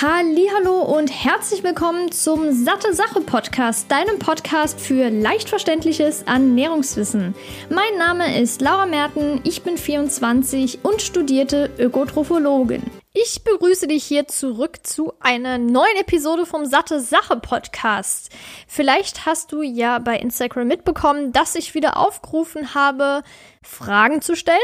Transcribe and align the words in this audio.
Hallo 0.00 0.82
und 0.82 1.08
herzlich 1.08 1.64
willkommen 1.64 2.12
zum 2.12 2.52
Satte 2.52 2.94
Sache 2.94 3.20
Podcast, 3.20 3.90
deinem 3.90 4.20
Podcast 4.20 4.78
für 4.78 5.10
leicht 5.10 5.48
verständliches 5.48 6.22
Ernährungswissen. 6.22 7.34
Mein 7.68 7.98
Name 7.98 8.40
ist 8.40 8.60
Laura 8.60 8.86
Merten, 8.86 9.40
ich 9.42 9.64
bin 9.64 9.76
24 9.76 10.84
und 10.84 11.02
studierte 11.02 11.72
Ökotrophologin. 11.78 12.84
Ich 13.12 13.42
begrüße 13.42 13.88
dich 13.88 14.04
hier 14.04 14.28
zurück 14.28 14.86
zu 14.86 15.14
einer 15.18 15.58
neuen 15.58 15.96
Episode 15.96 16.46
vom 16.46 16.64
Satte 16.64 17.00
Sache 17.00 17.36
Podcast. 17.40 18.30
Vielleicht 18.68 19.26
hast 19.26 19.50
du 19.50 19.62
ja 19.62 19.98
bei 19.98 20.16
Instagram 20.16 20.68
mitbekommen, 20.68 21.32
dass 21.32 21.56
ich 21.56 21.74
wieder 21.74 21.96
aufgerufen 21.96 22.72
habe, 22.72 23.24
Fragen 23.64 24.22
zu 24.22 24.36
stellen. 24.36 24.58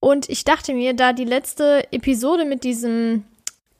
Und 0.00 0.30
ich 0.30 0.44
dachte 0.44 0.72
mir, 0.72 0.94
da 0.94 1.12
die 1.12 1.26
letzte 1.26 1.92
Episode 1.92 2.46
mit 2.46 2.64
diesem 2.64 3.24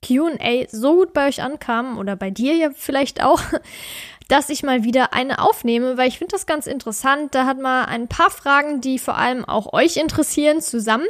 QA 0.02 0.66
so 0.70 0.97
gut 0.97 1.12
bei 1.12 1.29
euch 1.29 1.42
ankam, 1.42 1.98
oder 1.98 2.16
bei 2.16 2.30
dir 2.30 2.55
ja 2.55 2.70
vielleicht 2.74 3.23
auch, 3.23 3.41
dass 4.29 4.48
ich 4.48 4.62
mal 4.62 4.84
wieder 4.84 5.12
eine 5.12 5.41
aufnehme, 5.41 5.97
weil 5.97 6.09
ich 6.09 6.19
finde 6.19 6.33
das 6.33 6.47
ganz 6.47 6.66
interessant. 6.66 7.34
Da 7.34 7.45
hat 7.45 7.59
man 7.59 7.87
ein 7.87 8.09
paar 8.09 8.30
Fragen, 8.30 8.80
die 8.80 8.98
vor 8.98 9.16
allem 9.16 9.45
auch 9.45 9.73
euch 9.73 9.96
interessieren, 9.96 10.60
zusammen. 10.62 11.07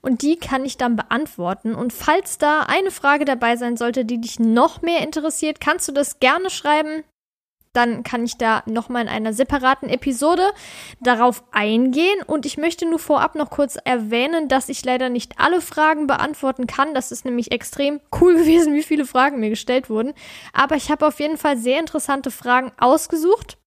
Und 0.00 0.22
die 0.22 0.36
kann 0.36 0.64
ich 0.64 0.76
dann 0.76 0.96
beantworten. 0.96 1.74
Und 1.74 1.92
falls 1.92 2.38
da 2.38 2.60
eine 2.60 2.90
Frage 2.90 3.24
dabei 3.24 3.56
sein 3.56 3.76
sollte, 3.76 4.04
die 4.04 4.20
dich 4.20 4.40
noch 4.40 4.82
mehr 4.82 5.02
interessiert, 5.02 5.60
kannst 5.60 5.86
du 5.88 5.92
das 5.92 6.18
gerne 6.18 6.50
schreiben 6.50 7.04
dann 7.74 8.02
kann 8.02 8.24
ich 8.24 8.38
da 8.38 8.62
nochmal 8.66 9.02
in 9.02 9.08
einer 9.08 9.32
separaten 9.32 9.88
Episode 9.88 10.42
darauf 11.00 11.44
eingehen. 11.50 12.22
Und 12.26 12.46
ich 12.46 12.56
möchte 12.56 12.88
nur 12.88 12.98
vorab 12.98 13.34
noch 13.34 13.50
kurz 13.50 13.76
erwähnen, 13.84 14.48
dass 14.48 14.68
ich 14.68 14.84
leider 14.84 15.10
nicht 15.10 15.38
alle 15.38 15.60
Fragen 15.60 16.06
beantworten 16.06 16.66
kann. 16.66 16.94
Das 16.94 17.12
ist 17.12 17.24
nämlich 17.24 17.52
extrem 17.52 18.00
cool 18.20 18.34
gewesen, 18.38 18.74
wie 18.74 18.82
viele 18.82 19.04
Fragen 19.04 19.40
mir 19.40 19.50
gestellt 19.50 19.90
wurden. 19.90 20.14
Aber 20.52 20.76
ich 20.76 20.90
habe 20.90 21.06
auf 21.06 21.20
jeden 21.20 21.36
Fall 21.36 21.58
sehr 21.58 21.80
interessante 21.80 22.30
Fragen 22.30 22.72
ausgesucht. 22.78 23.58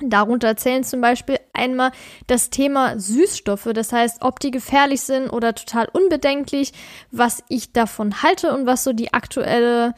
Darunter 0.00 0.56
zählen 0.56 0.84
zum 0.84 1.00
Beispiel 1.00 1.38
einmal 1.52 1.92
das 2.26 2.50
Thema 2.50 2.98
Süßstoffe, 2.98 3.68
das 3.74 3.92
heißt, 3.92 4.22
ob 4.22 4.40
die 4.40 4.50
gefährlich 4.50 5.02
sind 5.02 5.28
oder 5.28 5.54
total 5.54 5.88
unbedenklich, 5.92 6.72
was 7.10 7.44
ich 7.48 7.72
davon 7.72 8.22
halte 8.22 8.54
und 8.54 8.66
was 8.66 8.84
so 8.84 8.92
die 8.92 9.12
aktuelle 9.12 9.94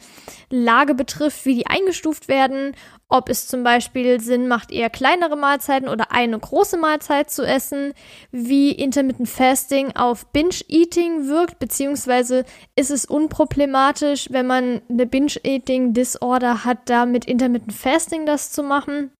Lage 0.49 0.95
betrifft, 0.95 1.45
wie 1.45 1.55
die 1.55 1.67
eingestuft 1.67 2.27
werden, 2.27 2.75
ob 3.07 3.29
es 3.29 3.47
zum 3.47 3.63
Beispiel 3.63 4.19
Sinn 4.19 4.47
macht, 4.47 4.71
eher 4.71 4.89
kleinere 4.89 5.37
Mahlzeiten 5.37 5.87
oder 5.87 6.11
eine 6.11 6.37
große 6.37 6.77
Mahlzeit 6.77 7.31
zu 7.31 7.43
essen, 7.43 7.93
wie 8.31 8.71
Intermittent 8.71 9.29
Fasting 9.29 9.95
auf 9.95 10.25
Binge-Eating 10.27 11.27
wirkt, 11.27 11.57
beziehungsweise 11.59 12.45
ist 12.75 12.91
es 12.91 13.05
unproblematisch, 13.05 14.27
wenn 14.31 14.47
man 14.47 14.81
eine 14.89 15.05
Binge-Eating-Disorder 15.05 16.65
hat, 16.65 16.89
da 16.89 17.05
mit 17.05 17.25
Intermittent 17.25 17.73
Fasting 17.73 18.25
das 18.25 18.51
zu 18.51 18.61
machen 18.61 19.11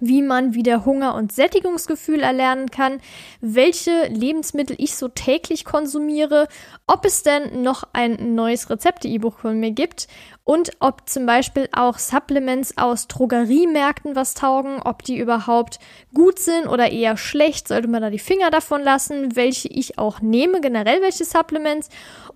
wie 0.00 0.22
man 0.22 0.54
wieder 0.54 0.84
Hunger 0.84 1.14
und 1.14 1.32
Sättigungsgefühl 1.32 2.20
erlernen 2.20 2.70
kann, 2.70 3.00
welche 3.40 4.06
Lebensmittel 4.08 4.76
ich 4.78 4.96
so 4.96 5.08
täglich 5.08 5.64
konsumiere, 5.64 6.48
ob 6.86 7.04
es 7.04 7.22
denn 7.22 7.62
noch 7.62 7.84
ein 7.92 8.34
neues 8.34 8.70
Rezepte-E-Buch 8.70 9.38
von 9.38 9.60
mir 9.60 9.70
gibt 9.70 10.08
und 10.44 10.72
ob 10.80 11.08
zum 11.08 11.26
Beispiel 11.26 11.68
auch 11.72 11.98
Supplements 11.98 12.76
aus 12.76 13.06
Drogeriemärkten 13.06 14.16
was 14.16 14.34
taugen, 14.34 14.80
ob 14.82 15.04
die 15.04 15.18
überhaupt 15.18 15.78
gut 16.12 16.38
sind 16.38 16.66
oder 16.66 16.90
eher 16.90 17.16
schlecht, 17.16 17.68
sollte 17.68 17.88
man 17.88 18.02
da 18.02 18.10
die 18.10 18.18
Finger 18.18 18.50
davon 18.50 18.82
lassen, 18.82 19.36
welche 19.36 19.68
ich 19.68 19.98
auch 19.98 20.20
nehme, 20.20 20.60
generell 20.60 21.02
welche 21.02 21.24
Supplements 21.24 21.88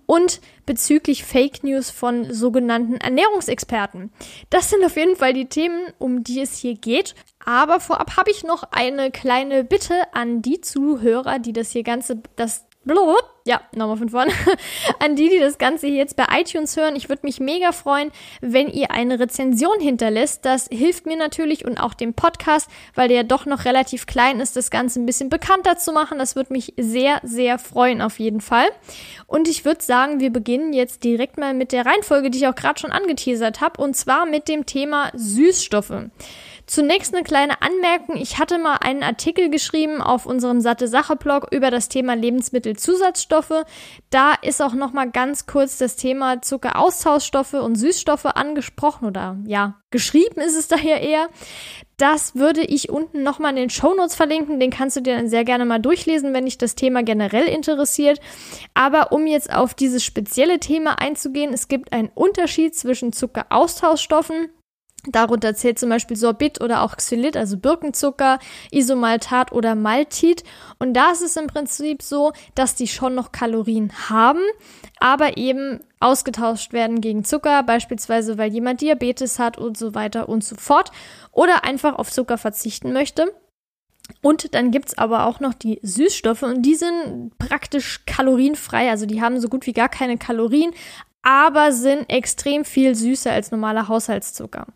und 0.05 0.39
bezüglich 0.65 1.23
Fake 1.23 1.63
News 1.63 1.89
von 1.89 2.31
sogenannten 2.33 2.95
Ernährungsexperten. 2.95 4.11
Das 4.49 4.69
sind 4.69 4.85
auf 4.85 4.95
jeden 4.95 5.15
Fall 5.15 5.33
die 5.33 5.47
Themen, 5.47 5.87
um 5.97 6.23
die 6.23 6.41
es 6.41 6.57
hier 6.57 6.75
geht. 6.75 7.15
Aber 7.45 7.79
vorab 7.79 8.17
habe 8.17 8.31
ich 8.31 8.43
noch 8.43 8.63
eine 8.71 9.11
kleine 9.11 9.63
Bitte 9.63 9.93
an 10.13 10.41
die 10.41 10.61
Zuhörer, 10.61 11.39
die 11.39 11.53
das 11.53 11.71
hier 11.71 11.83
ganze, 11.83 12.21
das 12.35 12.65
ja, 13.45 13.61
nochmal 13.75 13.97
von 13.97 14.09
vorne. 14.09 14.31
An 14.99 15.15
die, 15.15 15.29
die 15.29 15.39
das 15.39 15.57
Ganze 15.57 15.87
hier 15.87 15.97
jetzt 15.97 16.15
bei 16.15 16.25
iTunes 16.39 16.77
hören, 16.77 16.95
ich 16.95 17.09
würde 17.09 17.21
mich 17.23 17.39
mega 17.39 17.71
freuen, 17.71 18.11
wenn 18.41 18.69
ihr 18.69 18.91
eine 18.91 19.19
Rezension 19.19 19.79
hinterlässt. 19.79 20.45
Das 20.45 20.67
hilft 20.71 21.05
mir 21.05 21.17
natürlich 21.17 21.65
und 21.65 21.79
auch 21.79 21.93
dem 21.93 22.13
Podcast, 22.13 22.69
weil 22.93 23.07
der 23.07 23.23
doch 23.23 23.45
noch 23.45 23.65
relativ 23.65 24.05
klein 24.05 24.39
ist, 24.39 24.55
das 24.55 24.69
Ganze 24.69 24.99
ein 24.99 25.05
bisschen 25.05 25.29
bekannter 25.29 25.77
zu 25.77 25.91
machen. 25.93 26.19
Das 26.19 26.35
würde 26.35 26.53
mich 26.53 26.73
sehr, 26.77 27.19
sehr 27.23 27.57
freuen 27.57 28.01
auf 28.01 28.19
jeden 28.19 28.41
Fall. 28.41 28.67
Und 29.27 29.47
ich 29.47 29.65
würde 29.65 29.83
sagen, 29.83 30.19
wir 30.19 30.31
beginnen 30.31 30.73
jetzt 30.73 31.03
direkt 31.03 31.37
mal 31.37 31.53
mit 31.53 31.71
der 31.71 31.85
Reihenfolge, 31.85 32.29
die 32.29 32.39
ich 32.39 32.47
auch 32.47 32.55
gerade 32.55 32.79
schon 32.79 32.91
angeteasert 32.91 33.61
habe, 33.61 33.81
und 33.81 33.95
zwar 33.95 34.25
mit 34.25 34.47
dem 34.47 34.65
Thema 34.65 35.11
Süßstoffe. 35.15 36.09
Zunächst 36.67 37.13
eine 37.13 37.23
kleine 37.23 37.61
Anmerkung. 37.61 38.17
Ich 38.17 38.39
hatte 38.39 38.57
mal 38.57 38.77
einen 38.77 39.03
Artikel 39.03 39.49
geschrieben 39.49 40.01
auf 40.01 40.25
unserem 40.25 40.61
Satte 40.61 40.87
Sache 40.87 41.15
Blog 41.15 41.47
über 41.51 41.69
das 41.69 41.89
Thema 41.89 42.15
Lebensmittelzusatzstoffe. 42.15 43.65
Da 44.09 44.33
ist 44.41 44.61
auch 44.61 44.73
noch 44.73 44.91
mal 44.91 45.09
ganz 45.09 45.45
kurz 45.45 45.77
das 45.77 45.95
Thema 45.95 46.41
Zuckeraustauschstoffe 46.41 47.53
und 47.53 47.75
Süßstoffe 47.75 48.25
angesprochen 48.25 49.05
oder 49.05 49.37
ja, 49.45 49.75
geschrieben 49.91 50.41
ist 50.41 50.55
es 50.55 50.67
daher 50.67 51.01
eher. 51.01 51.29
Das 51.97 52.35
würde 52.35 52.61
ich 52.61 52.89
unten 52.89 53.21
nochmal 53.21 53.51
in 53.51 53.57
den 53.57 53.69
Shownotes 53.69 54.15
verlinken. 54.15 54.59
Den 54.59 54.71
kannst 54.71 54.97
du 54.97 55.01
dir 55.01 55.15
dann 55.15 55.29
sehr 55.29 55.45
gerne 55.45 55.65
mal 55.65 55.79
durchlesen, 55.79 56.33
wenn 56.33 56.45
dich 56.45 56.57
das 56.57 56.75
Thema 56.75 57.03
generell 57.03 57.45
interessiert. 57.45 58.19
Aber 58.73 59.11
um 59.11 59.27
jetzt 59.27 59.53
auf 59.53 59.75
dieses 59.75 60.03
spezielle 60.03 60.59
Thema 60.59 60.99
einzugehen, 60.99 61.53
es 61.53 61.67
gibt 61.67 61.93
einen 61.93 62.09
Unterschied 62.13 62.75
zwischen 62.75 63.13
Zuckeraustauschstoffen 63.13 64.49
Darunter 65.07 65.55
zählt 65.55 65.79
zum 65.79 65.89
Beispiel 65.89 66.17
Sorbit 66.17 66.61
oder 66.61 66.81
auch 66.81 66.97
Xylit, 66.97 67.37
also 67.37 67.57
Birkenzucker, 67.57 68.39
Isomaltat 68.71 69.51
oder 69.51 69.75
Maltit. 69.75 70.43
Und 70.79 70.93
da 70.93 71.11
ist 71.11 71.21
es 71.21 71.35
im 71.35 71.47
Prinzip 71.47 72.01
so, 72.01 72.33
dass 72.55 72.75
die 72.75 72.87
schon 72.87 73.15
noch 73.15 73.31
Kalorien 73.31 73.91
haben, 74.09 74.41
aber 74.99 75.37
eben 75.37 75.79
ausgetauscht 75.99 76.73
werden 76.73 77.01
gegen 77.01 77.23
Zucker, 77.23 77.63
beispielsweise 77.63 78.37
weil 78.37 78.51
jemand 78.51 78.81
Diabetes 78.81 79.39
hat 79.39 79.57
und 79.57 79.77
so 79.77 79.95
weiter 79.95 80.29
und 80.29 80.43
so 80.43 80.55
fort. 80.55 80.91
Oder 81.31 81.63
einfach 81.63 81.95
auf 81.95 82.11
Zucker 82.11 82.37
verzichten 82.37 82.93
möchte. 82.93 83.33
Und 84.21 84.53
dann 84.53 84.71
gibt's 84.71 84.97
aber 84.97 85.25
auch 85.25 85.39
noch 85.39 85.53
die 85.53 85.79
Süßstoffe 85.81 86.43
und 86.43 86.61
die 86.61 86.75
sind 86.75 87.37
praktisch 87.37 88.05
kalorienfrei, 88.05 88.89
also 88.89 89.05
die 89.05 89.21
haben 89.21 89.39
so 89.39 89.49
gut 89.49 89.65
wie 89.65 89.73
gar 89.73 89.89
keine 89.89 90.17
Kalorien, 90.17 90.73
aber 91.25 91.71
sind 91.71 92.07
extrem 92.09 92.63
viel 92.63 92.95
süßer 92.95 93.31
als 93.31 93.51
normaler 93.51 93.87
Haushaltszucker. 93.87 94.67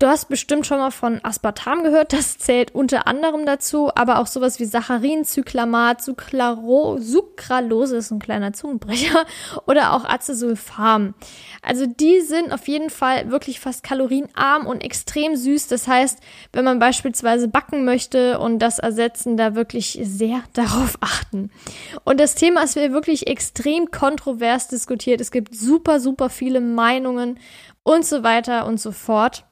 Du 0.00 0.06
hast 0.06 0.30
bestimmt 0.30 0.66
schon 0.66 0.78
mal 0.78 0.92
von 0.92 1.20
Aspartam 1.22 1.82
gehört, 1.82 2.14
das 2.14 2.38
zählt 2.38 2.74
unter 2.74 3.06
anderem 3.06 3.44
dazu, 3.44 3.90
aber 3.94 4.18
auch 4.18 4.26
sowas 4.26 4.58
wie 4.58 4.64
Saccharin, 4.64 5.26
Zyklamat, 5.26 6.00
Sucralo, 6.00 6.96
Sucralose 6.98 7.98
ist 7.98 8.10
ein 8.10 8.18
kleiner 8.18 8.54
Zungenbrecher 8.54 9.26
oder 9.66 9.92
auch 9.92 10.06
Acesulfam. 10.06 11.12
Also 11.60 11.84
die 11.84 12.22
sind 12.22 12.50
auf 12.50 12.66
jeden 12.66 12.88
Fall 12.88 13.30
wirklich 13.30 13.60
fast 13.60 13.82
kalorienarm 13.82 14.66
und 14.66 14.82
extrem 14.82 15.36
süß. 15.36 15.68
Das 15.68 15.86
heißt, 15.86 16.20
wenn 16.54 16.64
man 16.64 16.78
beispielsweise 16.78 17.48
backen 17.48 17.84
möchte 17.84 18.38
und 18.38 18.58
das 18.58 18.78
ersetzen, 18.78 19.36
da 19.36 19.54
wirklich 19.54 20.00
sehr 20.02 20.42
darauf 20.54 20.96
achten. 21.02 21.50
Und 22.04 22.20
das 22.20 22.34
Thema 22.34 22.62
ist 22.62 22.74
wirklich 22.74 23.26
extrem 23.26 23.90
kontrovers 23.90 24.66
diskutiert. 24.66 25.20
Es 25.20 25.30
gibt 25.30 25.54
super, 25.54 26.00
super 26.00 26.30
viele 26.30 26.62
Meinungen 26.62 27.38
und 27.82 28.06
so 28.06 28.22
weiter 28.22 28.64
und 28.64 28.80
so 28.80 28.92
fort. 28.92 29.44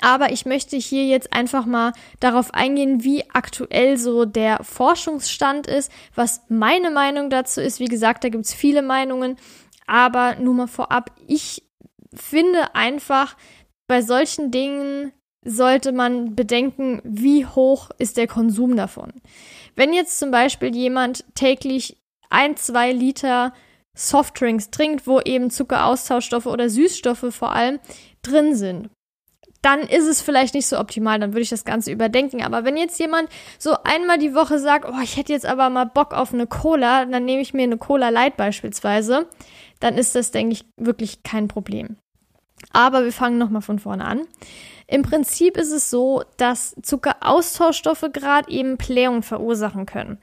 Aber 0.00 0.32
ich 0.32 0.46
möchte 0.46 0.76
hier 0.76 1.06
jetzt 1.06 1.32
einfach 1.32 1.66
mal 1.66 1.92
darauf 2.20 2.54
eingehen, 2.54 3.02
wie 3.04 3.28
aktuell 3.30 3.96
so 3.96 4.24
der 4.24 4.62
Forschungsstand 4.62 5.66
ist, 5.66 5.90
was 6.14 6.42
meine 6.48 6.90
Meinung 6.90 7.30
dazu 7.30 7.60
ist. 7.60 7.80
Wie 7.80 7.86
gesagt, 7.86 8.24
da 8.24 8.28
gibt 8.28 8.44
es 8.44 8.54
viele 8.54 8.82
Meinungen, 8.82 9.36
aber 9.86 10.36
nur 10.36 10.54
mal 10.54 10.66
vorab, 10.68 11.10
ich 11.26 11.64
finde 12.14 12.74
einfach, 12.74 13.36
bei 13.86 14.02
solchen 14.02 14.50
Dingen 14.50 15.12
sollte 15.44 15.92
man 15.92 16.34
bedenken, 16.34 17.00
wie 17.04 17.46
hoch 17.46 17.90
ist 17.98 18.16
der 18.16 18.26
Konsum 18.26 18.76
davon. 18.76 19.12
Wenn 19.74 19.92
jetzt 19.92 20.18
zum 20.18 20.30
Beispiel 20.30 20.74
jemand 20.74 21.24
täglich 21.34 21.96
ein, 22.28 22.56
zwei 22.56 22.92
Liter 22.92 23.54
Softdrinks 23.94 24.70
trinkt, 24.70 25.06
wo 25.06 25.20
eben 25.20 25.50
Zuckeraustauschstoffe 25.50 26.46
oder 26.46 26.68
Süßstoffe 26.68 27.26
vor 27.30 27.52
allem 27.52 27.80
drin 28.22 28.54
sind, 28.54 28.90
dann 29.62 29.80
ist 29.80 30.06
es 30.06 30.22
vielleicht 30.22 30.54
nicht 30.54 30.66
so 30.66 30.78
optimal, 30.78 31.18
dann 31.18 31.32
würde 31.32 31.42
ich 31.42 31.50
das 31.50 31.64
Ganze 31.64 31.90
überdenken. 31.90 32.42
Aber 32.42 32.64
wenn 32.64 32.76
jetzt 32.76 32.98
jemand 33.00 33.28
so 33.58 33.76
einmal 33.84 34.18
die 34.18 34.34
Woche 34.34 34.58
sagt, 34.58 34.86
oh, 34.88 35.00
ich 35.02 35.16
hätte 35.16 35.32
jetzt 35.32 35.46
aber 35.46 35.68
mal 35.68 35.84
Bock 35.84 36.12
auf 36.14 36.32
eine 36.32 36.46
Cola, 36.46 37.04
dann 37.04 37.24
nehme 37.24 37.42
ich 37.42 37.54
mir 37.54 37.64
eine 37.64 37.78
Cola 37.78 38.08
Light 38.10 38.36
beispielsweise, 38.36 39.28
dann 39.80 39.96
ist 39.96 40.14
das, 40.14 40.30
denke 40.30 40.52
ich, 40.52 40.64
wirklich 40.76 41.22
kein 41.22 41.48
Problem. 41.48 41.96
Aber 42.72 43.04
wir 43.04 43.12
fangen 43.12 43.38
nochmal 43.38 43.62
von 43.62 43.78
vorne 43.78 44.04
an. 44.04 44.26
Im 44.86 45.02
Prinzip 45.02 45.56
ist 45.56 45.70
es 45.70 45.90
so, 45.90 46.22
dass 46.36 46.74
Zuckeraustauschstoffe 46.82 48.06
gerade 48.12 48.50
eben 48.50 48.76
Blähungen 48.76 49.22
verursachen 49.22 49.86
können. 49.86 50.18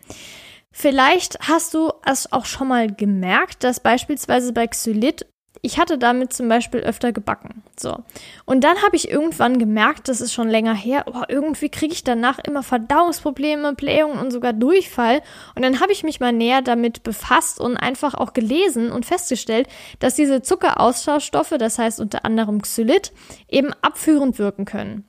Vielleicht 0.72 1.40
hast 1.48 1.74
du 1.74 1.92
es 2.06 2.32
auch 2.34 2.46
schon 2.46 2.68
mal 2.68 2.92
gemerkt, 2.92 3.64
dass 3.64 3.80
beispielsweise 3.80 4.52
bei 4.52 4.68
Xylit 4.68 5.26
ich 5.66 5.80
hatte 5.80 5.98
damit 5.98 6.32
zum 6.32 6.48
Beispiel 6.48 6.82
öfter 6.82 7.12
gebacken. 7.12 7.64
So. 7.78 7.98
Und 8.46 8.64
dann 8.64 8.84
habe 8.84 8.96
ich 8.96 9.10
irgendwann 9.10 9.58
gemerkt, 9.58 10.08
das 10.08 10.22
ist 10.22 10.32
schon 10.32 10.48
länger 10.48 10.76
her, 10.76 11.06
oh, 11.08 11.24
irgendwie 11.28 11.70
kriege 11.70 11.94
ich 11.94 12.04
danach 12.04 12.38
immer 12.38 12.62
Verdauungsprobleme, 12.62 13.74
Blähungen 13.74 14.20
und 14.20 14.30
sogar 14.32 14.54
Durchfall. 14.54 15.24
Und 15.56 15.64
dann 15.64 15.80
habe 15.80 15.92
ich 15.92 16.04
mich 16.04 16.20
mal 16.20 16.32
näher 16.32 16.62
damit 16.62 17.02
befasst 17.02 17.60
und 17.60 17.78
einfach 17.78 18.14
auch 18.14 18.34
gelesen 18.34 18.92
und 18.92 19.08
festgestellt, 19.08 19.68
dass 19.98 20.14
diese 20.14 20.44
Zuckeraustauschstoffe, 20.44 21.56
das 21.58 21.80
heißt 21.80 22.00
unter 22.00 22.26
anderem 22.26 22.62
Xylit, 22.62 23.12
eben 23.50 23.74
abführend 23.82 24.38
wirken 24.38 24.66
können 24.66 25.04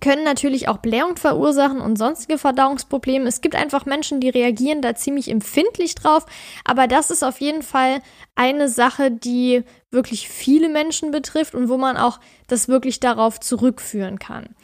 können 0.00 0.24
natürlich 0.24 0.68
auch 0.68 0.78
Blähung 0.78 1.16
verursachen 1.16 1.80
und 1.80 1.96
sonstige 1.96 2.38
Verdauungsprobleme. 2.38 3.26
Es 3.26 3.40
gibt 3.40 3.54
einfach 3.54 3.86
Menschen, 3.86 4.20
die 4.20 4.28
reagieren 4.28 4.82
da 4.82 4.94
ziemlich 4.94 5.30
empfindlich 5.30 5.94
drauf, 5.94 6.26
aber 6.64 6.86
das 6.86 7.10
ist 7.10 7.22
auf 7.22 7.40
jeden 7.40 7.62
Fall 7.62 8.00
eine 8.34 8.68
Sache, 8.68 9.10
die 9.10 9.64
wirklich 9.90 10.28
viele 10.28 10.68
Menschen 10.68 11.10
betrifft 11.10 11.54
und 11.54 11.68
wo 11.68 11.76
man 11.76 11.96
auch 11.96 12.18
das 12.46 12.68
wirklich 12.68 13.00
darauf 13.00 13.40
zurückführen 13.40 14.18
kann. 14.18 14.54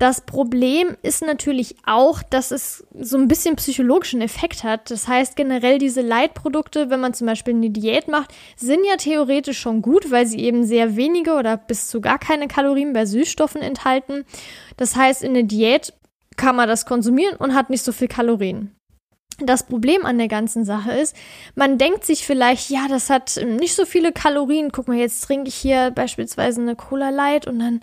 Das 0.00 0.22
Problem 0.22 0.96
ist 1.02 1.20
natürlich 1.20 1.76
auch, 1.84 2.22
dass 2.22 2.52
es 2.52 2.86
so 2.98 3.18
ein 3.18 3.28
bisschen 3.28 3.56
psychologischen 3.56 4.22
Effekt 4.22 4.64
hat. 4.64 4.90
Das 4.90 5.06
heißt, 5.06 5.36
generell 5.36 5.76
diese 5.76 6.00
Leitprodukte, 6.00 6.88
wenn 6.88 7.00
man 7.00 7.12
zum 7.12 7.26
Beispiel 7.26 7.52
eine 7.52 7.68
Diät 7.68 8.08
macht, 8.08 8.32
sind 8.56 8.80
ja 8.88 8.96
theoretisch 8.96 9.60
schon 9.60 9.82
gut, 9.82 10.10
weil 10.10 10.26
sie 10.26 10.38
eben 10.38 10.64
sehr 10.64 10.96
wenige 10.96 11.34
oder 11.34 11.58
bis 11.58 11.88
zu 11.88 12.00
gar 12.00 12.18
keine 12.18 12.48
Kalorien 12.48 12.94
bei 12.94 13.04
Süßstoffen 13.04 13.60
enthalten. 13.60 14.24
Das 14.78 14.96
heißt, 14.96 15.22
in 15.22 15.34
der 15.34 15.42
Diät 15.42 15.92
kann 16.38 16.56
man 16.56 16.66
das 16.66 16.86
konsumieren 16.86 17.36
und 17.36 17.54
hat 17.54 17.68
nicht 17.68 17.84
so 17.84 17.92
viel 17.92 18.08
Kalorien. 18.08 18.74
Das 19.36 19.66
Problem 19.66 20.06
an 20.06 20.16
der 20.16 20.28
ganzen 20.28 20.64
Sache 20.64 20.92
ist, 20.92 21.14
man 21.54 21.76
denkt 21.76 22.06
sich 22.06 22.24
vielleicht, 22.24 22.70
ja, 22.70 22.86
das 22.88 23.10
hat 23.10 23.38
nicht 23.44 23.74
so 23.74 23.84
viele 23.84 24.12
Kalorien. 24.12 24.72
Guck 24.72 24.88
mal, 24.88 24.96
jetzt 24.96 25.20
trinke 25.24 25.48
ich 25.48 25.56
hier 25.56 25.90
beispielsweise 25.90 26.62
eine 26.62 26.74
Cola 26.74 27.10
Light 27.10 27.46
und 27.46 27.58
dann 27.58 27.82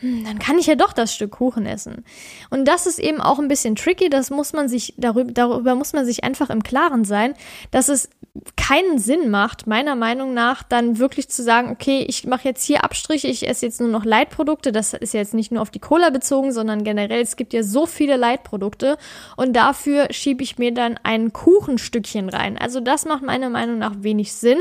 hm, 0.00 0.24
dann 0.24 0.38
kann 0.38 0.58
ich 0.58 0.66
ja 0.66 0.74
doch 0.74 0.92
das 0.92 1.14
Stück 1.14 1.32
Kuchen 1.32 1.66
essen. 1.66 2.04
Und 2.50 2.66
das 2.66 2.86
ist 2.86 2.98
eben 2.98 3.20
auch 3.20 3.38
ein 3.38 3.48
bisschen 3.48 3.76
tricky, 3.76 4.10
das 4.10 4.30
muss 4.30 4.52
man 4.52 4.68
sich, 4.68 4.94
darüber, 4.96 5.30
darüber 5.30 5.74
muss 5.76 5.92
man 5.92 6.04
sich 6.04 6.24
einfach 6.24 6.50
im 6.50 6.62
Klaren 6.62 7.04
sein, 7.04 7.34
dass 7.70 7.88
es 7.88 8.10
keinen 8.56 8.98
Sinn 8.98 9.30
macht, 9.30 9.68
meiner 9.68 9.94
Meinung 9.94 10.34
nach, 10.34 10.64
dann 10.64 10.98
wirklich 10.98 11.28
zu 11.28 11.44
sagen, 11.44 11.70
okay, 11.70 12.04
ich 12.08 12.26
mache 12.26 12.48
jetzt 12.48 12.64
hier 12.64 12.82
Abstriche, 12.82 13.28
ich 13.28 13.46
esse 13.46 13.66
jetzt 13.66 13.80
nur 13.80 13.88
noch 13.88 14.04
Leitprodukte. 14.04 14.72
Das 14.72 14.92
ist 14.92 15.14
jetzt 15.14 15.34
nicht 15.34 15.52
nur 15.52 15.62
auf 15.62 15.70
die 15.70 15.78
Cola 15.78 16.10
bezogen, 16.10 16.50
sondern 16.50 16.82
generell, 16.82 17.22
es 17.22 17.36
gibt 17.36 17.52
ja 17.52 17.62
so 17.62 17.86
viele 17.86 18.16
Leitprodukte 18.16 18.98
und 19.36 19.54
dafür 19.54 20.08
schiebe 20.10 20.42
ich 20.42 20.58
mir 20.58 20.74
dann 20.74 20.98
ein 21.04 21.32
Kuchenstückchen 21.32 22.28
rein. 22.28 22.58
Also 22.58 22.80
das 22.80 23.04
macht 23.04 23.22
meiner 23.22 23.50
Meinung 23.50 23.78
nach 23.78 23.94
wenig 23.98 24.32
Sinn 24.32 24.58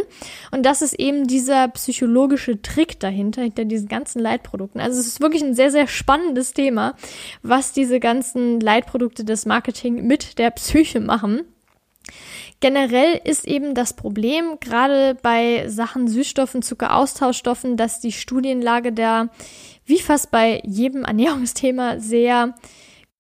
und 0.52 0.64
das 0.64 0.84
ist 0.84 0.94
eben 0.94 1.26
dieser 1.26 1.68
psychologische 1.70 2.62
Trick 2.62 3.00
dahinter, 3.00 3.42
hinter 3.42 3.66
diesen 3.66 3.88
ganzen 3.88 4.20
Leitprodukten. 4.20 4.82
Also 4.82 5.00
es 5.00 5.08
ist 5.08 5.20
wirklich 5.24 5.44
ein 5.44 5.56
sehr, 5.56 5.72
sehr 5.72 5.88
spannendes 5.88 6.54
Thema, 6.54 6.94
was 7.42 7.74
diese 7.74 8.00
ganzen 8.00 8.60
Leitprodukte 8.60 9.26
des 9.26 9.48
Marketing 9.48 10.06
mit 10.06 10.38
der 10.38 10.52
Psyche 10.52 11.00
machen. 11.00 11.42
Generell 12.60 13.20
ist 13.24 13.46
eben 13.46 13.74
das 13.74 13.94
Problem, 13.94 14.58
gerade 14.62 15.18
bei 15.22 15.68
Sachen 15.68 16.08
Süßstoffen, 16.08 16.62
Zuckeraustauschstoffen, 16.62 17.76
dass 17.76 18.00
die 18.00 18.14
Studienlage 18.14 18.94
da, 18.94 19.30
wie 19.86 20.00
fast 20.00 20.32
bei 20.32 20.62
jedem 20.64 21.04
Ernährungsthema, 21.06 22.00
sehr 22.00 22.56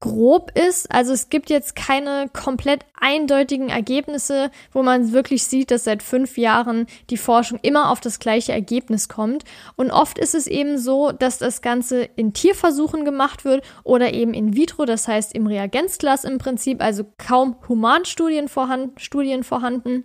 grob 0.03 0.51
ist. 0.59 0.91
Also 0.91 1.13
es 1.13 1.29
gibt 1.29 1.49
jetzt 1.49 1.77
keine 1.77 2.29
komplett 2.33 2.85
eindeutigen 2.99 3.69
Ergebnisse, 3.69 4.51
wo 4.73 4.83
man 4.83 5.13
wirklich 5.13 5.45
sieht, 5.45 5.71
dass 5.71 5.85
seit 5.85 6.03
fünf 6.03 6.37
Jahren 6.37 6.87
die 7.09 7.15
Forschung 7.15 7.57
immer 7.61 7.89
auf 7.89 8.01
das 8.01 8.19
gleiche 8.19 8.51
Ergebnis 8.51 9.07
kommt. 9.07 9.45
Und 9.77 9.91
oft 9.91 10.19
ist 10.19 10.35
es 10.35 10.47
eben 10.47 10.77
so, 10.77 11.13
dass 11.13 11.37
das 11.37 11.61
Ganze 11.61 12.03
in 12.03 12.33
Tierversuchen 12.33 13.05
gemacht 13.05 13.45
wird 13.45 13.63
oder 13.85 14.13
eben 14.13 14.33
in 14.33 14.57
vitro, 14.57 14.83
das 14.83 15.07
heißt 15.07 15.33
im 15.33 15.47
Reagenzglas 15.47 16.25
im 16.25 16.37
Prinzip, 16.37 16.83
also 16.83 17.05
kaum 17.17 17.55
Humanstudien 17.69 18.49
vorhanden. 18.49 18.99
Studien 18.99 19.45
vorhanden. 19.45 20.03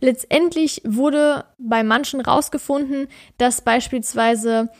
Letztendlich 0.00 0.82
wurde 0.84 1.44
bei 1.58 1.82
manchen 1.82 2.20
rausgefunden, 2.20 3.08
dass 3.38 3.62
beispielsweise 3.62 4.70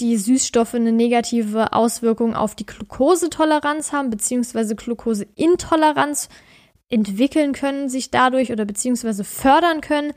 die 0.00 0.16
Süßstoffe 0.16 0.74
eine 0.74 0.92
negative 0.92 1.72
Auswirkung 1.72 2.34
auf 2.34 2.54
die 2.54 2.66
Glukosetoleranz 2.66 3.92
haben, 3.92 4.10
beziehungsweise 4.10 4.74
Glukoseintoleranz 4.74 6.28
entwickeln 6.88 7.52
können 7.52 7.88
sich 7.88 8.10
dadurch 8.10 8.50
oder 8.52 8.64
beziehungsweise 8.64 9.22
fördern 9.22 9.80
können 9.80 10.12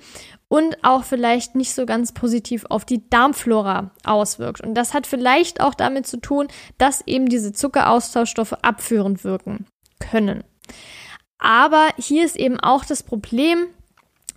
und 0.47 0.83
auch 0.83 1.03
vielleicht 1.03 1.56
nicht 1.56 1.74
so 1.74 1.85
ganz 1.85 2.12
positiv 2.12 2.65
auf 2.69 2.83
die 2.83 3.07
Darmflora 3.09 3.91
auswirkt. 4.03 4.62
Und 4.62 4.74
das 4.74 4.94
hat 4.94 5.06
vielleicht 5.06 5.62
auch 5.62 5.75
damit 5.75 6.07
zu 6.07 6.18
tun, 6.18 6.47
dass 6.77 7.06
eben 7.06 7.27
diese 7.27 7.53
Zuckeraustauschstoffe 7.53 8.53
abführend 8.63 9.24
wirken 9.24 9.65
können. 10.00 10.44
Aber 11.38 11.89
hier 11.97 12.25
ist 12.25 12.38
eben 12.38 12.59
auch 12.59 12.85
das 12.85 13.03
Problem, 13.03 13.68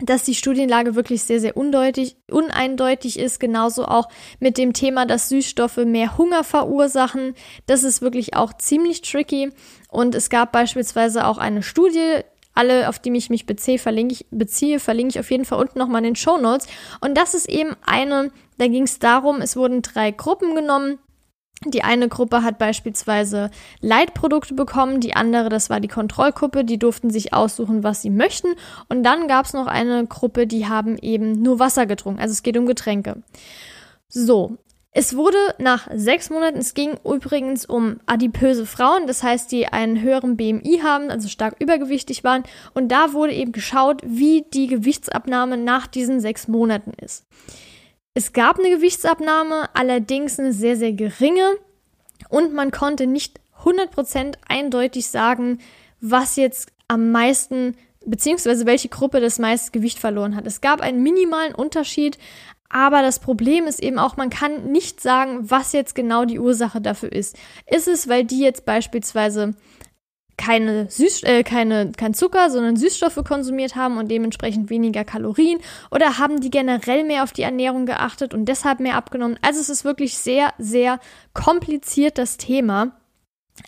dass 0.01 0.25
die 0.25 0.35
Studienlage 0.35 0.95
wirklich 0.95 1.23
sehr, 1.23 1.41
sehr 1.41 1.57
undeutig, 1.57 2.17
uneindeutig 2.31 3.19
ist. 3.19 3.41
Genauso 3.41 3.87
auch 3.87 4.09
mit 4.41 4.59
dem 4.59 4.73
Thema, 4.73 5.07
dass 5.07 5.29
Süßstoffe 5.29 5.79
mehr 5.79 6.19
Hunger 6.19 6.45
verursachen. 6.45 7.35
Das 7.67 7.83
ist 7.83 8.03
wirklich 8.03 8.35
auch 8.35 8.53
ziemlich 8.53 9.03
tricky. 9.03 9.53
Und 9.89 10.15
es 10.15 10.29
gab 10.29 10.53
beispielsweise 10.53 11.27
auch 11.27 11.39
eine 11.39 11.63
Studie, 11.63 12.21
alle, 12.55 12.89
auf 12.89 12.99
die 12.99 13.15
ich 13.15 13.31
mich 13.31 13.47
beziehe, 13.47 13.79
verlinke 13.79 14.15
ich, 14.15 14.27
beziehe, 14.31 14.81
verlinke 14.81 15.11
ich 15.11 15.21
auf 15.21 15.31
jeden 15.31 15.45
Fall 15.45 15.61
unten 15.61 15.79
nochmal 15.79 16.01
in 16.01 16.11
den 16.11 16.17
Show 16.17 16.39
Notes. 16.39 16.67
Und 17.01 17.17
das 17.17 17.35
ist 17.35 17.49
eben 17.49 17.77
eine, 17.85 18.31
da 18.59 18.67
ging 18.67 18.85
es 18.85 18.99
darum, 18.99 19.43
es 19.43 19.57
wurden 19.57 19.83
drei 19.83 20.11
Gruppen 20.11 20.55
genommen 20.55 20.99
die 21.65 21.83
eine 21.83 22.09
Gruppe 22.09 22.43
hat 22.43 22.59
beispielsweise 22.59 23.51
Leitprodukte 23.81 24.55
bekommen, 24.55 25.01
die 25.01 25.17
andere, 25.17 25.49
das 25.49 25.71
war 25.71 25.81
die 25.81 25.89
Kontrollgruppe, 25.89 26.65
die 26.65 26.79
durften 26.79 27.11
sich 27.11 27.33
aussuchen, 27.33 27.83
was 27.83 28.03
sie 28.03 28.11
möchten. 28.11 28.49
Und 28.89 29.03
dann 29.03 29.27
gab 29.27 29.47
es 29.47 29.55
noch 29.55 29.67
eine 29.67 30.07
Gruppe, 30.07 30.47
die 30.47 30.69
haben 30.69 30.99
eben 30.99 31.33
nur 31.33 31.59
Wasser 31.59 31.87
getrunken. 31.87 32.21
Also 32.21 32.33
es 32.33 32.43
geht 32.43 32.59
um 32.59 32.67
Getränke. 32.67 33.23
So, 34.09 34.59
es 34.99 35.15
wurde 35.15 35.37
nach 35.59 35.89
sechs 35.95 36.31
Monaten, 36.31 36.57
es 36.57 36.73
ging 36.73 36.99
übrigens 37.05 37.67
um 37.67 38.01
adipöse 38.07 38.65
Frauen, 38.65 39.07
das 39.07 39.23
heißt, 39.23 39.53
die 39.53 39.67
einen 39.67 40.01
höheren 40.01 40.39
BMI 40.39 40.81
haben, 40.83 41.11
also 41.11 41.29
stark 41.29 41.57
übergewichtig 41.59 42.25
waren. 42.25 42.45
Und 42.73 42.89
da 42.89 43.13
wurde 43.13 43.35
eben 43.35 43.53
geschaut, 43.53 44.01
wie 44.07 44.47
die 44.55 44.69
Gewichtsabnahme 44.69 45.59
nach 45.59 45.87
diesen 45.87 46.21
sechs 46.21 46.49
Monaten 46.49 46.93
ist. 47.03 47.27
Es 48.17 48.33
gab 48.33 48.59
eine 48.59 48.71
Gewichtsabnahme, 48.71 49.69
allerdings 49.75 50.41
eine 50.41 50.55
sehr, 50.55 50.79
sehr 50.79 50.95
geringe 50.95 51.59
und 52.31 52.55
man 52.55 52.71
konnte 52.71 53.07
nicht 53.07 53.41
100% 53.63 54.37
eindeutig 54.49 55.09
sagen, 55.09 55.59
was 56.01 56.37
jetzt 56.37 56.73
am 56.89 57.13
meisten 57.13 57.77
beziehungsweise 58.07 58.65
welche 58.65 58.89
Gruppe 58.89 59.21
das 59.21 59.39
meiste 59.39 59.71
Gewicht 59.71 59.99
verloren 59.99 60.35
hat. 60.35 60.47
Es 60.47 60.63
gab 60.63 60.81
einen 60.81 61.03
minimalen 61.03 61.55
Unterschied, 61.55 62.17
aber 62.71 63.03
das 63.03 63.19
Problem 63.19 63.67
ist 63.67 63.83
eben 63.83 63.99
auch, 63.99 64.17
man 64.17 64.31
kann 64.31 64.73
nicht 64.73 65.03
sagen, 65.03 65.51
was 65.51 65.75
jetzt 65.75 65.95
genau 65.95 66.25
die 66.25 66.39
Ursache 66.39 66.81
dafür 66.81 67.13
ist. 67.13 67.37
Ist 67.67 67.87
es, 67.87 68.09
weil 68.09 68.25
die 68.25 68.41
jetzt 68.41 68.65
beispielsweise 68.65 69.53
keine 70.37 70.91
Süß, 70.91 71.23
äh, 71.23 71.43
keine, 71.43 71.93
kein 71.93 72.15
Zucker, 72.15 72.51
sondern 72.51 72.77
Süßstoffe 72.77 73.23
konsumiert 73.27 73.75
haben 73.75 73.99
und 73.99 74.11
dementsprechend 74.11 74.71
weniger 74.71 75.05
Kalorien? 75.05 75.59
Oder 75.91 76.19
haben 76.19 76.41
die 76.41 76.51
generell 76.51 77.05
mehr 77.05 77.23
auf 77.23 77.33
die 77.33 77.43
Ernährung 77.43 77.87
geachtet 77.87 78.35
und 78.35 78.47
deshalb 78.47 78.81
mehr 78.81 78.97
abgenommen? 78.97 79.39
Also 79.43 79.61
es 79.61 79.69
ist 79.69 79.85
wirklich 79.85 80.19
sehr, 80.19 80.53
sehr 80.59 81.01
kompliziert, 81.33 82.19
das 82.19 82.37
Thema. 82.37 82.93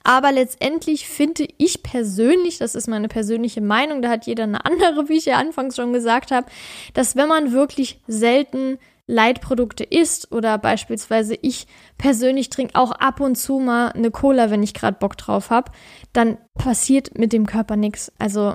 Aber 0.04 0.32
letztendlich 0.32 1.08
finde 1.08 1.48
ich 1.56 1.82
persönlich, 1.82 2.58
das 2.58 2.74
ist 2.74 2.88
meine 2.88 3.08
persönliche 3.08 3.62
Meinung, 3.62 4.02
da 4.02 4.10
hat 4.10 4.26
jeder 4.26 4.44
eine 4.44 4.64
andere, 4.66 5.08
wie 5.08 5.16
ich 5.16 5.24
ja 5.24 5.36
anfangs 5.36 5.76
schon 5.76 5.92
gesagt 5.92 6.30
habe, 6.30 6.46
dass 6.94 7.16
wenn 7.16 7.28
man 7.28 7.52
wirklich 7.52 8.00
selten 8.06 8.78
Leitprodukte 9.08 9.82
isst 9.82 10.30
oder 10.32 10.58
beispielsweise 10.58 11.36
ich 11.40 11.66
persönlich 11.96 12.50
trinke 12.50 12.76
auch 12.76 12.92
ab 12.92 13.20
und 13.20 13.36
zu 13.36 13.58
mal 13.58 13.88
eine 13.88 14.10
Cola, 14.10 14.50
wenn 14.50 14.62
ich 14.62 14.74
gerade 14.74 14.98
Bock 14.98 15.16
drauf 15.16 15.50
habe, 15.50 15.72
dann 16.12 16.38
passiert 16.54 17.18
mit 17.18 17.32
dem 17.32 17.46
Körper 17.46 17.74
nichts. 17.74 18.12
Also 18.18 18.54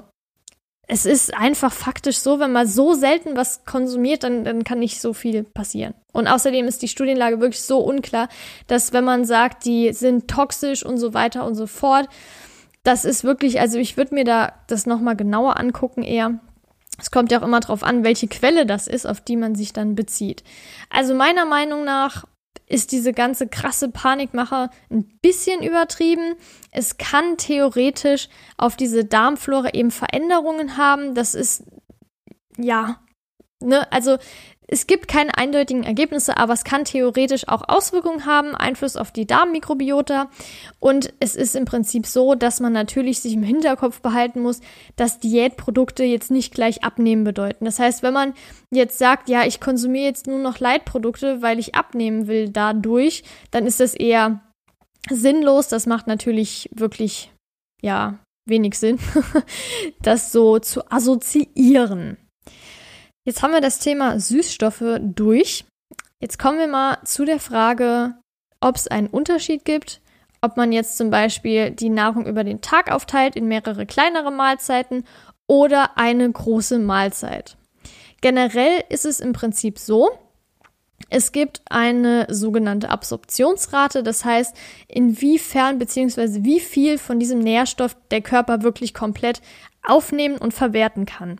es 0.88 1.06
ist 1.06 1.34
einfach 1.34 1.74
faktisch 1.74 2.20
so, 2.20 2.40
wenn 2.40 2.52
man 2.52 2.68
so 2.68 2.94
selten 2.94 3.36
was 3.36 3.66
konsumiert, 3.66 4.24
dann, 4.24 4.44
dann 4.44 4.64
kann 4.64 4.80
nicht 4.80 5.02
so 5.02 5.14
viel 5.14 5.44
passieren. 5.44 5.96
Und 6.12 6.28
außerdem 6.28 6.68
ist 6.68 6.82
die 6.82 6.88
Studienlage 6.88 7.40
wirklich 7.40 7.62
so 7.62 7.80
unklar, 7.80 8.30
dass 8.68 8.94
wenn 8.94 9.04
man 9.04 9.26
sagt, 9.26 9.66
die 9.66 9.92
sind 9.94 10.28
toxisch 10.28 10.86
und 10.86 10.98
so 10.98 11.14
weiter 11.14 11.46
und 11.46 11.56
so 11.56 11.68
fort, 11.68 12.10
das 12.84 13.06
ist 13.06 13.24
wirklich, 13.24 13.60
also 13.60 13.80
ich 13.80 13.98
würde 13.98 14.14
mir 14.14 14.26
da 14.26 14.54
das 14.68 14.86
nochmal 14.86 15.16
genauer 15.16 15.58
angucken 15.58 16.04
eher. 16.04 16.40
Es 17.04 17.12
kommt 17.12 17.34
ja 17.34 17.40
auch 17.40 17.44
immer 17.44 17.60
darauf 17.60 17.84
an, 17.84 18.06
welche 18.06 18.30
Quelle 18.30 18.66
das 18.66 18.88
ist, 18.88 19.06
auf 19.06 19.20
die 19.20 19.36
man 19.36 19.56
sich 19.56 19.74
dann 19.74 19.94
bezieht. 19.94 20.42
Also 20.90 21.14
meiner 21.14 21.44
Meinung 21.44 21.84
nach 21.84 22.24
ist 22.66 22.94
diese 22.94 23.12
ganze 23.12 23.50
krasse 23.50 23.90
Panikmache 23.90 24.70
ein 24.90 25.20
bisschen 25.22 25.62
übertrieben. 25.62 26.36
Es 26.72 26.98
kann 26.98 27.36
theoretisch 27.36 28.30
auf 28.56 28.78
diese 28.78 29.04
Darmflora 29.04 29.74
eben 29.74 29.92
Veränderungen 29.92 30.78
haben. 30.78 31.14
Das 31.14 31.36
ist, 31.36 31.64
ja, 32.58 33.02
ne, 33.60 33.92
also 33.92 34.18
es 34.74 34.88
gibt 34.88 35.08
keine 35.08 35.38
eindeutigen 35.38 35.84
Ergebnisse, 35.84 36.36
aber 36.38 36.53
es 36.53 36.63
kann 36.63 36.84
theoretisch 36.84 37.48
auch 37.48 37.62
Auswirkungen 37.68 38.25
haben, 38.25 38.56
Einfluss 38.56 38.96
auf 38.96 39.12
die 39.12 39.27
Darmmikrobiota. 39.27 40.32
Und 40.80 41.13
es 41.20 41.36
ist 41.36 41.56
im 41.56 41.65
Prinzip 41.65 42.08
so, 42.08 42.34
dass 42.34 42.60
man 42.60 42.74
natürlich 42.74 43.20
sich 43.20 43.34
im 43.34 43.44
Hinterkopf 43.44 44.01
behalten 44.01 44.39
muss, 44.39 44.62
dass 44.96 45.20
Diätprodukte 45.20 46.03
jetzt 46.03 46.32
nicht 46.32 46.56
gleich 46.56 46.84
abnehmen 46.84 47.24
bedeuten. 47.24 47.65
Das 47.65 47.77
heißt, 47.77 48.01
wenn 48.01 48.15
man 48.15 48.34
jetzt 48.72 48.98
sagt, 48.98 49.30
ja, 49.30 49.46
ich 49.46 49.60
konsumiere 49.60 50.06
jetzt 50.06 50.25
nur 50.25 50.39
noch 50.39 50.60
Leitprodukte, 50.60 51.44
weil 51.44 51.60
ich 51.60 51.75
abnehmen 51.75 52.25
will 52.25 52.50
dadurch, 52.50 53.24
dann 53.51 53.68
ist 53.68 53.80
das 53.80 53.94
eher 53.94 54.42
sinnlos. 55.08 55.68
Das 55.68 55.86
macht 55.86 56.08
natürlich 56.08 56.68
wirklich, 56.74 57.32
ja, 57.84 58.18
wenig 58.48 58.80
Sinn, 58.80 58.98
das 60.01 60.32
so 60.32 60.58
zu 60.58 60.92
assoziieren. 60.92 62.18
Jetzt 63.25 63.42
haben 63.42 63.53
wir 63.53 63.62
das 63.62 63.80
Thema 63.80 64.20
Süßstoffe 64.20 65.00
durch. 65.00 65.63
Jetzt 66.20 66.38
kommen 66.38 66.60
wir 66.60 66.68
mal 66.68 66.98
zu 67.06 67.24
der 67.24 67.39
Frage, 67.39 68.15
ob 68.60 68.75
es 68.75 68.88
einen 68.88 69.08
Unterschied 69.08 69.63
gibt, 69.63 70.01
ob 70.42 70.58
man 70.58 70.74
jetzt 70.74 70.98
zum 70.98 71.10
Beispiel 71.10 71.72
die 71.72 71.89
Nahrung 71.89 72.25
über 72.25 72.44
den 72.44 72.60
Tag 72.60 72.92
aufteilt 72.92 73.38
in 73.38 73.48
mehrere 73.48 73.86
kleinere 73.86 74.30
Mahlzeiten 74.30 75.06
oder 75.48 75.98
eine 75.98 76.30
große 76.30 76.80
Mahlzeit. 76.80 77.56
Generell 78.20 78.84
ist 78.89 79.06
es 79.06 79.22
im 79.22 79.32
Prinzip 79.32 79.80
so, 79.80 80.12
es 81.10 81.32
gibt 81.32 81.62
eine 81.70 82.27
sogenannte 82.30 82.89
Absorptionsrate, 82.89 84.03
das 84.03 84.25
heißt, 84.25 84.56
inwiefern 84.88 85.77
bzw. 85.80 86.44
wie 86.44 86.60
viel 86.60 86.98
von 86.98 87.20
diesem 87.20 87.39
Nährstoff 87.39 87.96
der 88.12 88.22
Körper 88.22 88.63
wirklich 88.63 88.94
komplett 88.94 89.42
aufnehmen 89.86 90.38
und 90.38 90.53
verwerten 90.53 91.06
kann. 91.06 91.39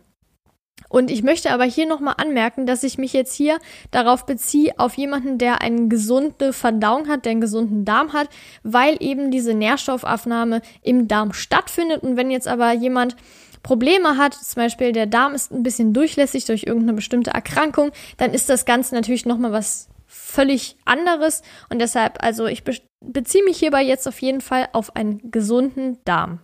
Und 0.93 1.09
ich 1.09 1.23
möchte 1.23 1.50
aber 1.50 1.63
hier 1.63 1.88
nochmal 1.88 2.13
anmerken, 2.19 2.67
dass 2.67 2.83
ich 2.83 3.00
mich 3.00 3.13
jetzt 3.13 3.33
hier 3.33 3.57
darauf 3.89 4.27
beziehe, 4.27 4.77
auf 4.77 4.93
jemanden, 4.93 5.39
der 5.39 5.59
eine 5.59 5.88
gesunde 5.88 6.53
Verdauung 6.53 7.07
hat, 7.07 7.25
der 7.25 7.31
einen 7.31 7.41
gesunden 7.41 7.83
Darm 7.83 8.13
hat, 8.13 8.29
weil 8.62 8.97
eben 9.00 9.31
diese 9.31 9.55
Nährstoffaufnahme 9.55 10.62
im 10.83 11.07
Darm 11.07 11.33
stattfindet. 11.33 12.03
Und 12.03 12.15
wenn 12.15 12.29
jetzt 12.29 12.47
aber 12.47 12.73
jemand 12.73 13.15
Probleme 13.63 14.17
hat, 14.17 14.35
zum 14.35 14.62
Beispiel 14.62 14.91
der 14.91 15.07
Darm 15.07 15.33
ist 15.33 15.51
ein 15.51 15.63
bisschen 15.63 15.93
durchlässig 15.93 16.45
durch 16.45 16.65
irgendeine 16.65 16.93
bestimmte 16.93 17.31
Erkrankung, 17.31 17.89
dann 18.17 18.31
ist 18.31 18.47
das 18.47 18.65
Ganze 18.65 18.93
natürlich 18.93 19.25
nochmal 19.25 19.51
was 19.51 19.89
völlig 20.05 20.77
anderes. 20.85 21.41
Und 21.71 21.79
deshalb, 21.79 22.23
also 22.23 22.45
ich 22.45 22.63
beziehe 23.01 23.43
mich 23.43 23.57
hierbei 23.57 23.81
jetzt 23.81 24.07
auf 24.07 24.21
jeden 24.21 24.41
Fall 24.41 24.69
auf 24.73 24.95
einen 24.95 25.31
gesunden 25.31 25.97
Darm. 26.05 26.41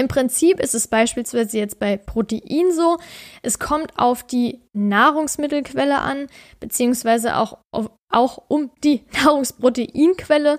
Im 0.00 0.08
Prinzip 0.08 0.60
ist 0.60 0.74
es 0.74 0.88
beispielsweise 0.88 1.58
jetzt 1.58 1.78
bei 1.78 1.98
Protein 1.98 2.72
so, 2.72 2.96
es 3.42 3.58
kommt 3.58 3.98
auf 3.98 4.22
die 4.22 4.62
Nahrungsmittelquelle 4.72 5.98
an, 5.98 6.28
beziehungsweise 6.58 7.36
auch, 7.36 7.58
auf, 7.70 7.90
auch 8.08 8.38
um 8.48 8.70
die 8.82 9.04
Nahrungsproteinquelle. 9.12 10.58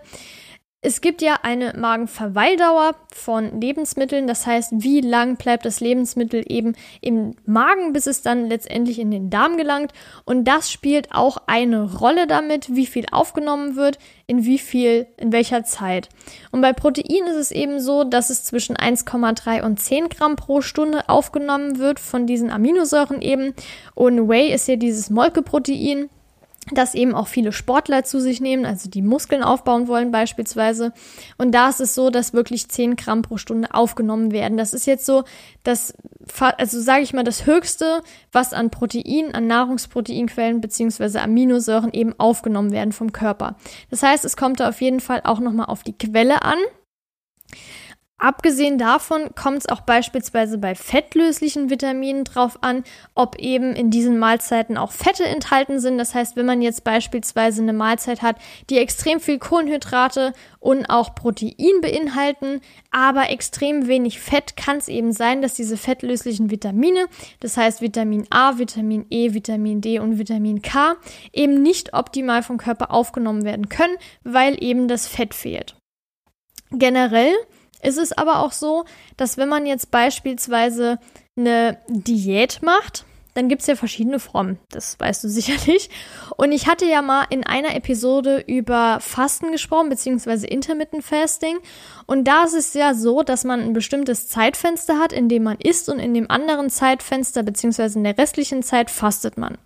Es 0.84 1.00
gibt 1.00 1.22
ja 1.22 1.38
eine 1.44 1.76
Magenverweildauer 1.78 2.96
von 3.14 3.62
Lebensmitteln, 3.62 4.26
das 4.26 4.48
heißt, 4.48 4.72
wie 4.78 5.02
lang 5.02 5.36
bleibt 5.36 5.64
das 5.64 5.80
Lebensmittel 5.80 6.44
eben 6.48 6.74
im 7.02 7.36
Magen, 7.46 7.94
bis 7.94 8.08
es 8.08 8.24
dann 8.24 8.48
letztendlich 8.48 8.98
in 8.98 9.12
den 9.12 9.30
Darm 9.30 9.58
gelangt. 9.58 9.92
Und 10.26 10.46
das 10.46 10.72
spielt 10.72 11.12
auch 11.12 11.38
eine 11.46 11.84
Rolle 12.00 12.26
damit, 12.26 12.76
wie 12.76 12.88
viel 12.88 13.06
aufgenommen 13.12 13.76
wird, 13.76 14.00
in 14.26 14.44
wie 14.44 14.58
viel, 14.58 15.06
in 15.18 15.32
welcher 15.32 15.64
Zeit. 15.66 16.10
Und 16.50 16.62
bei 16.62 16.74
Protein 16.74 17.28
ist 17.28 17.38
es 17.38 17.52
eben 17.52 17.80
so, 17.80 18.04
dass 18.04 18.32
es 18.32 18.44
zwischen 18.44 18.76
1,3 18.76 19.62
und 19.62 19.80
10 19.80 20.10
Gramm 20.10 20.36
pro 20.36 20.62
Stunde 20.62 21.08
aufgenommen 21.10 21.78
wird 21.78 22.00
von 22.00 22.26
diesen 22.26 22.50
Aminosäuren 22.50 23.22
eben. 23.22 23.54
Und 23.94 24.28
Whey 24.28 24.52
ist 24.52 24.68
ja 24.68 24.78
dieses 24.78 25.12
Molkeprotein 25.12 26.10
das 26.74 26.96
eben 26.96 27.14
auch 27.14 27.28
viele 27.28 27.52
Sportler 27.52 28.04
zu 28.04 28.20
sich 28.20 28.42
nehmen, 28.42 28.66
also 28.66 28.90
die 28.90 29.02
Muskeln 29.02 29.44
aufbauen 29.44 29.88
wollen 29.88 30.12
beispielsweise. 30.12 30.94
Und 31.38 31.52
da 31.54 31.70
ist 31.70 31.82
es 31.82 31.96
so, 31.96 32.10
dass 32.10 32.34
wirklich 32.34 32.70
10 32.70 32.96
Gramm 32.96 33.22
pro 33.22 33.38
Stunde 33.38 33.74
aufgenommen 33.74 34.32
werden. 34.32 34.58
Das 34.58 34.74
ist 34.74 34.86
jetzt 34.86 35.06
so 35.06 35.24
das, 35.64 35.94
also 36.58 36.82
sage 36.82 37.04
ich 37.04 37.14
mal, 37.14 37.24
das 37.24 37.46
Höchste, 37.46 38.02
was 38.32 38.54
an 38.54 38.70
Protein, 38.70 39.34
an 39.34 39.48
Nahrungsproteinquellen 39.48 40.62
beziehungsweise 40.62 41.22
Aminosäuren 41.22 41.94
eben 41.94 42.14
aufgenommen 42.20 42.72
werden 42.72 42.92
vom 42.92 43.12
Körper. 43.12 43.56
Das 43.90 44.04
heißt, 44.04 44.26
es 44.26 44.38
kommt 44.38 44.60
da 44.60 44.70
auf 44.70 44.82
jeden 44.82 45.00
Fall 45.00 45.22
auch 45.24 45.40
nochmal 45.40 45.68
auf 45.68 45.84
die 45.84 45.98
Quelle 45.98 46.44
an. 46.44 46.58
Abgesehen 48.24 48.78
davon 48.78 49.34
kommt 49.34 49.62
es 49.62 49.68
auch 49.68 49.82
beispielsweise 49.82 50.60
bei 50.60 50.76
fettlöslichen 50.76 51.72
Vitaminen 51.72 52.24
drauf 52.24 52.60
an, 52.62 52.84
ob 53.16 53.40
eben 53.40 53.76
in 53.76 53.90
diesen 53.90 54.20
Mahlzeiten 54.20 54.78
auch 54.78 54.92
Fette 54.92 55.26
enthalten 55.26 55.80
sind. 55.80 55.98
Das 55.98 56.14
heißt, 56.14 56.36
wenn 56.36 56.46
man 56.46 56.62
jetzt 56.62 56.84
beispielsweise 56.84 57.64
eine 57.64 57.74
Mahlzeit 57.74 58.22
hat, 58.22 58.36
die 58.70 58.78
extrem 58.78 59.20
viel 59.20 59.40
Kohlenhydrate 59.40 60.34
und 60.60 60.86
auch 60.86 61.16
Protein 61.16 61.82
beinhalten, 61.82 62.62
aber 62.92 63.32
extrem 63.32 63.88
wenig 63.88 64.20
Fett, 64.20 64.56
kann 64.56 64.78
es 64.78 64.88
eben 64.88 65.14
sein, 65.14 65.42
dass 65.42 65.56
diese 65.56 65.76
fettlöslichen 65.76 66.52
Vitamine, 66.52 67.08
das 67.40 67.58
heißt 67.58 67.82
Vitamin 67.82 68.28
A, 68.30 68.60
Vitamin 68.60 69.08
E, 69.10 69.34
Vitamin 69.34 69.82
D 69.82 69.98
und 69.98 70.20
Vitamin 70.20 70.62
K, 70.62 70.94
eben 71.34 71.64
nicht 71.64 71.96
optimal 71.96 72.44
vom 72.44 72.58
Körper 72.58 72.92
aufgenommen 72.92 73.46
werden 73.46 73.68
können, 73.68 73.98
weil 74.24 74.64
eben 74.64 74.88
das 74.88 75.08
Fett 75.08 75.34
fehlt. 75.34 75.76
Generell 76.70 77.34
ist 77.84 77.98
es 77.98 78.12
aber 78.12 78.40
auch 78.40 78.52
so, 78.52 78.86
dass 79.18 79.38
wenn 79.38 79.50
man 79.50 79.66
jetzt 79.66 79.92
beispielsweise 79.92 81.00
eine 81.36 81.78
Diät 81.88 82.62
macht, 82.62 83.06
dann 83.34 83.48
gibt 83.48 83.62
es 83.62 83.68
ja 83.68 83.76
verschiedene 83.76 84.20
Formen, 84.20 84.60
das 84.70 85.00
weißt 85.00 85.24
du 85.24 85.30
sicherlich. 85.30 85.90
Und 86.36 86.52
ich 86.52 86.68
hatte 86.68 86.86
ja 86.86 87.02
mal 87.02 87.26
in 87.30 87.46
einer 87.46 87.76
Episode 87.76 88.44
über 88.46 89.00
Fasten 89.00 89.52
gesprochen, 89.52 89.90
beziehungsweise 89.90 90.48
Intermittent 90.48 91.04
Fasting. 91.04 91.58
Und 92.06 92.26
da 92.26 92.44
ist 92.44 92.54
es 92.54 92.74
ja 92.74 92.94
so, 92.94 93.24
dass 93.24 93.44
man 93.44 93.62
ein 93.62 93.74
bestimmtes 93.74 94.28
Zeitfenster 94.28 95.00
hat, 95.00 95.14
in 95.14 95.30
dem 95.30 95.44
man 95.44 95.58
isst 95.58 95.90
und 95.90 96.00
in 96.00 96.14
dem 96.14 96.30
anderen 96.30 96.70
Zeitfenster, 96.70 97.44
beziehungsweise 97.44 98.00
in 98.00 98.04
der 98.04 98.18
restlichen 98.18 98.64
Zeit 98.64 98.90
fastet 98.90 99.38
man. 99.38 99.58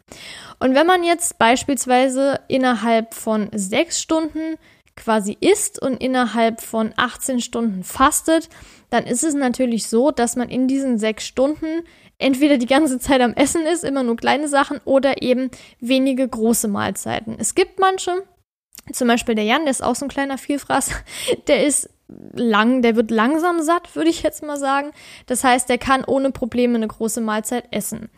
Und 0.59 0.75
wenn 0.75 0.87
man 0.87 1.03
jetzt 1.03 1.37
beispielsweise 1.37 2.39
innerhalb 2.47 3.13
von 3.13 3.49
sechs 3.53 3.99
Stunden 3.99 4.57
quasi 4.95 5.37
isst 5.39 5.81
und 5.81 6.01
innerhalb 6.01 6.61
von 6.61 6.93
18 6.95 7.41
Stunden 7.41 7.83
fastet, 7.83 8.49
dann 8.89 9.05
ist 9.05 9.23
es 9.23 9.33
natürlich 9.33 9.87
so, 9.87 10.11
dass 10.11 10.35
man 10.35 10.49
in 10.49 10.67
diesen 10.67 10.97
sechs 10.97 11.25
Stunden 11.25 11.83
entweder 12.17 12.57
die 12.57 12.65
ganze 12.65 12.99
Zeit 12.99 13.21
am 13.21 13.33
Essen 13.33 13.65
ist, 13.65 13.83
immer 13.83 14.03
nur 14.03 14.15
kleine 14.15 14.47
Sachen, 14.47 14.79
oder 14.85 15.21
eben 15.21 15.51
wenige 15.79 16.27
große 16.27 16.67
Mahlzeiten. 16.67 17.35
Es 17.39 17.55
gibt 17.55 17.79
manche, 17.79 18.23
zum 18.91 19.07
Beispiel 19.07 19.35
der 19.35 19.43
Jan, 19.43 19.63
der 19.63 19.71
ist 19.71 19.83
auch 19.83 19.95
so 19.95 20.05
ein 20.05 20.09
kleiner 20.09 20.37
Vielfraß, 20.37 20.91
der 21.47 21.65
ist 21.65 21.89
lang, 22.07 22.81
der 22.81 22.95
wird 22.95 23.11
langsam 23.11 23.61
satt, 23.61 23.95
würde 23.95 24.09
ich 24.09 24.21
jetzt 24.23 24.43
mal 24.43 24.57
sagen. 24.57 24.91
Das 25.25 25.43
heißt, 25.43 25.67
der 25.69 25.77
kann 25.77 26.03
ohne 26.05 26.31
Probleme 26.31 26.75
eine 26.75 26.87
große 26.87 27.19
Mahlzeit 27.21 27.65
essen. 27.71 28.09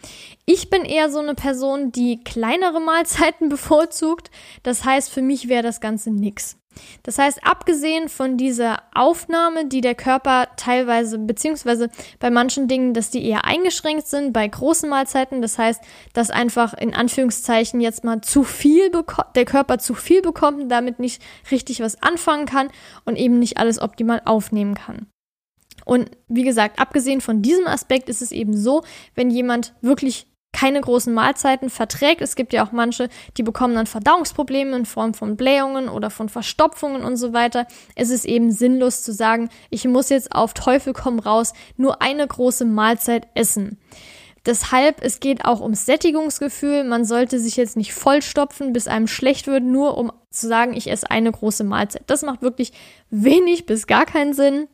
Ich 0.45 0.69
bin 0.69 0.83
eher 0.83 1.09
so 1.09 1.19
eine 1.19 1.35
Person, 1.35 1.91
die 1.91 2.23
kleinere 2.23 2.79
Mahlzeiten 2.81 3.49
bevorzugt. 3.49 4.29
Das 4.63 4.83
heißt, 4.83 5.09
für 5.09 5.21
mich 5.21 5.47
wäre 5.47 5.63
das 5.63 5.81
Ganze 5.81 6.11
nix. 6.11 6.57
Das 7.03 7.17
heißt, 7.17 7.39
abgesehen 7.43 8.09
von 8.09 8.37
dieser 8.37 8.83
Aufnahme, 8.93 9.65
die 9.65 9.81
der 9.81 9.95
Körper 9.95 10.47
teilweise, 10.57 11.17
beziehungsweise 11.19 11.89
bei 12.19 12.29
manchen 12.29 12.67
Dingen, 12.67 12.93
dass 12.93 13.09
die 13.09 13.25
eher 13.25 13.45
eingeschränkt 13.45 14.07
sind, 14.07 14.33
bei 14.33 14.47
großen 14.47 14.89
Mahlzeiten, 14.89 15.41
das 15.41 15.57
heißt, 15.57 15.81
dass 16.13 16.29
einfach 16.29 16.73
in 16.73 16.93
Anführungszeichen 16.93 17.81
jetzt 17.81 18.03
mal 18.03 18.21
zu 18.21 18.43
viel 18.43 18.91
der 19.35 19.45
Körper 19.45 19.77
zu 19.77 19.93
viel 19.93 20.21
bekommt 20.21 20.61
und 20.61 20.69
damit 20.69 20.99
nicht 20.99 21.21
richtig 21.51 21.79
was 21.79 22.01
anfangen 22.01 22.45
kann 22.45 22.69
und 23.05 23.17
eben 23.17 23.39
nicht 23.39 23.57
alles 23.57 23.81
optimal 23.81 24.21
aufnehmen 24.25 24.75
kann. 24.75 25.07
Und 25.85 26.11
wie 26.27 26.43
gesagt, 26.43 26.79
abgesehen 26.79 27.21
von 27.21 27.41
diesem 27.41 27.65
Aspekt 27.65 28.09
ist 28.09 28.21
es 28.21 28.33
eben 28.33 28.57
so, 28.57 28.83
wenn 29.15 29.29
jemand 29.29 29.73
wirklich 29.81 30.26
keine 30.53 30.81
großen 30.81 31.13
Mahlzeiten 31.13 31.69
verträgt. 31.69 32.21
Es 32.21 32.35
gibt 32.35 32.51
ja 32.51 32.65
auch 32.65 32.71
manche, 32.71 33.09
die 33.37 33.43
bekommen 33.43 33.75
dann 33.75 33.85
Verdauungsprobleme 33.85 34.75
in 34.75 34.85
Form 34.85 35.13
von 35.13 35.37
Blähungen 35.37 35.87
oder 35.87 36.09
von 36.09 36.29
Verstopfungen 36.29 37.03
und 37.03 37.17
so 37.17 37.31
weiter. 37.33 37.67
Es 37.95 38.09
ist 38.09 38.25
eben 38.25 38.51
sinnlos 38.51 39.03
zu 39.03 39.13
sagen, 39.13 39.49
ich 39.69 39.85
muss 39.85 40.09
jetzt 40.09 40.33
auf 40.33 40.53
Teufel 40.53 40.93
komm 40.93 41.19
raus 41.19 41.53
nur 41.75 42.01
eine 42.01 42.25
große 42.25 42.65
Mahlzeit 42.65 43.27
essen. 43.35 43.79
Deshalb, 44.47 45.03
es 45.03 45.19
geht 45.19 45.43
auch 45.43 45.59
ums 45.59 45.85
Sättigungsgefühl. 45.85 46.85
Man 46.85 47.03
sollte 47.03 47.37
sich 47.37 47.57
jetzt 47.57 47.75
nicht 47.75 47.93
vollstopfen, 47.93 48.71
bis 48.71 48.87
einem 48.87 49.07
schlecht 49.07 49.45
wird, 49.45 49.63
nur 49.63 49.97
um 49.97 50.11
zu 50.31 50.47
sagen, 50.47 50.73
ich 50.73 50.89
esse 50.89 51.11
eine 51.11 51.31
große 51.31 51.65
Mahlzeit. 51.65 52.03
Das 52.07 52.21
macht 52.21 52.41
wirklich 52.41 52.71
wenig 53.09 53.65
bis 53.65 53.87
gar 53.87 54.05
keinen 54.05 54.33
Sinn. 54.33 54.69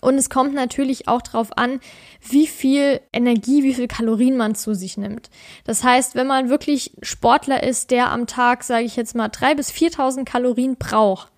Und 0.00 0.16
es 0.16 0.30
kommt 0.30 0.54
natürlich 0.54 1.08
auch 1.08 1.22
darauf 1.22 1.56
an, 1.56 1.80
wie 2.28 2.46
viel 2.46 3.00
Energie, 3.12 3.62
wie 3.62 3.74
viel 3.74 3.88
Kalorien 3.88 4.36
man 4.36 4.54
zu 4.54 4.74
sich 4.74 4.96
nimmt. 4.96 5.30
Das 5.64 5.84
heißt, 5.84 6.14
wenn 6.14 6.26
man 6.26 6.48
wirklich 6.48 6.92
Sportler 7.02 7.62
ist, 7.62 7.90
der 7.90 8.10
am 8.10 8.26
Tag, 8.26 8.64
sage 8.64 8.84
ich 8.84 8.96
jetzt 8.96 9.14
mal, 9.14 9.28
drei 9.28 9.54
bis 9.54 9.70
4.000 9.70 10.24
Kalorien 10.24 10.76
braucht, 10.76 11.30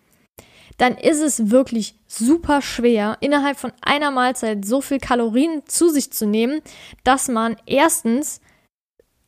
dann 0.79 0.97
ist 0.97 1.21
es 1.21 1.51
wirklich 1.51 1.95
super 2.07 2.63
schwer, 2.63 3.17
innerhalb 3.21 3.59
von 3.59 3.73
einer 3.83 4.11
Mahlzeit 4.11 4.65
so 4.65 4.81
viel 4.81 4.99
Kalorien 4.99 5.63
zu 5.67 5.89
sich 5.89 6.13
zu 6.13 6.27
nehmen, 6.27 6.61
dass 7.05 7.29
man 7.29 7.57
erstens 7.67 8.41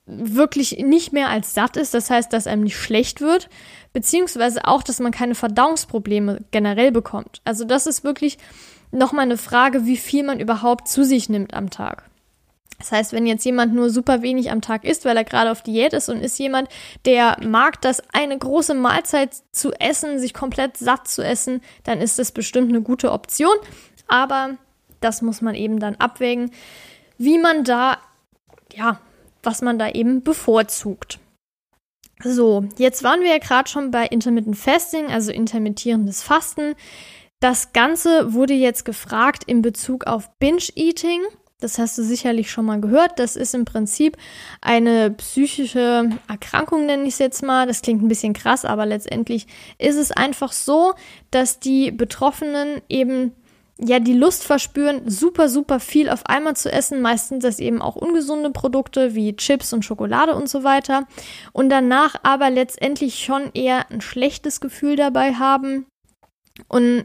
wirklich 0.07 0.79
nicht 0.79 1.13
mehr 1.13 1.29
als 1.29 1.55
satt 1.55 1.77
ist, 1.77 1.95
das 1.95 2.11
heißt, 2.11 2.33
dass 2.33 2.47
einem 2.47 2.65
nicht 2.65 2.77
schlecht 2.77 3.21
wird, 3.21 3.49
beziehungsweise 3.93 4.67
auch, 4.67 4.83
dass 4.83 4.99
man 4.99 5.13
keine 5.13 5.35
Verdauungsprobleme 5.35 6.41
generell 6.51 6.93
bekommt. 6.93 7.41
Also 7.45 7.65
das 7.65 7.87
ist 7.87 8.05
wirklich 8.05 8.39
nochmal 8.95 9.25
eine 9.25 9.37
Frage, 9.37 9.87
wie 9.87 9.97
viel 9.97 10.25
man 10.25 10.41
überhaupt 10.41 10.89
zu 10.89 11.05
sich 11.05 11.29
nimmt 11.29 11.55
am 11.55 11.71
Tag. 11.71 12.05
Das 12.79 12.93
heißt, 12.93 13.13
wenn 13.13 13.27
jetzt 13.27 13.45
jemand 13.45 13.73
nur 13.75 13.89
super 13.89 14.23
wenig 14.23 14.51
am 14.51 14.61
Tag 14.61 14.85
isst, 14.85 15.05
weil 15.05 15.17
er 15.17 15.25
gerade 15.25 15.51
auf 15.51 15.63
Diät 15.63 15.93
ist 15.93 16.09
und 16.09 16.21
ist 16.21 16.39
jemand, 16.39 16.69
der 17.05 17.37
mag 17.43 17.81
das, 17.81 18.03
eine 18.13 18.37
große 18.37 18.75
Mahlzeit 18.75 19.31
zu 19.53 19.73
essen, 19.73 20.19
sich 20.19 20.35
komplett 20.35 20.77
satt 20.77 21.09
zu 21.09 21.23
essen, 21.25 21.63
dann 21.85 22.01
ist 22.01 22.19
das 22.19 22.33
bestimmt 22.33 22.71
eine 22.71 22.83
gute 22.83 23.13
Option. 23.13 23.55
Aber 24.09 24.57
das 25.01 25.23
muss 25.23 25.41
man 25.41 25.55
eben 25.55 25.79
dann 25.79 25.95
abwägen, 25.97 26.51
wie 27.17 27.39
man 27.39 27.65
da, 27.65 27.99
ja, 28.75 29.01
was 29.43 29.63
man 29.63 29.79
da 29.79 29.89
eben 29.91 30.23
bevorzugt. 30.23 31.21
So, 32.23 32.65
jetzt 32.79 33.03
waren 33.03 33.21
wir 33.21 33.31
ja 33.31 33.39
gerade 33.39 33.69
schon 33.69 33.91
bei 33.91 34.07
Intermittent 34.07 34.57
Fasting, 34.57 35.07
also 35.07 35.33
intermittierendes 35.33 36.23
Fasten. 36.23 36.75
Das 37.45 37.75
Ganze 37.75 38.33
wurde 38.33 38.55
jetzt 38.55 38.87
gefragt 38.87 39.45
in 39.45 39.61
Bezug 39.61 40.07
auf 40.07 40.31
Binge-Eating. 40.39 41.21
Das 41.61 41.79
hast 41.79 41.99
du 41.99 42.03
sicherlich 42.03 42.51
schon 42.51 42.65
mal 42.65 42.81
gehört. 42.81 43.19
Das 43.19 43.37
ist 43.37 43.55
im 43.55 43.67
Prinzip 43.67 44.17
eine 44.63 45.11
psychische 45.11 46.09
Erkrankung, 46.27 46.87
nenne 46.87 47.03
ich 47.03 47.13
es 47.13 47.19
jetzt 47.19 47.43
mal. 47.43 47.67
Das 47.67 47.83
klingt 47.83 48.03
ein 48.03 48.09
bisschen 48.09 48.33
krass, 48.33 48.65
aber 48.65 48.87
letztendlich 48.87 49.47
ist 49.77 49.97
es 49.97 50.11
einfach 50.11 50.53
so, 50.53 50.95
dass 51.31 51.61
die 51.61 51.91
Betroffenen 51.91 52.81
eben 52.89 53.33
ja 53.79 54.01
die 54.01 54.15
Lust 54.15 54.43
verspüren, 54.43 55.03
super, 55.11 55.51
super 55.51 55.81
viel 55.81 56.09
auf 56.09 56.25
einmal 56.25 56.57
zu 56.57 56.73
essen. 56.73 57.03
Meistens 57.03 57.43
das 57.43 57.59
eben 57.59 57.83
auch 57.83 57.97
ungesunde 57.97 58.53
Produkte 58.53 59.15
wie 59.15 59.37
Chips 59.37 59.75
und 59.75 59.85
Schokolade 59.85 60.35
und 60.35 60.49
so 60.49 60.65
weiter. 60.65 61.07
Und 61.53 61.69
danach 61.69 62.15
aber 62.23 62.49
letztendlich 62.49 63.23
schon 63.23 63.51
eher 63.53 63.91
ein 63.91 64.01
schlechtes 64.01 64.63
Gefühl 64.63 64.97
dabei 64.97 65.35
haben. 65.35 65.85
Und 66.69 67.05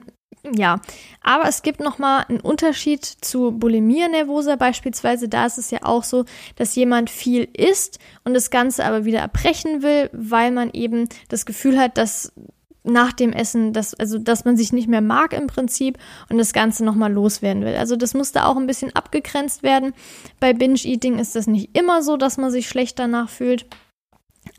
ja, 0.53 0.81
aber 1.21 1.47
es 1.47 1.61
gibt 1.61 1.79
nochmal 1.79 2.25
einen 2.27 2.39
Unterschied 2.39 3.05
zu 3.05 3.51
Bulimia 3.51 4.07
nervosa 4.07 4.55
beispielsweise. 4.55 5.29
Da 5.29 5.45
ist 5.45 5.57
es 5.57 5.71
ja 5.71 5.79
auch 5.83 6.03
so, 6.03 6.25
dass 6.55 6.75
jemand 6.75 7.09
viel 7.09 7.47
isst 7.53 7.99
und 8.23 8.33
das 8.33 8.49
Ganze 8.49 8.85
aber 8.85 9.05
wieder 9.05 9.19
erbrechen 9.19 9.81
will, 9.81 10.09
weil 10.13 10.51
man 10.51 10.71
eben 10.71 11.09
das 11.27 11.45
Gefühl 11.45 11.77
hat, 11.79 11.97
dass 11.97 12.31
nach 12.83 13.13
dem 13.13 13.33
Essen, 13.33 13.73
dass, 13.73 13.93
also, 13.93 14.17
dass 14.17 14.45
man 14.45 14.57
sich 14.57 14.71
nicht 14.71 14.87
mehr 14.87 15.01
mag 15.01 15.33
im 15.33 15.47
Prinzip 15.47 15.97
und 16.29 16.37
das 16.37 16.53
Ganze 16.53 16.85
nochmal 16.85 17.11
loswerden 17.11 17.63
will. 17.63 17.75
Also 17.75 17.95
das 17.95 18.13
muss 18.13 18.31
da 18.31 18.45
auch 18.45 18.57
ein 18.57 18.67
bisschen 18.67 18.95
abgegrenzt 18.95 19.63
werden. 19.63 19.93
Bei 20.39 20.53
Binge-Eating 20.53 21.19
ist 21.19 21.35
das 21.35 21.47
nicht 21.47 21.77
immer 21.77 22.01
so, 22.01 22.17
dass 22.17 22.37
man 22.37 22.51
sich 22.51 22.67
schlecht 22.67 22.97
danach 22.97 23.29
fühlt. 23.29 23.65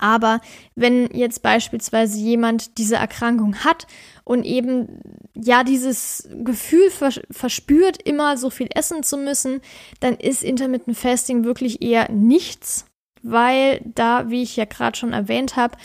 Aber 0.01 0.41
wenn 0.75 1.09
jetzt 1.13 1.43
beispielsweise 1.43 2.19
jemand 2.19 2.79
diese 2.79 2.97
Erkrankung 2.97 3.57
hat 3.65 3.87
und 4.25 4.45
eben 4.45 5.01
ja 5.35 5.63
dieses 5.63 6.29
Gefühl 6.43 6.91
vers 6.91 7.21
verspürt, 7.31 8.03
immer 8.03 8.37
so 8.37 8.51
viel 8.51 8.69
essen 8.75 9.03
zu 9.03 9.17
müssen, 9.17 9.61
dann 10.01 10.15
ist 10.15 10.43
Intermittent 10.43 10.97
Fasting 10.97 11.45
wirklich 11.45 11.83
eher 11.83 12.11
nichts, 12.11 12.87
weil 13.23 13.81
da, 13.85 14.31
wie 14.31 14.43
ich 14.43 14.57
ja 14.57 14.65
gerade 14.65 14.97
schon 14.97 15.13
erwähnt 15.13 15.57
habe, 15.57 15.77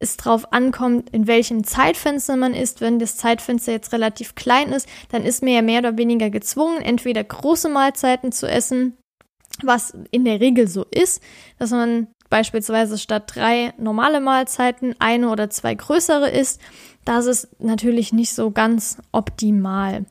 es 0.00 0.16
drauf 0.16 0.52
ankommt, 0.52 1.10
in 1.10 1.26
welchem 1.26 1.64
Zeitfenster 1.64 2.36
man 2.36 2.54
ist. 2.54 2.80
Wenn 2.80 2.98
das 2.98 3.16
Zeitfenster 3.16 3.72
jetzt 3.72 3.92
relativ 3.92 4.34
klein 4.34 4.72
ist, 4.72 4.88
dann 5.10 5.24
ist 5.24 5.42
man 5.42 5.52
ja 5.52 5.62
mehr 5.62 5.80
oder 5.80 5.98
weniger 5.98 6.30
gezwungen, 6.30 6.80
entweder 6.80 7.24
große 7.24 7.68
Mahlzeiten 7.68 8.30
zu 8.30 8.48
essen, 8.48 8.96
was 9.62 9.92
in 10.10 10.24
der 10.24 10.40
Regel 10.40 10.68
so 10.68 10.84
ist, 10.90 11.20
dass 11.58 11.70
man 11.70 12.08
beispielsweise 12.30 12.98
statt 12.98 13.32
drei 13.34 13.72
normale 13.78 14.20
Mahlzeiten 14.20 14.94
eine 14.98 15.30
oder 15.30 15.50
zwei 15.50 15.74
größere 15.74 16.30
isst. 16.30 16.60
Das 17.04 17.26
ist 17.26 17.60
natürlich 17.60 18.12
nicht 18.12 18.34
so 18.34 18.50
ganz 18.50 18.98
optimal. 19.12 20.04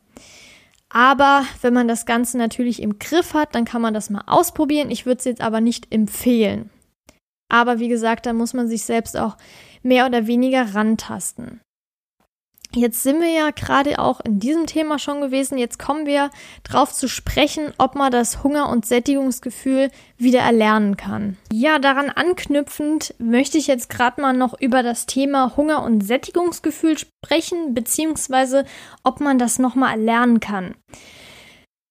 Aber 0.89 1.43
wenn 1.61 1.73
man 1.73 1.87
das 1.87 2.05
Ganze 2.05 2.37
natürlich 2.37 2.81
im 2.81 2.97
Griff 2.97 3.33
hat, 3.33 3.55
dann 3.55 3.65
kann 3.65 3.81
man 3.81 3.93
das 3.93 4.09
mal 4.09 4.23
ausprobieren. 4.25 4.89
Ich 4.89 5.05
würde 5.05 5.19
es 5.19 5.25
jetzt 5.25 5.41
aber 5.41 5.61
nicht 5.61 5.93
empfehlen. 5.93 6.69
Aber 7.49 7.79
wie 7.79 7.87
gesagt, 7.87 8.25
da 8.25 8.33
muss 8.33 8.53
man 8.53 8.67
sich 8.67 8.83
selbst 8.83 9.17
auch 9.17 9.37
mehr 9.83 10.05
oder 10.05 10.27
weniger 10.27 10.73
rantasten. 10.73 11.61
Jetzt 12.75 13.03
sind 13.03 13.21
wir 13.21 13.29
ja 13.31 13.49
gerade 13.51 13.97
auch 13.97 14.19
in 14.19 14.39
diesem 14.39 14.65
Thema 14.65 14.99
schon 14.99 15.21
gewesen. 15.21 15.57
Jetzt 15.57 15.79
kommen 15.79 16.05
wir 16.05 16.29
darauf 16.63 16.93
zu 16.93 17.07
sprechen, 17.07 17.73
ob 17.77 17.95
man 17.95 18.11
das 18.11 18.43
Hunger- 18.43 18.69
und 18.69 18.85
Sättigungsgefühl 18.85 19.89
wieder 20.17 20.41
erlernen 20.41 20.97
kann. 20.97 21.37
Ja, 21.51 21.79
daran 21.79 22.09
anknüpfend 22.09 23.15
möchte 23.19 23.57
ich 23.57 23.67
jetzt 23.67 23.89
gerade 23.89 24.21
mal 24.21 24.33
noch 24.33 24.59
über 24.59 24.83
das 24.83 25.05
Thema 25.05 25.55
Hunger- 25.55 25.83
und 25.83 26.01
Sättigungsgefühl 26.01 26.97
sprechen, 26.97 27.73
beziehungsweise 27.73 28.65
ob 29.03 29.21
man 29.21 29.39
das 29.39 29.59
nochmal 29.59 29.91
erlernen 29.91 30.39
kann. 30.39 30.75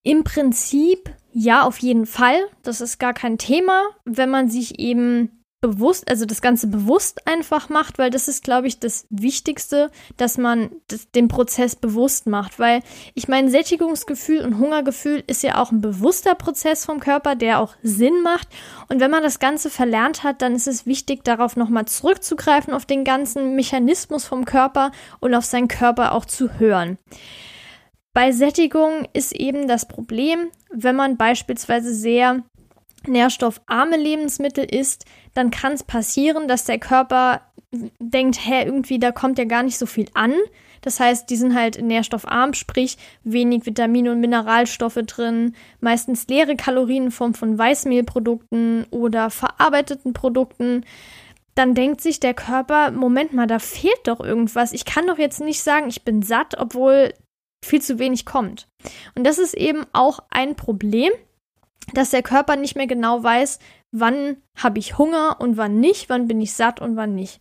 Im 0.04 0.24
Prinzip 0.24 1.10
ja, 1.38 1.64
auf 1.64 1.76
jeden 1.80 2.06
Fall. 2.06 2.38
Das 2.62 2.80
ist 2.80 2.98
gar 2.98 3.12
kein 3.12 3.36
Thema, 3.36 3.82
wenn 4.06 4.30
man 4.30 4.48
sich 4.48 4.78
eben 4.78 5.44
bewusst, 5.61 6.09
also 6.09 6.27
das 6.27 6.42
Ganze 6.42 6.66
bewusst 6.66 7.27
einfach 7.27 7.69
macht, 7.69 7.99
weil 7.99 8.11
das 8.11 8.29
ist, 8.29 8.45
glaube 8.45 8.66
ich, 8.66 8.79
das 8.79 9.07
Wichtigste, 9.11 9.90
dass 10.16 10.38
man 10.38 10.71
das, 10.88 11.11
den 11.11 11.29
Prozess 11.29 11.77
bewusst 11.77 12.27
macht. 12.27 12.59
Weil 12.59 12.83
ich 13.14 13.27
meine, 13.27 13.51
Sättigungsgefühl 13.51 14.40
und 14.45 14.59
Hungergefühl 14.59 15.25
ist 15.27 15.42
ja 15.42 15.61
auch 15.61 15.73
ein 15.73 15.81
bewusster 15.81 16.35
Prozess 16.35 16.85
vom 16.85 17.01
Körper, 17.01 17.35
der 17.35 17.61
auch 17.61 17.75
Sinn 17.83 18.23
macht. 18.23 18.49
Und 18.88 19.01
wenn 19.01 19.11
man 19.11 19.23
das 19.23 19.38
Ganze 19.38 19.71
verlernt 19.71 20.23
hat, 20.23 20.42
dann 20.42 20.55
ist 20.55 20.69
es 20.69 20.87
wichtig, 20.87 21.25
darauf 21.25 21.57
nochmal 21.57 21.87
zurückzugreifen, 21.87 22.75
auf 22.75 22.85
den 22.85 23.05
ganzen 23.05 23.57
Mechanismus 23.57 24.25
vom 24.25 24.45
Körper 24.45 24.92
und 25.21 25.35
auf 25.35 25.45
seinen 25.45 25.69
Körper 25.69 26.12
auch 26.12 26.27
zu 26.27 26.59
hören. 26.59 26.99
Bei 28.12 28.33
Sättigung 28.33 29.07
ist 29.12 29.33
eben 29.33 29.69
das 29.69 29.88
Problem, 29.88 30.51
wenn 30.71 30.97
man 30.97 31.16
beispielsweise 31.16 31.95
sehr 31.95 32.42
nährstoffarme 33.09 33.97
Lebensmittel 33.97 34.64
isst, 34.64 35.05
dann 35.35 35.51
kann 35.51 35.73
es 35.73 35.83
passieren, 35.83 36.49
dass 36.49 36.64
der 36.64 36.79
Körper 36.79 37.42
denkt, 37.99 38.38
hä, 38.45 38.64
irgendwie 38.64 38.99
da 38.99 39.12
kommt 39.12 39.38
ja 39.38 39.45
gar 39.45 39.62
nicht 39.62 39.79
so 39.79 39.87
viel 39.87 40.07
an. 40.14 40.33
Das 40.83 41.01
heißt, 41.01 41.29
die 41.31 41.37
sind 41.37 41.55
halt 41.55 41.83
nährstoffarm, 41.83 42.55
sprich 42.55 42.97
wenig 43.25 43.66
Vitamine 43.66 44.12
und 44.12 44.21
Mineralstoffe 44.21 45.01
drin, 45.07 45.55
meistens 45.81 46.29
leere 46.29 46.55
Kalorien 46.55 47.07
in 47.07 47.11
Form 47.11 47.35
von 47.35 47.59
Weißmehlprodukten 47.59 48.87
oder 48.90 49.31
verarbeiteten 49.31 50.12
Produkten. 50.12 50.85
Dann 51.57 51.75
denkt 51.75 52.03
sich 52.03 52.21
der 52.21 52.35
Körper, 52.35 52.92
Moment 52.92 53.33
mal, 53.33 53.47
da 53.47 53.59
fehlt 53.59 54.01
doch 54.05 54.21
irgendwas. 54.21 54.73
Ich 54.73 54.85
kann 54.85 55.07
doch 55.07 55.19
jetzt 55.19 55.40
nicht 55.40 55.62
sagen, 55.62 55.88
ich 55.88 56.05
bin 56.05 56.23
satt, 56.23 56.55
obwohl 56.59 57.12
viel 57.64 57.83
zu 57.83 57.99
wenig 57.99 58.27
kommt. 58.27 58.69
Und 59.14 59.25
das 59.25 59.38
ist 59.38 59.55
eben 59.55 59.85
auch 59.92 60.21
ein 60.31 60.55
Problem, 60.55 61.11
dass 61.92 62.11
der 62.11 62.22
Körper 62.22 62.57
nicht 62.57 62.77
mehr 62.77 62.87
genau 62.87 63.22
weiß, 63.22 63.59
wann 63.92 64.37
habe 64.57 64.79
ich 64.79 64.99
Hunger 64.99 65.37
und 65.38 65.57
wann 65.57 65.81
nicht, 65.81 66.09
wann 66.09 66.27
bin 66.27 66.40
ich 66.40 66.55
satt 66.55 66.81
und 66.81 66.97
wann 66.97 67.14
nicht. 67.14 67.40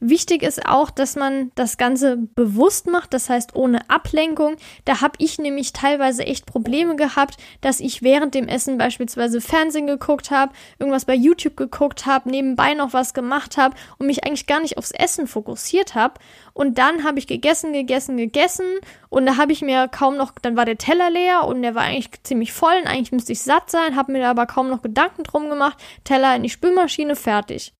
Wichtig 0.00 0.42
ist 0.42 0.66
auch, 0.66 0.90
dass 0.90 1.16
man 1.16 1.50
das 1.54 1.76
Ganze 1.76 2.16
bewusst 2.16 2.86
macht, 2.86 3.12
das 3.14 3.28
heißt 3.28 3.56
ohne 3.56 3.90
Ablenkung. 3.90 4.56
Da 4.84 5.00
habe 5.00 5.14
ich 5.18 5.38
nämlich 5.38 5.72
teilweise 5.72 6.24
echt 6.24 6.46
Probleme 6.46 6.96
gehabt, 6.96 7.36
dass 7.60 7.80
ich 7.80 8.02
während 8.02 8.34
dem 8.34 8.48
Essen 8.48 8.78
beispielsweise 8.78 9.40
Fernsehen 9.40 9.86
geguckt 9.86 10.30
habe, 10.30 10.52
irgendwas 10.78 11.04
bei 11.04 11.14
YouTube 11.14 11.56
geguckt 11.56 12.06
habe, 12.06 12.30
nebenbei 12.30 12.74
noch 12.74 12.92
was 12.92 13.14
gemacht 13.14 13.56
habe 13.56 13.76
und 13.98 14.06
mich 14.06 14.24
eigentlich 14.24 14.46
gar 14.46 14.60
nicht 14.60 14.78
aufs 14.78 14.92
Essen 14.92 15.26
fokussiert 15.26 15.94
habe. 15.94 16.14
Und 16.54 16.78
dann 16.78 17.04
habe 17.04 17.18
ich 17.18 17.26
gegessen, 17.26 17.72
gegessen, 17.72 18.16
gegessen 18.16 18.66
und 19.08 19.26
da 19.26 19.36
habe 19.36 19.52
ich 19.52 19.62
mir 19.62 19.88
kaum 19.88 20.16
noch, 20.16 20.32
dann 20.40 20.56
war 20.56 20.64
der 20.64 20.78
Teller 20.78 21.10
leer 21.10 21.44
und 21.44 21.62
der 21.62 21.74
war 21.74 21.82
eigentlich 21.82 22.22
ziemlich 22.22 22.52
voll 22.52 22.74
und 22.80 22.86
eigentlich 22.86 23.12
müsste 23.12 23.32
ich 23.32 23.42
satt 23.42 23.70
sein, 23.70 23.96
habe 23.96 24.12
mir 24.12 24.20
da 24.20 24.30
aber 24.30 24.46
kaum 24.46 24.68
noch 24.68 24.82
Gedanken 24.82 25.24
drum 25.24 25.48
gemacht. 25.48 25.78
Teller 26.04 26.36
in 26.36 26.42
die 26.42 26.50
Spülmaschine, 26.52 27.16
fertig. 27.16 27.72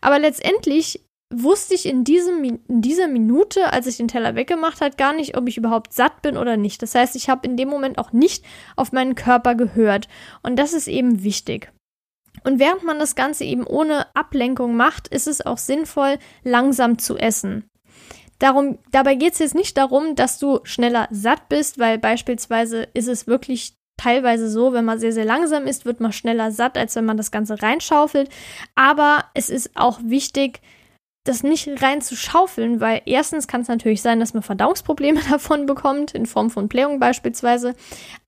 Aber 0.00 0.18
letztendlich 0.18 1.04
wusste 1.32 1.74
ich 1.74 1.86
in, 1.86 2.04
diesem, 2.04 2.44
in 2.44 2.60
dieser 2.68 3.08
Minute, 3.08 3.72
als 3.72 3.86
ich 3.86 3.96
den 3.96 4.08
Teller 4.08 4.34
weggemacht 4.34 4.80
habe, 4.80 4.96
gar 4.96 5.12
nicht, 5.12 5.36
ob 5.36 5.48
ich 5.48 5.56
überhaupt 5.56 5.92
satt 5.92 6.22
bin 6.22 6.36
oder 6.36 6.56
nicht. 6.56 6.82
Das 6.82 6.94
heißt, 6.94 7.16
ich 7.16 7.28
habe 7.28 7.46
in 7.46 7.56
dem 7.56 7.68
Moment 7.68 7.98
auch 7.98 8.12
nicht 8.12 8.44
auf 8.76 8.92
meinen 8.92 9.14
Körper 9.14 9.54
gehört. 9.54 10.08
Und 10.42 10.56
das 10.56 10.72
ist 10.72 10.86
eben 10.86 11.24
wichtig. 11.24 11.72
Und 12.42 12.58
während 12.58 12.84
man 12.84 12.98
das 12.98 13.14
Ganze 13.14 13.44
eben 13.44 13.66
ohne 13.66 14.14
Ablenkung 14.14 14.76
macht, 14.76 15.08
ist 15.08 15.26
es 15.26 15.44
auch 15.44 15.58
sinnvoll, 15.58 16.18
langsam 16.42 16.98
zu 16.98 17.16
essen. 17.16 17.68
Darum, 18.38 18.78
dabei 18.90 19.14
geht 19.14 19.34
es 19.34 19.38
jetzt 19.38 19.54
nicht 19.54 19.76
darum, 19.76 20.16
dass 20.16 20.38
du 20.38 20.60
schneller 20.64 21.08
satt 21.10 21.48
bist, 21.48 21.78
weil 21.78 21.98
beispielsweise 21.98 22.88
ist 22.92 23.08
es 23.08 23.26
wirklich 23.26 23.76
teilweise 23.96 24.48
so, 24.48 24.72
wenn 24.72 24.84
man 24.84 24.98
sehr, 24.98 25.12
sehr 25.12 25.24
langsam 25.24 25.66
ist, 25.66 25.84
wird 25.84 26.00
man 26.00 26.12
schneller 26.12 26.50
satt, 26.50 26.76
als 26.76 26.96
wenn 26.96 27.04
man 27.04 27.16
das 27.16 27.30
Ganze 27.30 27.62
reinschaufelt. 27.62 28.28
Aber 28.74 29.24
es 29.34 29.50
ist 29.50 29.70
auch 29.74 30.00
wichtig, 30.02 30.60
das 31.24 31.42
nicht 31.42 31.82
rein 31.82 32.02
zu 32.02 32.16
schaufeln, 32.16 32.80
weil 32.80 33.00
erstens 33.06 33.48
kann 33.48 33.62
es 33.62 33.68
natürlich 33.68 34.02
sein, 34.02 34.20
dass 34.20 34.34
man 34.34 34.42
Verdauungsprobleme 34.42 35.20
davon 35.30 35.66
bekommt, 35.66 36.12
in 36.12 36.26
Form 36.26 36.50
von 36.50 36.68
Blähung 36.68 37.00
beispielsweise. 37.00 37.74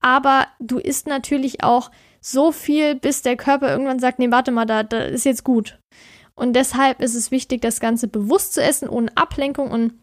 Aber 0.01 0.47
du 0.59 0.79
isst 0.79 1.07
natürlich 1.07 1.63
auch 1.63 1.91
so 2.19 2.51
viel, 2.51 2.95
bis 2.95 3.21
der 3.21 3.37
Körper 3.37 3.69
irgendwann 3.69 3.99
sagt, 3.99 4.19
nee, 4.19 4.31
warte 4.31 4.51
mal, 4.51 4.65
da, 4.65 4.83
da 4.83 4.99
ist 4.99 5.25
jetzt 5.25 5.43
gut. 5.43 5.79
Und 6.35 6.53
deshalb 6.53 7.01
ist 7.01 7.15
es 7.15 7.31
wichtig, 7.31 7.61
das 7.61 7.79
Ganze 7.79 8.07
bewusst 8.07 8.53
zu 8.53 8.61
essen, 8.61 8.89
ohne 8.89 9.15
Ablenkung 9.15 9.71
und 9.71 9.93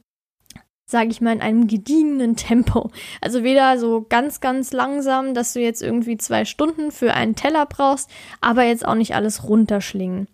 sage 0.87 1.11
ich 1.11 1.20
mal, 1.20 1.33
in 1.33 1.40
einem 1.40 1.66
gediegenen 1.66 2.37
Tempo. 2.37 2.90
Also 3.20 3.42
weder 3.42 3.79
so 3.79 4.05
ganz, 4.09 4.40
ganz 4.40 4.73
langsam, 4.73 5.35
dass 5.35 5.53
du 5.53 5.61
jetzt 5.61 5.83
irgendwie 5.83 6.16
zwei 6.18 6.44
Stunden 6.44 6.90
für 6.92 7.14
einen 7.14 7.37
Teller 7.37 7.66
brauchst, 7.66 8.11
aber 8.40 8.64
jetzt 8.64 8.87
auch 8.87 8.94
nicht 8.94 9.14
alles 9.14 9.49
runterschlingen. 9.49 10.29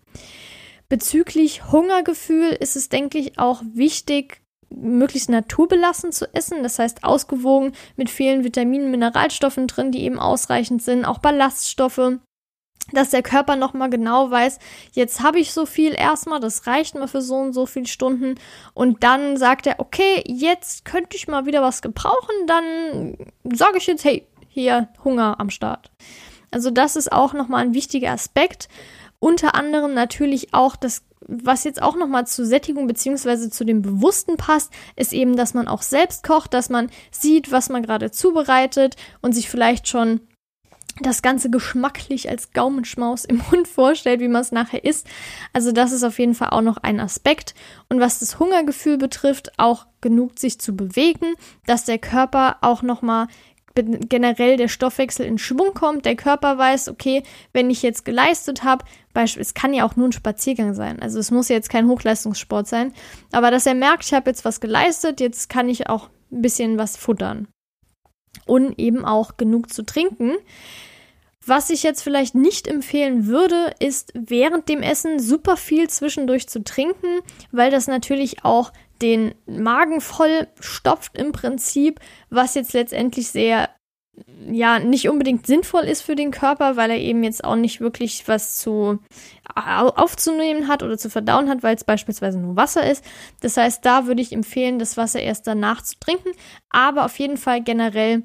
Bezüglich 0.89 1.71
Hungergefühl 1.71 2.49
ist 2.49 2.75
es, 2.75 2.89
denke 2.89 3.17
ich, 3.17 3.39
auch 3.39 3.61
wichtig, 3.73 4.41
möglichst 4.69 5.29
naturbelassen 5.29 6.11
zu 6.11 6.33
essen. 6.33 6.63
Das 6.63 6.79
heißt, 6.79 7.03
ausgewogen 7.03 7.73
mit 7.95 8.09
vielen 8.09 8.43
Vitaminen, 8.43 8.91
Mineralstoffen 8.91 9.67
drin, 9.67 9.91
die 9.91 10.03
eben 10.03 10.19
ausreichend 10.19 10.81
sind, 10.81 11.05
auch 11.05 11.19
Ballaststoffe 11.19 12.19
dass 12.93 13.09
der 13.09 13.23
Körper 13.23 13.55
nochmal 13.55 13.89
genau 13.89 14.31
weiß, 14.31 14.59
jetzt 14.93 15.21
habe 15.21 15.39
ich 15.39 15.53
so 15.53 15.65
viel 15.65 15.93
erstmal, 15.93 16.39
das 16.39 16.67
reicht 16.67 16.95
mir 16.95 17.07
für 17.07 17.21
so 17.21 17.35
und 17.35 17.53
so 17.53 17.65
viele 17.65 17.87
Stunden. 17.87 18.35
Und 18.73 19.03
dann 19.03 19.37
sagt 19.37 19.67
er, 19.67 19.79
okay, 19.79 20.23
jetzt 20.25 20.85
könnte 20.85 21.15
ich 21.15 21.27
mal 21.27 21.45
wieder 21.45 21.61
was 21.61 21.81
gebrauchen, 21.81 22.47
dann 22.47 23.17
sage 23.43 23.77
ich 23.77 23.87
jetzt, 23.87 24.03
hey, 24.03 24.27
hier 24.47 24.89
Hunger 25.03 25.39
am 25.39 25.49
Start. 25.49 25.91
Also 26.51 26.69
das 26.69 26.95
ist 26.95 27.11
auch 27.11 27.33
nochmal 27.33 27.63
ein 27.63 27.73
wichtiger 27.73 28.11
Aspekt. 28.11 28.67
Unter 29.19 29.55
anderem 29.55 29.93
natürlich 29.93 30.53
auch 30.53 30.75
das, 30.75 31.03
was 31.27 31.63
jetzt 31.63 31.81
auch 31.81 31.95
nochmal 31.95 32.27
zur 32.27 32.45
Sättigung 32.45 32.87
beziehungsweise 32.87 33.49
zu 33.49 33.63
dem 33.63 33.81
Bewussten 33.81 34.35
passt, 34.35 34.71
ist 34.95 35.13
eben, 35.13 35.37
dass 35.37 35.53
man 35.53 35.67
auch 35.67 35.81
selbst 35.81 36.23
kocht, 36.23 36.53
dass 36.53 36.69
man 36.69 36.89
sieht, 37.11 37.51
was 37.51 37.69
man 37.69 37.83
gerade 37.83 38.11
zubereitet 38.11 38.97
und 39.21 39.33
sich 39.33 39.49
vielleicht 39.49 39.87
schon 39.87 40.19
das 40.99 41.21
Ganze 41.21 41.49
geschmacklich 41.49 42.29
als 42.29 42.51
Gaumenschmaus 42.51 43.25
im 43.25 43.41
Mund 43.51 43.67
vorstellt, 43.67 44.19
wie 44.19 44.27
man 44.27 44.41
es 44.41 44.51
nachher 44.51 44.83
isst. 44.83 45.07
Also 45.53 45.71
das 45.71 45.91
ist 45.91 46.03
auf 46.03 46.19
jeden 46.19 46.35
Fall 46.35 46.49
auch 46.49 46.61
noch 46.61 46.77
ein 46.77 46.99
Aspekt. 46.99 47.55
Und 47.89 47.99
was 47.99 48.19
das 48.19 48.39
Hungergefühl 48.39 48.97
betrifft, 48.97 49.57
auch 49.57 49.87
genug 50.01 50.37
sich 50.37 50.59
zu 50.59 50.75
bewegen, 50.75 51.35
dass 51.65 51.85
der 51.85 51.97
Körper 51.97 52.57
auch 52.61 52.81
nochmal 52.81 53.27
generell 53.73 54.57
der 54.57 54.67
Stoffwechsel 54.67 55.25
in 55.25 55.37
Schwung 55.37 55.73
kommt, 55.73 56.05
der 56.05 56.17
Körper 56.17 56.57
weiß, 56.57 56.89
okay, 56.89 57.23
wenn 57.53 57.69
ich 57.69 57.81
jetzt 57.81 58.03
geleistet 58.03 58.65
habe, 58.65 58.83
es 59.13 59.53
kann 59.53 59.73
ja 59.73 59.85
auch 59.85 59.95
nur 59.95 60.09
ein 60.09 60.11
Spaziergang 60.11 60.73
sein, 60.73 61.01
also 61.01 61.19
es 61.19 61.31
muss 61.31 61.47
jetzt 61.47 61.69
kein 61.69 61.87
Hochleistungssport 61.87 62.67
sein, 62.67 62.91
aber 63.31 63.49
dass 63.49 63.65
er 63.65 63.75
merkt, 63.75 64.03
ich 64.03 64.13
habe 64.13 64.29
jetzt 64.29 64.43
was 64.43 64.59
geleistet, 64.59 65.21
jetzt 65.21 65.47
kann 65.47 65.69
ich 65.69 65.87
auch 65.87 66.09
ein 66.33 66.41
bisschen 66.41 66.77
was 66.77 66.97
futtern 66.97 67.47
und 68.45 68.79
eben 68.79 69.05
auch 69.05 69.37
genug 69.37 69.73
zu 69.73 69.83
trinken. 69.83 70.33
Was 71.45 71.71
ich 71.71 71.81
jetzt 71.81 72.03
vielleicht 72.03 72.35
nicht 72.35 72.67
empfehlen 72.67 73.25
würde, 73.25 73.73
ist 73.79 74.11
während 74.13 74.69
dem 74.69 74.83
Essen 74.83 75.19
super 75.19 75.57
viel 75.57 75.89
zwischendurch 75.89 76.47
zu 76.47 76.63
trinken, 76.63 77.21
weil 77.51 77.71
das 77.71 77.87
natürlich 77.87 78.45
auch 78.45 78.71
den 79.01 79.33
Magen 79.47 80.01
voll 80.01 80.47
stopft 80.59 81.17
im 81.17 81.31
Prinzip, 81.31 81.99
was 82.29 82.53
jetzt 82.53 82.73
letztendlich 82.73 83.29
sehr 83.29 83.69
ja 84.49 84.79
nicht 84.79 85.09
unbedingt 85.09 85.47
sinnvoll 85.47 85.83
ist 85.83 86.01
für 86.01 86.15
den 86.15 86.31
Körper, 86.31 86.75
weil 86.75 86.91
er 86.91 86.97
eben 86.97 87.23
jetzt 87.23 87.43
auch 87.43 87.55
nicht 87.55 87.81
wirklich 87.81 88.27
was 88.27 88.59
zu 88.59 88.99
aufzunehmen 89.55 90.67
hat 90.67 90.83
oder 90.83 90.97
zu 90.97 91.09
verdauen 91.09 91.49
hat, 91.49 91.63
weil 91.63 91.75
es 91.75 91.83
beispielsweise 91.83 92.39
nur 92.39 92.55
Wasser 92.55 92.89
ist. 92.89 93.03
Das 93.41 93.57
heißt, 93.57 93.85
da 93.85 94.07
würde 94.07 94.21
ich 94.21 94.31
empfehlen, 94.31 94.79
das 94.79 94.97
Wasser 94.97 95.19
erst 95.19 95.47
danach 95.47 95.81
zu 95.81 95.99
trinken, 95.99 96.31
aber 96.69 97.05
auf 97.05 97.17
jeden 97.19 97.37
Fall 97.37 97.61
generell 97.61 98.23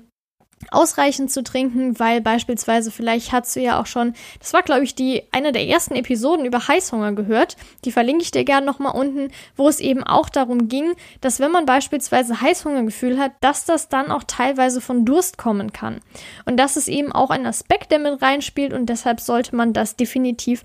ausreichend 0.70 1.30
zu 1.30 1.42
trinken, 1.42 1.98
weil 1.98 2.20
beispielsweise 2.20 2.90
vielleicht 2.90 3.32
hast 3.32 3.56
du 3.56 3.60
ja 3.60 3.80
auch 3.80 3.86
schon, 3.86 4.14
das 4.38 4.52
war 4.52 4.62
glaube 4.62 4.84
ich 4.84 4.94
die 4.94 5.22
eine 5.32 5.52
der 5.52 5.66
ersten 5.66 5.94
Episoden 5.94 6.44
über 6.44 6.68
Heißhunger 6.68 7.12
gehört, 7.12 7.56
die 7.84 7.92
verlinke 7.92 8.22
ich 8.22 8.30
dir 8.30 8.44
gerne 8.44 8.66
noch 8.66 8.78
mal 8.78 8.90
unten, 8.90 9.30
wo 9.56 9.68
es 9.68 9.80
eben 9.80 10.02
auch 10.02 10.28
darum 10.28 10.68
ging, 10.68 10.94
dass 11.20 11.40
wenn 11.40 11.50
man 11.50 11.66
beispielsweise 11.66 12.40
Heißhungergefühl 12.40 13.18
hat, 13.18 13.32
dass 13.40 13.64
das 13.64 13.88
dann 13.88 14.10
auch 14.10 14.24
teilweise 14.24 14.80
von 14.80 15.04
Durst 15.04 15.38
kommen 15.38 15.72
kann 15.72 16.00
und 16.44 16.56
das 16.56 16.76
ist 16.76 16.88
eben 16.88 17.12
auch 17.12 17.30
ein 17.30 17.46
Aspekt, 17.46 17.90
der 17.90 17.98
mit 17.98 18.22
reinspielt 18.22 18.72
und 18.72 18.86
deshalb 18.86 19.20
sollte 19.20 19.54
man 19.54 19.72
das 19.72 19.96
definitiv 19.96 20.62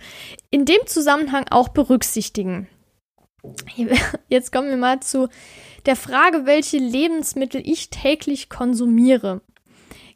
in 0.49 0.65
dem 0.65 0.85
Zusammenhang 0.85 1.45
auch 1.49 1.69
berücksichtigen. 1.69 2.67
Jetzt 4.29 4.51
kommen 4.51 4.69
wir 4.69 4.77
mal 4.77 4.99
zu 4.99 5.29
der 5.85 5.95
Frage, 5.95 6.45
welche 6.45 6.77
Lebensmittel 6.77 7.61
ich 7.65 7.89
täglich 7.89 8.49
konsumiere. 8.49 9.41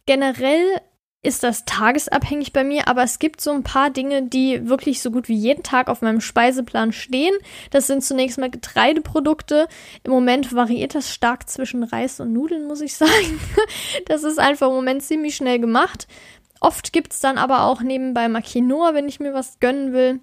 Generell 0.05 0.81
ist 1.25 1.43
das 1.43 1.65
tagesabhängig 1.65 2.53
bei 2.53 2.63
mir, 2.63 2.87
aber 2.87 3.01
es 3.01 3.17
gibt 3.17 3.41
so 3.41 3.51
ein 3.51 3.63
paar 3.63 3.89
Dinge, 3.89 4.23
die 4.23 4.69
wirklich 4.69 5.01
so 5.01 5.09
gut 5.09 5.27
wie 5.27 5.35
jeden 5.35 5.63
Tag 5.63 5.89
auf 5.89 6.01
meinem 6.01 6.21
Speiseplan 6.21 6.91
stehen. 6.91 7.33
Das 7.71 7.87
sind 7.87 8.03
zunächst 8.03 8.37
mal 8.37 8.51
Getreideprodukte. 8.51 9.67
Im 10.03 10.11
Moment 10.11 10.53
variiert 10.53 10.93
das 10.93 11.11
stark 11.11 11.49
zwischen 11.49 11.83
Reis 11.83 12.19
und 12.19 12.31
Nudeln, 12.31 12.67
muss 12.67 12.81
ich 12.81 12.95
sagen. 12.97 13.39
Das 14.05 14.23
ist 14.23 14.39
einfach 14.39 14.67
im 14.67 14.73
Moment 14.73 15.01
ziemlich 15.01 15.35
schnell 15.35 15.59
gemacht. 15.59 16.07
Oft 16.59 16.93
gibt 16.93 17.13
es 17.13 17.19
dann 17.19 17.37
aber 17.39 17.63
auch 17.63 17.81
nebenbei 17.81 18.27
mal 18.27 18.43
wenn 18.93 19.07
ich 19.07 19.19
mir 19.19 19.33
was 19.33 19.59
gönnen 19.59 19.93
will. 19.93 20.19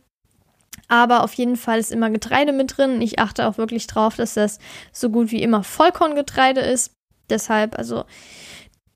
Aber 0.88 1.24
auf 1.24 1.34
jeden 1.34 1.56
Fall 1.56 1.78
ist 1.78 1.90
immer 1.90 2.10
Getreide 2.10 2.52
mit 2.52 2.76
drin. 2.76 3.00
Ich 3.00 3.18
achte 3.18 3.48
auch 3.48 3.58
wirklich 3.58 3.86
drauf, 3.86 4.16
dass 4.16 4.34
das 4.34 4.58
so 4.92 5.10
gut 5.10 5.30
wie 5.30 5.42
immer 5.42 5.64
Vollkorngetreide 5.64 6.60
ist. 6.60 6.92
Deshalb, 7.28 7.78
also 7.78 8.04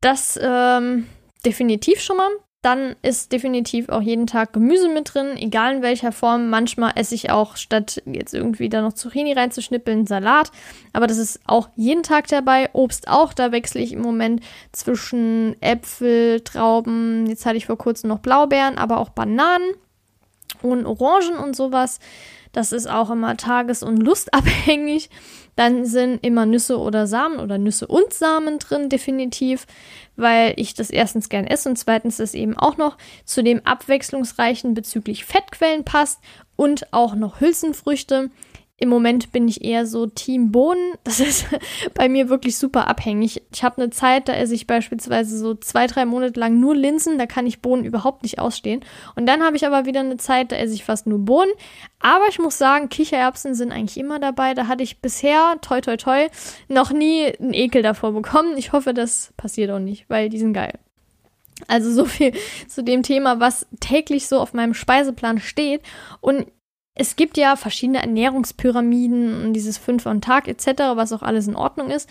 das 0.06 0.38
ähm, 0.40 1.06
definitiv 1.44 2.00
schon 2.00 2.16
mal. 2.16 2.30
Dann 2.62 2.96
ist 3.02 3.30
definitiv 3.30 3.88
auch 3.90 4.00
jeden 4.00 4.26
Tag 4.26 4.52
Gemüse 4.52 4.88
mit 4.88 5.14
drin, 5.14 5.36
egal 5.36 5.76
in 5.76 5.82
welcher 5.82 6.10
Form. 6.10 6.48
Manchmal 6.48 6.92
esse 6.96 7.14
ich 7.14 7.30
auch, 7.30 7.56
statt 7.56 8.02
jetzt 8.06 8.34
irgendwie 8.34 8.68
da 8.68 8.82
noch 8.82 8.92
Zucchini 8.92 9.34
reinzuschnippeln, 9.34 10.06
Salat. 10.06 10.50
Aber 10.92 11.06
das 11.06 11.18
ist 11.18 11.40
auch 11.46 11.68
jeden 11.76 12.02
Tag 12.02 12.26
dabei. 12.28 12.70
Obst 12.72 13.06
auch, 13.08 13.34
da 13.34 13.52
wechsle 13.52 13.80
ich 13.80 13.92
im 13.92 14.00
Moment 14.00 14.42
zwischen 14.72 15.60
Äpfel, 15.60 16.40
Trauben. 16.40 17.26
Jetzt 17.26 17.46
hatte 17.46 17.56
ich 17.56 17.66
vor 17.66 17.78
kurzem 17.78 18.08
noch 18.08 18.18
Blaubeeren, 18.18 18.78
aber 18.78 18.98
auch 18.98 19.10
Bananen 19.10 19.74
und 20.62 20.86
Orangen 20.86 21.38
und 21.38 21.54
sowas. 21.54 22.00
Das 22.52 22.72
ist 22.72 22.88
auch 22.88 23.10
immer 23.10 23.36
tages- 23.36 23.82
und 23.82 23.98
lustabhängig. 23.98 25.10
Dann 25.56 25.86
sind 25.86 26.24
immer 26.24 26.46
Nüsse 26.46 26.78
oder 26.78 27.06
Samen 27.06 27.40
oder 27.40 27.58
Nüsse 27.58 27.86
und 27.86 28.12
Samen 28.12 28.58
drin, 28.58 28.88
definitiv, 28.88 29.66
weil 30.14 30.52
ich 30.56 30.74
das 30.74 30.90
erstens 30.90 31.28
gern 31.28 31.46
esse 31.46 31.68
und 31.68 31.76
zweitens 31.76 32.18
das 32.18 32.34
eben 32.34 32.56
auch 32.56 32.76
noch 32.76 32.98
zu 33.24 33.42
dem 33.42 33.64
abwechslungsreichen 33.66 34.74
bezüglich 34.74 35.24
Fettquellen 35.24 35.84
passt 35.84 36.20
und 36.56 36.92
auch 36.92 37.14
noch 37.14 37.40
Hülsenfrüchte. 37.40 38.30
Im 38.78 38.90
Moment 38.90 39.32
bin 39.32 39.48
ich 39.48 39.64
eher 39.64 39.86
so 39.86 40.04
Team 40.04 40.52
Bohnen. 40.52 40.92
Das 41.02 41.18
ist 41.18 41.46
bei 41.94 42.10
mir 42.10 42.28
wirklich 42.28 42.58
super 42.58 42.88
abhängig. 42.88 43.42
Ich 43.50 43.64
habe 43.64 43.80
eine 43.80 43.90
Zeit, 43.90 44.28
da 44.28 44.34
esse 44.34 44.54
ich 44.54 44.66
beispielsweise 44.66 45.38
so 45.38 45.54
zwei, 45.54 45.86
drei 45.86 46.04
Monate 46.04 46.38
lang 46.38 46.60
nur 46.60 46.76
Linsen. 46.76 47.18
Da 47.18 47.24
kann 47.24 47.46
ich 47.46 47.62
Bohnen 47.62 47.86
überhaupt 47.86 48.22
nicht 48.22 48.38
ausstehen. 48.38 48.84
Und 49.14 49.24
dann 49.24 49.42
habe 49.42 49.56
ich 49.56 49.66
aber 49.66 49.86
wieder 49.86 50.00
eine 50.00 50.18
Zeit, 50.18 50.52
da 50.52 50.56
esse 50.56 50.74
ich 50.74 50.84
fast 50.84 51.06
nur 51.06 51.20
Bohnen. 51.20 51.52
Aber 52.00 52.24
ich 52.28 52.38
muss 52.38 52.58
sagen, 52.58 52.90
Kichererbsen 52.90 53.54
sind 53.54 53.72
eigentlich 53.72 53.96
immer 53.96 54.18
dabei. 54.18 54.52
Da 54.52 54.66
hatte 54.66 54.82
ich 54.82 55.00
bisher, 55.00 55.56
toi, 55.62 55.80
toi, 55.80 55.96
toi, 55.96 56.28
noch 56.68 56.92
nie 56.92 57.32
einen 57.40 57.54
Ekel 57.54 57.80
davor 57.80 58.12
bekommen. 58.12 58.58
Ich 58.58 58.72
hoffe, 58.72 58.92
das 58.92 59.32
passiert 59.38 59.70
auch 59.70 59.78
nicht, 59.78 60.04
weil 60.10 60.28
die 60.28 60.38
sind 60.38 60.52
geil. 60.52 60.78
Also 61.68 61.90
so 61.90 62.04
viel 62.04 62.34
zu 62.68 62.84
dem 62.84 63.02
Thema, 63.02 63.40
was 63.40 63.66
täglich 63.80 64.28
so 64.28 64.38
auf 64.38 64.52
meinem 64.52 64.74
Speiseplan 64.74 65.40
steht. 65.40 65.80
Und 66.20 66.46
es 66.96 67.14
gibt 67.14 67.36
ja 67.36 67.56
verschiedene 67.56 68.00
Ernährungspyramiden 68.00 69.44
und 69.44 69.52
dieses 69.52 69.78
fünf 69.78 70.06
am 70.06 70.20
Tag 70.20 70.48
etc., 70.48 70.66
was 70.94 71.12
auch 71.12 71.22
alles 71.22 71.46
in 71.46 71.54
Ordnung 71.54 71.90
ist. 71.90 72.08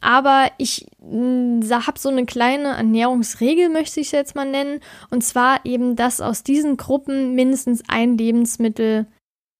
Aber 0.00 0.50
ich 0.58 0.86
hm, 1.00 1.62
habe 1.70 1.98
so 1.98 2.08
eine 2.08 2.26
kleine 2.26 2.68
Ernährungsregel, 2.76 3.68
möchte 3.68 4.00
ich 4.00 4.08
es 4.08 4.12
jetzt 4.12 4.36
mal 4.36 4.48
nennen. 4.48 4.80
Und 5.10 5.24
zwar 5.24 5.64
eben, 5.64 5.96
dass 5.96 6.20
aus 6.20 6.42
diesen 6.42 6.76
Gruppen 6.76 7.34
mindestens 7.34 7.82
ein 7.88 8.16
Lebensmittel 8.16 9.06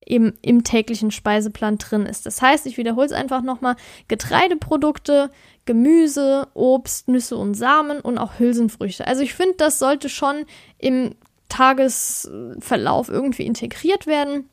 eben 0.07 0.35
im 0.43 0.65
täglichen 0.65 1.11
Speiseplan 1.11 1.79
drin 1.79 2.07
ist. 2.07 2.27
Das 2.27 2.41
heißt, 2.41 2.67
ich 2.67 2.77
wiederhole 2.77 3.07
es 3.07 3.13
einfach 3.13 3.43
nochmal, 3.43 3.77
Getreideprodukte, 4.07 5.31
Gemüse, 5.65 6.47
Obst, 6.55 7.09
Nüsse 7.09 7.37
und 7.37 7.55
Samen 7.55 8.01
und 8.01 8.19
auch 8.19 8.39
Hülsenfrüchte. 8.39 9.07
Also 9.07 9.23
ich 9.23 9.35
finde, 9.35 9.57
das 9.57 9.79
sollte 9.79 10.09
schon 10.09 10.45
im 10.79 11.15
Tagesverlauf 11.49 13.09
irgendwie 13.09 13.47
integriert 13.47 14.07
werden. 14.07 14.49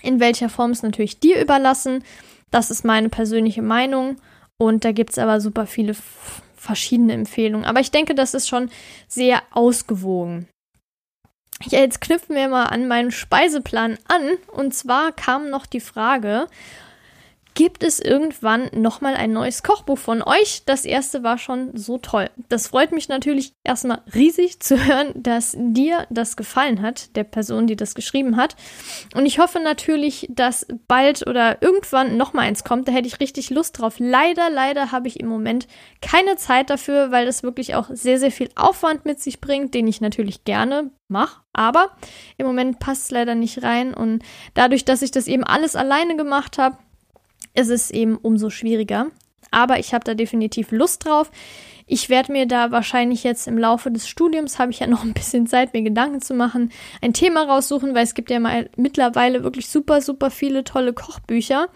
In 0.00 0.20
welcher 0.20 0.48
Form 0.48 0.72
ist 0.72 0.82
natürlich 0.82 1.20
dir 1.20 1.40
überlassen. 1.40 2.04
Das 2.50 2.70
ist 2.70 2.84
meine 2.84 3.08
persönliche 3.08 3.62
Meinung. 3.62 4.16
Und 4.58 4.84
da 4.84 4.92
gibt 4.92 5.10
es 5.10 5.18
aber 5.18 5.40
super 5.40 5.66
viele 5.66 5.94
verschiedene 6.56 7.12
Empfehlungen. 7.12 7.66
Aber 7.66 7.80
ich 7.80 7.90
denke, 7.90 8.14
das 8.14 8.34
ist 8.34 8.48
schon 8.48 8.70
sehr 9.08 9.42
ausgewogen. 9.50 10.48
Ja, 11.64 11.80
jetzt 11.80 12.00
knüpfen 12.00 12.34
wir 12.34 12.48
mal 12.48 12.66
an 12.66 12.88
meinen 12.88 13.10
Speiseplan 13.10 13.98
an. 14.08 14.30
Und 14.52 14.74
zwar 14.74 15.12
kam 15.12 15.50
noch 15.50 15.66
die 15.66 15.80
Frage, 15.80 16.46
gibt 17.54 17.82
es 17.82 18.00
irgendwann 18.00 18.70
nochmal 18.72 19.14
ein 19.14 19.32
neues 19.32 19.62
Kochbuch 19.62 19.98
von 19.98 20.22
euch. 20.22 20.62
Das 20.64 20.84
erste 20.84 21.22
war 21.22 21.38
schon 21.38 21.76
so 21.76 21.98
toll. 21.98 22.30
Das 22.48 22.68
freut 22.68 22.92
mich 22.92 23.08
natürlich 23.08 23.52
erstmal 23.64 24.02
riesig 24.14 24.60
zu 24.60 24.84
hören, 24.84 25.12
dass 25.14 25.56
dir 25.58 26.06
das 26.10 26.36
gefallen 26.36 26.82
hat, 26.82 27.14
der 27.16 27.24
Person, 27.24 27.66
die 27.66 27.76
das 27.76 27.94
geschrieben 27.94 28.36
hat. 28.36 28.56
Und 29.14 29.26
ich 29.26 29.38
hoffe 29.38 29.60
natürlich, 29.60 30.28
dass 30.30 30.66
bald 30.88 31.26
oder 31.26 31.60
irgendwann 31.62 32.16
nochmal 32.16 32.46
eins 32.46 32.64
kommt. 32.64 32.88
Da 32.88 32.92
hätte 32.92 33.08
ich 33.08 33.20
richtig 33.20 33.50
Lust 33.50 33.78
drauf. 33.78 33.96
Leider, 33.98 34.50
leider 34.50 34.92
habe 34.92 35.08
ich 35.08 35.20
im 35.20 35.28
Moment 35.28 35.66
keine 36.00 36.36
Zeit 36.36 36.70
dafür, 36.70 37.10
weil 37.10 37.26
das 37.26 37.42
wirklich 37.42 37.74
auch 37.74 37.88
sehr, 37.90 38.18
sehr 38.18 38.32
viel 38.32 38.50
Aufwand 38.56 39.04
mit 39.04 39.20
sich 39.20 39.40
bringt, 39.40 39.74
den 39.74 39.86
ich 39.88 40.00
natürlich 40.00 40.44
gerne 40.44 40.90
mache. 41.08 41.42
Aber 41.52 41.90
im 42.38 42.46
Moment 42.46 42.78
passt 42.78 43.04
es 43.04 43.10
leider 43.10 43.34
nicht 43.34 43.62
rein. 43.62 43.94
Und 43.94 44.22
dadurch, 44.54 44.84
dass 44.84 45.02
ich 45.02 45.10
das 45.10 45.26
eben 45.26 45.44
alles 45.44 45.76
alleine 45.76 46.16
gemacht 46.16 46.58
habe, 46.58 46.78
ist 47.54 47.70
es 47.70 47.90
eben 47.90 48.16
umso 48.16 48.50
schwieriger. 48.50 49.08
Aber 49.50 49.78
ich 49.78 49.92
habe 49.92 50.04
da 50.04 50.14
definitiv 50.14 50.72
Lust 50.72 51.04
drauf. 51.04 51.30
Ich 51.86 52.08
werde 52.08 52.32
mir 52.32 52.46
da 52.46 52.70
wahrscheinlich 52.70 53.22
jetzt 53.22 53.46
im 53.46 53.58
Laufe 53.58 53.90
des 53.90 54.08
Studiums, 54.08 54.58
habe 54.58 54.70
ich 54.70 54.80
ja 54.80 54.86
noch 54.88 55.04
ein 55.04 55.12
bisschen 55.12 55.46
Zeit, 55.46 55.74
mir 55.74 55.82
Gedanken 55.82 56.20
zu 56.20 56.34
machen, 56.34 56.72
ein 57.00 57.12
Thema 57.12 57.44
raussuchen, 57.44 57.94
weil 57.94 58.04
es 58.04 58.14
gibt 58.14 58.30
ja 58.30 58.40
mal 58.40 58.70
mittlerweile 58.76 59.44
wirklich 59.44 59.68
super, 59.68 60.00
super 60.00 60.30
viele 60.30 60.64
tolle 60.64 60.92
Kochbücher. 60.92 61.68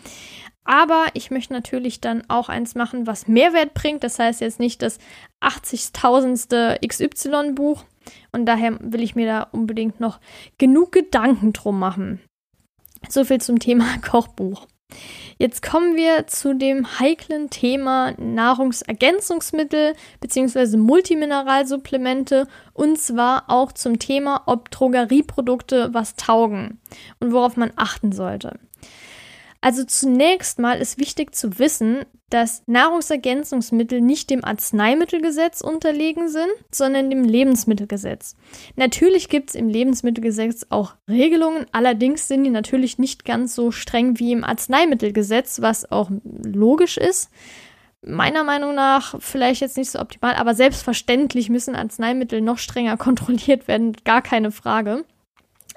Aber 0.65 1.07
ich 1.15 1.31
möchte 1.31 1.53
natürlich 1.53 2.01
dann 2.01 2.25
auch 2.29 2.49
eins 2.49 2.75
machen, 2.75 3.07
was 3.07 3.29
Mehrwert 3.29 3.73
bringt. 3.73 4.03
Das 4.03 4.19
heißt 4.19 4.41
jetzt 4.41 4.59
nicht 4.59 4.83
das 4.83 4.99
80.000. 5.41 6.85
XY-Buch. 6.85 7.85
Und 8.33 8.47
daher 8.47 8.77
will 8.81 9.03
ich 9.03 9.15
mir 9.15 9.27
da 9.27 9.43
unbedingt 9.43 10.01
noch 10.01 10.19
genug 10.59 10.91
Gedanken 10.91 11.53
drum 11.53 11.79
machen. 11.79 12.21
So 13.09 13.25
viel 13.25 13.41
zum 13.41 13.61
Thema 13.61 13.87
Kochbuch. 14.05 14.67
Jetzt 15.39 15.61
kommen 15.63 15.97
wir 15.97 16.27
zu 16.29 16.55
dem 16.55 16.99
heiklen 16.99 17.51
Thema 17.51 18.13
Nahrungsergänzungsmittel 18.19 19.95
bzw. 20.21 20.79
Multimineralsupplemente 20.79 22.49
und 22.73 22.99
zwar 22.99 23.45
auch 23.49 23.73
zum 23.73 23.99
Thema, 23.99 24.45
ob 24.47 24.71
Drogerieprodukte 24.71 25.93
was 25.93 26.17
taugen 26.17 26.81
und 27.21 27.33
worauf 27.33 27.59
man 27.59 27.71
achten 27.77 28.13
sollte. 28.13 28.59
Also 29.67 29.83
zunächst 29.83 30.61
mal 30.61 30.79
ist 30.81 30.97
wichtig 30.97 31.35
zu 31.35 31.59
wissen, 31.59 32.05
dass 32.31 32.63
Nahrungsergänzungsmittel 32.67 34.01
nicht 34.01 34.31
dem 34.31 34.45
Arzneimittelgesetz 34.45 35.61
unterlegen 35.61 36.29
sind, 36.29 36.53
sondern 36.71 37.11
dem 37.11 37.25
Lebensmittelgesetz. 37.25 38.37
Natürlich 38.77 39.29
gibt 39.29 39.49
es 39.49 39.55
im 39.57 39.69
Lebensmittelgesetz 39.69 40.67
auch 40.71 40.95
Regelungen, 41.09 41.67
allerdings 41.73 42.29
sind 42.29 42.45
die 42.45 42.51
natürlich 42.51 42.99
nicht 42.99 43.25
ganz 43.25 43.57
so 43.57 43.73
streng 43.73 44.21
wie 44.21 44.31
im 44.31 44.45
Arzneimittelgesetz, 44.45 45.61
was 45.61 45.91
auch 45.91 46.13
logisch 46.45 46.97
ist. 46.97 47.31
Meiner 48.03 48.45
Meinung 48.45 48.73
nach 48.73 49.21
vielleicht 49.21 49.63
jetzt 49.63 49.77
nicht 49.77 49.91
so 49.91 49.99
optimal, 49.99 50.37
aber 50.37 50.55
selbstverständlich 50.55 51.49
müssen 51.49 51.75
Arzneimittel 51.75 52.41
noch 52.41 52.59
strenger 52.59 52.97
kontrolliert 52.97 53.67
werden, 53.67 53.97
gar 54.05 54.23
keine 54.23 54.53
Frage. 54.53 55.05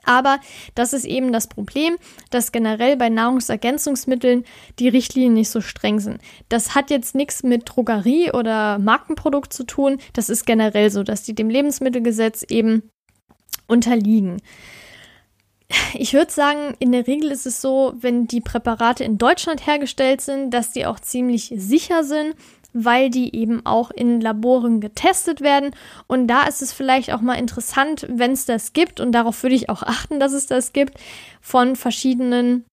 Aber 0.03 0.39
das 0.75 0.93
ist 0.93 1.05
eben 1.05 1.31
das 1.31 1.47
Problem, 1.47 1.97
dass 2.29 2.51
generell 2.51 2.97
bei 2.97 3.09
Nahrungsergänzungsmitteln 3.09 4.45
die 4.79 4.89
Richtlinien 4.89 5.33
nicht 5.33 5.49
so 5.49 5.61
streng 5.61 5.99
sind. 5.99 6.21
Das 6.49 6.75
hat 6.75 6.89
jetzt 6.89 7.15
nichts 7.15 7.43
mit 7.43 7.63
Drogerie 7.65 8.31
oder 8.31 8.79
Markenprodukt 8.79 9.53
zu 9.53 9.63
tun. 9.63 9.97
Das 10.13 10.29
ist 10.29 10.45
generell 10.45 10.89
so, 10.89 11.03
dass 11.03 11.23
die 11.23 11.35
dem 11.35 11.49
Lebensmittelgesetz 11.49 12.43
eben 12.43 12.89
unterliegen. 13.67 14.41
Ich 15.93 16.13
würde 16.13 16.31
sagen, 16.31 16.75
in 16.79 16.91
der 16.91 17.05
Regel 17.05 17.31
ist 17.31 17.45
es 17.45 17.61
so, 17.61 17.93
wenn 17.99 18.25
die 18.25 18.41
Präparate 18.41 19.03
in 19.03 19.19
Deutschland 19.19 19.67
hergestellt 19.67 20.21
sind, 20.21 20.51
dass 20.51 20.71
die 20.71 20.87
auch 20.87 20.99
ziemlich 20.99 21.53
sicher 21.55 22.03
sind 22.03 22.35
weil 22.73 23.09
die 23.09 23.35
eben 23.35 23.65
auch 23.65 23.91
in 23.91 24.21
Laboren 24.21 24.81
getestet 24.81 25.41
werden. 25.41 25.71
Und 26.07 26.27
da 26.27 26.43
ist 26.43 26.61
es 26.61 26.73
vielleicht 26.73 27.11
auch 27.13 27.21
mal 27.21 27.35
interessant, 27.35 28.05
wenn 28.09 28.31
es 28.31 28.45
das 28.45 28.73
gibt, 28.73 28.99
und 28.99 29.11
darauf 29.11 29.41
würde 29.43 29.55
ich 29.55 29.69
auch 29.69 29.83
achten, 29.83 30.19
dass 30.19 30.33
es 30.33 30.47
das 30.47 30.73
gibt, 30.73 30.97
von 31.41 31.75
verschiedenen 31.75 32.65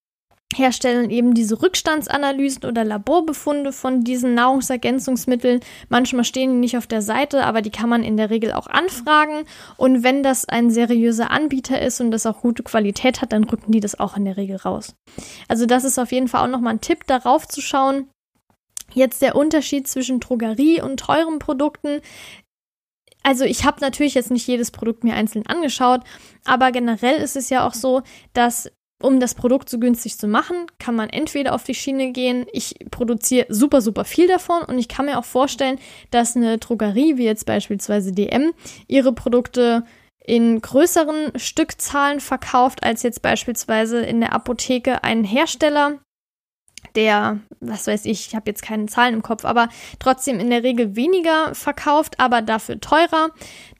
Herstellern 0.55 1.11
eben 1.11 1.35
diese 1.35 1.61
Rückstandsanalysen 1.61 2.65
oder 2.65 2.85
Laborbefunde 2.85 3.73
von 3.73 4.05
diesen 4.05 4.35
Nahrungsergänzungsmitteln. 4.35 5.61
Manchmal 5.89 6.25
stehen 6.25 6.53
die 6.53 6.59
nicht 6.59 6.77
auf 6.77 6.87
der 6.87 7.03
Seite, 7.03 7.45
aber 7.45 7.63
die 7.63 7.71
kann 7.71 7.89
man 7.89 8.05
in 8.05 8.17
der 8.17 8.31
Regel 8.31 8.53
auch 8.53 8.69
anfragen. 8.69 9.45
Und 9.77 10.05
wenn 10.05 10.23
das 10.23 10.49
ein 10.49 10.71
seriöser 10.71 11.31
Anbieter 11.31 11.81
ist 11.81 12.01
und 12.01 12.13
das 12.13 12.27
auch 12.27 12.41
gute 12.41 12.63
Qualität 12.63 13.23
hat, 13.23 13.33
dann 13.33 13.45
rücken 13.45 13.73
die 13.73 13.81
das 13.81 13.99
auch 13.99 14.17
in 14.17 14.25
der 14.25 14.37
Regel 14.37 14.57
raus. 14.57 14.95
Also 15.49 15.67
das 15.67 15.85
ist 15.85 15.99
auf 15.99 16.13
jeden 16.13 16.29
Fall 16.29 16.45
auch 16.45 16.53
nochmal 16.53 16.75
ein 16.75 16.81
Tipp, 16.81 17.07
darauf 17.07 17.49
zu 17.49 17.61
schauen, 17.61 18.09
Jetzt 18.97 19.21
der 19.21 19.37
Unterschied 19.37 19.87
zwischen 19.87 20.21
Drogerie 20.21 20.81
und 20.81 20.99
teuren 20.99 21.39
Produkten. 21.39 22.01
Also 23.23 23.45
ich 23.45 23.67
habe 23.67 23.81
natürlich 23.83 24.15
jetzt 24.15 24.31
nicht 24.31 24.47
jedes 24.47 24.71
Produkt 24.71 25.05
mir 25.05 25.15
einzeln 25.15 25.47
angeschaut, 25.47 26.01
aber 26.47 26.73
generell 26.73 27.21
ist 27.21 27.37
es 27.37 27.51
ja 27.51 27.67
auch 27.67 27.75
so, 27.75 28.03
dass 28.33 28.71
um 29.03 29.21
das 29.21 29.35
Produkt 29.35 29.69
so 29.69 29.79
günstig 29.79 30.17
zu 30.17 30.27
machen, 30.27 30.67
kann 30.79 30.95
man 30.95 31.11
entweder 31.11 31.55
auf 31.55 31.65
die 31.65 31.75
Schiene 31.75 32.13
gehen, 32.13 32.47
ich 32.53 32.77
produziere 32.91 33.45
super, 33.51 33.83
super 33.83 34.07
viel 34.07 34.29
davon 34.29 34.63
und 34.63 34.79
ich 34.79 34.89
kann 34.89 35.05
mir 35.05 35.19
auch 35.19 35.27
vorstellen, 35.27 35.79
dass 36.11 36.35
eine 36.35 36.57
Drogerie, 36.57 37.19
wie 37.19 37.25
jetzt 37.25 37.45
beispielsweise 37.45 38.13
DM, 38.13 38.53
ihre 38.87 39.13
Produkte 39.13 39.85
in 40.25 40.63
größeren 40.63 41.39
Stückzahlen 41.39 42.21
verkauft 42.21 42.83
als 42.83 43.03
jetzt 43.03 43.21
beispielsweise 43.21 44.01
in 44.01 44.21
der 44.21 44.33
Apotheke 44.33 45.05
ein 45.05 45.23
Hersteller, 45.23 46.01
der, 46.95 47.41
was 47.61 47.87
weiß 47.87 48.05
ich, 48.05 48.29
ich 48.29 48.35
habe 48.35 48.51
jetzt 48.51 48.63
keine 48.63 48.87
Zahlen 48.87 49.15
im 49.15 49.23
Kopf, 49.23 49.45
aber 49.45 49.69
trotzdem 49.99 50.39
in 50.41 50.51
der 50.51 50.63
Regel 50.63 50.97
weniger 50.97 51.55
verkauft, 51.55 52.19
aber 52.19 52.43
dafür 52.43 52.81
teurer. 52.81 53.31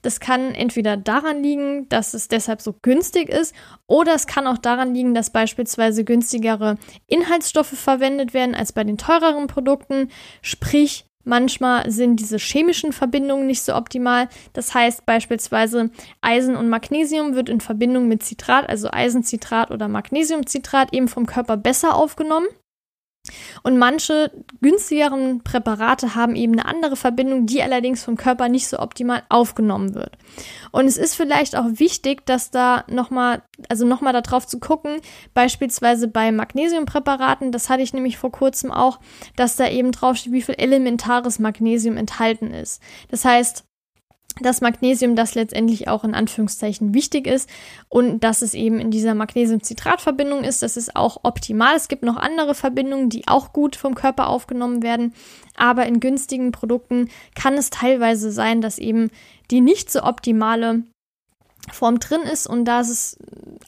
Das 0.01 0.19
kann 0.19 0.53
entweder 0.53 0.97
daran 0.97 1.41
liegen, 1.43 1.89
dass 1.89 2.13
es 2.13 2.27
deshalb 2.27 2.61
so 2.61 2.73
günstig 2.81 3.29
ist, 3.29 3.53
oder 3.87 4.13
es 4.13 4.27
kann 4.27 4.47
auch 4.47 4.57
daran 4.57 4.93
liegen, 4.93 5.13
dass 5.13 5.31
beispielsweise 5.31 6.03
günstigere 6.03 6.77
Inhaltsstoffe 7.07 7.77
verwendet 7.77 8.33
werden 8.33 8.55
als 8.55 8.73
bei 8.73 8.83
den 8.83 8.97
teureren 8.97 9.47
Produkten. 9.47 10.09
Sprich, 10.41 11.07
Manchmal 11.27 11.91
sind 11.91 12.21
diese 12.21 12.37
chemischen 12.37 12.93
Verbindungen 12.93 13.47
nicht 13.47 13.61
so 13.61 13.75
optimal. 13.75 14.29
Das 14.53 14.73
heißt 14.73 15.05
beispielsweise 15.05 15.91
Eisen 16.21 16.55
und 16.55 16.69
Magnesium 16.69 17.35
wird 17.35 17.49
in 17.49 17.59
Verbindung 17.59 18.07
mit 18.07 18.23
Citrat, 18.23 18.69
also 18.69 18.89
Eisenzitrat 18.89 19.69
oder 19.69 19.89
Magnesiumcitrat, 19.89 20.93
eben 20.93 21.09
vom 21.09 21.25
Körper 21.25 21.57
besser 21.57 21.95
aufgenommen. 21.95 22.47
Und 23.63 23.77
manche 23.77 24.31
günstigeren 24.61 25.43
Präparate 25.43 26.15
haben 26.15 26.35
eben 26.35 26.53
eine 26.53 26.65
andere 26.65 26.95
Verbindung, 26.95 27.45
die 27.45 27.61
allerdings 27.61 28.03
vom 28.03 28.17
Körper 28.17 28.49
nicht 28.49 28.67
so 28.67 28.79
optimal 28.79 29.23
aufgenommen 29.29 29.95
wird. 29.95 30.17
Und 30.71 30.85
es 30.85 30.97
ist 30.97 31.15
vielleicht 31.15 31.55
auch 31.55 31.65
wichtig, 31.73 32.25
dass 32.25 32.51
da 32.51 32.83
nochmal, 32.87 33.41
also 33.69 33.85
nochmal 33.85 34.13
darauf 34.13 34.47
zu 34.47 34.59
gucken, 34.59 34.97
beispielsweise 35.33 36.07
bei 36.07 36.31
Magnesiumpräparaten, 36.31 37.51
das 37.51 37.69
hatte 37.69 37.83
ich 37.83 37.93
nämlich 37.93 38.17
vor 38.17 38.31
kurzem 38.31 38.71
auch, 38.71 38.99
dass 39.35 39.55
da 39.55 39.67
eben 39.69 39.91
draufsteht, 39.91 40.33
wie 40.33 40.41
viel 40.41 40.55
elementares 40.55 41.39
Magnesium 41.39 41.97
enthalten 41.97 42.51
ist. 42.51 42.81
Das 43.09 43.25
heißt, 43.25 43.66
das 44.41 44.61
Magnesium, 44.61 45.15
das 45.15 45.35
letztendlich 45.35 45.87
auch 45.87 46.03
in 46.03 46.13
Anführungszeichen 46.13 46.93
wichtig 46.93 47.27
ist 47.27 47.49
und 47.89 48.23
dass 48.23 48.41
es 48.41 48.53
eben 48.53 48.79
in 48.79 48.91
dieser 48.91 49.15
Magnesium-Citrat-Verbindung 49.15 50.43
ist, 50.43 50.61
das 50.63 50.77
ist 50.77 50.95
auch 50.95 51.21
optimal. 51.23 51.75
Es 51.75 51.87
gibt 51.87 52.03
noch 52.03 52.17
andere 52.17 52.55
Verbindungen, 52.55 53.09
die 53.09 53.27
auch 53.27 53.53
gut 53.53 53.75
vom 53.75 53.95
Körper 53.95 54.27
aufgenommen 54.27 54.83
werden, 54.83 55.13
aber 55.55 55.85
in 55.85 55.99
günstigen 55.99 56.51
Produkten 56.51 57.09
kann 57.35 57.55
es 57.55 57.69
teilweise 57.69 58.31
sein, 58.31 58.61
dass 58.61 58.77
eben 58.77 59.09
die 59.51 59.61
nicht 59.61 59.91
so 59.91 60.03
optimale 60.03 60.83
Form 61.71 61.99
drin 61.99 62.21
ist 62.21 62.47
und 62.47 62.65
da 62.65 62.81
ist 62.81 62.89
es 62.89 63.17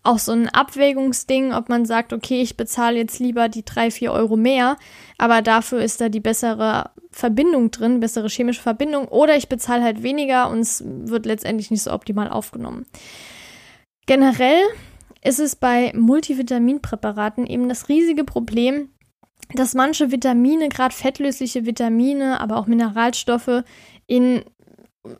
auch 0.03 0.19
so 0.19 0.31
ein 0.31 0.47
Abwägungsding, 0.47 1.53
ob 1.53 1.69
man 1.69 1.85
sagt, 1.85 2.13
okay, 2.13 2.41
ich 2.41 2.57
bezahle 2.57 2.97
jetzt 2.97 3.19
lieber 3.19 3.49
die 3.49 3.65
drei, 3.65 3.91
vier 3.91 4.11
Euro 4.11 4.37
mehr, 4.37 4.77
aber 5.17 5.41
dafür 5.41 5.81
ist 5.81 5.99
da 6.01 6.09
die 6.09 6.19
bessere 6.19 6.91
Verbindung 7.11 7.71
drin, 7.71 7.99
bessere 7.99 8.29
chemische 8.29 8.61
Verbindung, 8.61 9.07
oder 9.07 9.35
ich 9.35 9.49
bezahle 9.49 9.83
halt 9.83 10.03
weniger 10.03 10.49
und 10.49 10.59
es 10.59 10.83
wird 10.85 11.25
letztendlich 11.25 11.71
nicht 11.71 11.83
so 11.83 11.91
optimal 11.91 12.29
aufgenommen. 12.29 12.85
Generell 14.05 14.63
ist 15.23 15.39
es 15.39 15.55
bei 15.55 15.91
Multivitaminpräparaten 15.95 17.45
eben 17.45 17.67
das 17.67 17.89
riesige 17.89 18.23
Problem, 18.23 18.89
dass 19.53 19.73
manche 19.73 20.11
Vitamine, 20.11 20.69
gerade 20.69 20.95
fettlösliche 20.95 21.65
Vitamine, 21.65 22.39
aber 22.39 22.57
auch 22.57 22.67
Mineralstoffe 22.67 23.63
in 24.05 24.43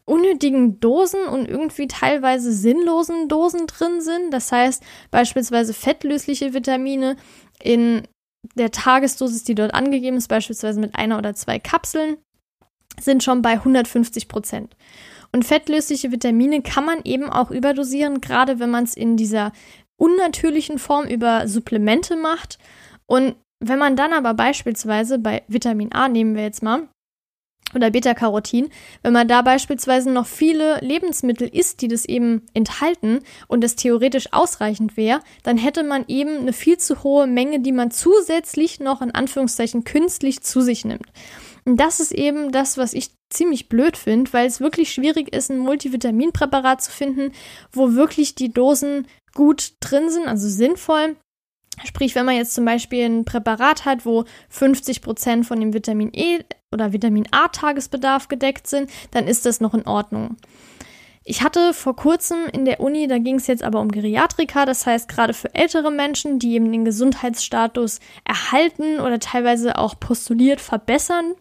unnötigen 0.06 0.80
Dosen 0.80 1.24
und 1.24 1.48
irgendwie 1.48 1.88
teilweise 1.88 2.52
sinnlosen 2.52 3.28
Dosen 3.28 3.68
drin 3.68 4.02
sind. 4.02 4.32
Das 4.32 4.52
heißt 4.52 4.84
beispielsweise 5.12 5.74
fettlösliche 5.74 6.54
Vitamine 6.54 7.16
in 7.62 8.04
der 8.56 8.72
Tagesdosis, 8.72 9.44
die 9.44 9.56
dort 9.56 9.74
angegeben 9.74 10.18
ist, 10.18 10.28
beispielsweise 10.28 10.80
mit 10.80 10.96
einer 10.96 11.18
oder 11.18 11.34
zwei 11.34 11.60
Kapseln, 11.60 12.18
sind 13.00 13.24
schon 13.24 13.42
bei 13.42 13.54
150 13.54 14.28
Prozent. 14.28 14.76
Und 15.32 15.46
fettlösliche 15.46 16.12
Vitamine 16.12 16.62
kann 16.62 16.86
man 16.86 17.02
eben 17.04 17.30
auch 17.30 17.52
überdosieren, 17.52 18.20
gerade 18.20 18.60
wenn 18.60 18.72
man 18.72 18.84
es 18.84 18.96
in 18.96 19.16
dieser 19.16 19.52
unnatürlichen 19.98 20.80
Form 20.80 21.06
über 21.06 21.48
Supplemente 21.48 22.16
macht. 22.16 22.58
Und 23.06 23.36
wenn 23.60 23.80
man 23.80 23.96
dann 23.96 24.14
aber 24.14 24.34
beispielsweise 24.34 25.20
bei 25.20 25.44
Vitamin 25.48 25.92
A 25.92 26.08
nehmen 26.08 26.36
wir 26.36 26.44
jetzt 26.44 26.64
mal, 26.64 26.88
oder 27.76 27.92
Beta-Carotin, 27.92 28.70
wenn 29.04 29.14
man 29.14 29.28
da 29.28 29.42
beispielsweise 29.42 30.12
noch 30.12 30.26
viele 30.26 30.80
Lebensmittel 30.82 31.48
isst, 31.48 31.82
die 31.82 31.88
das 31.88 32.06
eben 32.06 32.46
enthalten 32.54 33.20
und 33.48 33.64
das 33.64 33.76
theoretisch 33.76 34.34
ausreichend 34.34 34.98
wäre, 34.98 35.20
dann 35.44 35.58
hätte 35.58 35.84
man 35.84 36.06
eben 36.08 36.40
eine 36.40 36.54
viel 36.54 36.78
zu 36.78 37.04
hohe 37.04 37.28
Menge, 37.28 37.60
die 37.60 37.72
man 37.72 37.92
zusätzlich 37.92 38.80
noch 38.80 39.02
in 39.02 39.12
Anführungszeichen 39.12 39.84
künstlich 39.84 40.42
zu 40.42 40.62
sich 40.62 40.86
nimmt. 40.86 41.08
Und 41.66 41.78
das 41.80 42.00
ist 42.00 42.12
eben 42.12 42.52
das, 42.52 42.78
was 42.78 42.94
ich 42.94 43.12
ziemlich 43.30 43.70
blöd 43.70 43.96
finde, 43.98 44.34
weil 44.34 44.48
es 44.48 44.60
wirklich 44.60 44.92
schwierig 44.92 45.34
ist, 45.36 45.52
ein 45.52 45.60
Multivitaminpräparat 45.60 46.82
zu 46.82 46.92
finden, 46.92 47.32
wo 47.72 47.94
wirklich 47.94 48.34
die 48.34 48.52
Dosen 48.52 49.08
gut 49.36 49.74
drin 49.80 50.10
sind, 50.10 50.28
also 50.28 50.50
sinnvoll 50.50 51.16
Sprich, 51.86 52.16
wenn 52.16 52.26
man 52.26 52.36
jetzt 52.36 52.54
zum 52.54 52.66
Beispiel 52.66 53.06
ein 53.06 53.26
Präparat 53.26 53.86
hat, 53.86 54.06
wo 54.06 54.26
50 54.50 55.02
Prozent 55.02 55.46
von 55.46 55.60
dem 55.60 55.74
Vitamin 55.74 56.12
E 56.14 56.40
oder 56.72 56.94
Vitamin 56.94 57.28
A 57.32 57.48
Tagesbedarf 57.48 58.28
gedeckt 58.28 58.68
sind, 58.68 58.90
dann 59.12 59.28
ist 59.28 59.46
das 59.46 59.62
noch 59.62 59.74
in 59.74 59.88
Ordnung. 59.88 60.38
Ich 61.24 61.44
hatte 61.44 61.74
vor 61.74 61.96
kurzem 61.96 62.48
in 62.52 62.66
der 62.66 62.80
Uni, 62.80 63.08
da 63.08 63.20
ging 63.20 63.36
es 63.36 63.48
jetzt 63.48 63.64
aber 63.64 63.82
um 63.82 63.92
Geriatrika, 63.92 64.66
das 64.66 64.88
heißt 64.88 65.08
gerade 65.08 65.34
für 65.34 65.54
ältere 65.54 65.92
Menschen, 65.92 66.40
die 66.40 66.54
eben 66.54 66.72
den 66.72 66.86
Gesundheitsstatus 66.86 68.00
erhalten 68.24 69.00
oder 69.00 69.20
teilweise 69.20 69.78
auch 69.78 70.00
postuliert 70.00 70.60
verbessern 70.60 71.36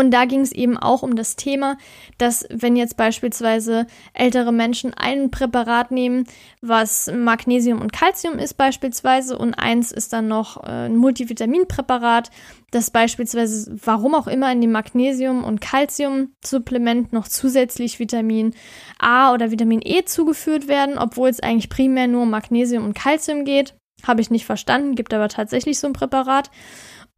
und 0.00 0.12
da 0.12 0.24
ging 0.24 0.40
es 0.40 0.50
eben 0.50 0.78
auch 0.78 1.02
um 1.02 1.14
das 1.14 1.36
Thema, 1.36 1.76
dass 2.16 2.46
wenn 2.50 2.74
jetzt 2.74 2.96
beispielsweise 2.96 3.86
ältere 4.14 4.50
Menschen 4.50 4.94
ein 4.94 5.30
Präparat 5.30 5.90
nehmen, 5.90 6.24
was 6.62 7.12
Magnesium 7.14 7.82
und 7.82 7.92
Calcium 7.92 8.38
ist 8.38 8.54
beispielsweise 8.54 9.36
und 9.36 9.52
eins 9.54 9.92
ist 9.92 10.14
dann 10.14 10.26
noch 10.26 10.64
äh, 10.64 10.86
ein 10.86 10.96
Multivitaminpräparat, 10.96 12.30
das 12.70 12.90
beispielsweise, 12.90 13.76
warum 13.84 14.14
auch 14.14 14.26
immer, 14.26 14.50
in 14.50 14.62
dem 14.62 14.72
Magnesium- 14.72 15.44
und 15.44 15.60
Calcium-Supplement 15.60 17.12
noch 17.12 17.28
zusätzlich 17.28 17.98
Vitamin 17.98 18.54
A 18.98 19.34
oder 19.34 19.50
Vitamin 19.50 19.82
E 19.84 20.04
zugeführt 20.06 20.66
werden, 20.66 20.96
obwohl 20.96 21.28
es 21.28 21.40
eigentlich 21.40 21.68
primär 21.68 22.08
nur 22.08 22.22
um 22.22 22.30
Magnesium 22.30 22.86
und 22.86 22.94
Calcium 22.94 23.44
geht. 23.44 23.74
Habe 24.06 24.22
ich 24.22 24.30
nicht 24.30 24.46
verstanden, 24.46 24.94
gibt 24.94 25.12
aber 25.12 25.28
tatsächlich 25.28 25.78
so 25.78 25.88
ein 25.88 25.92
Präparat. 25.92 26.50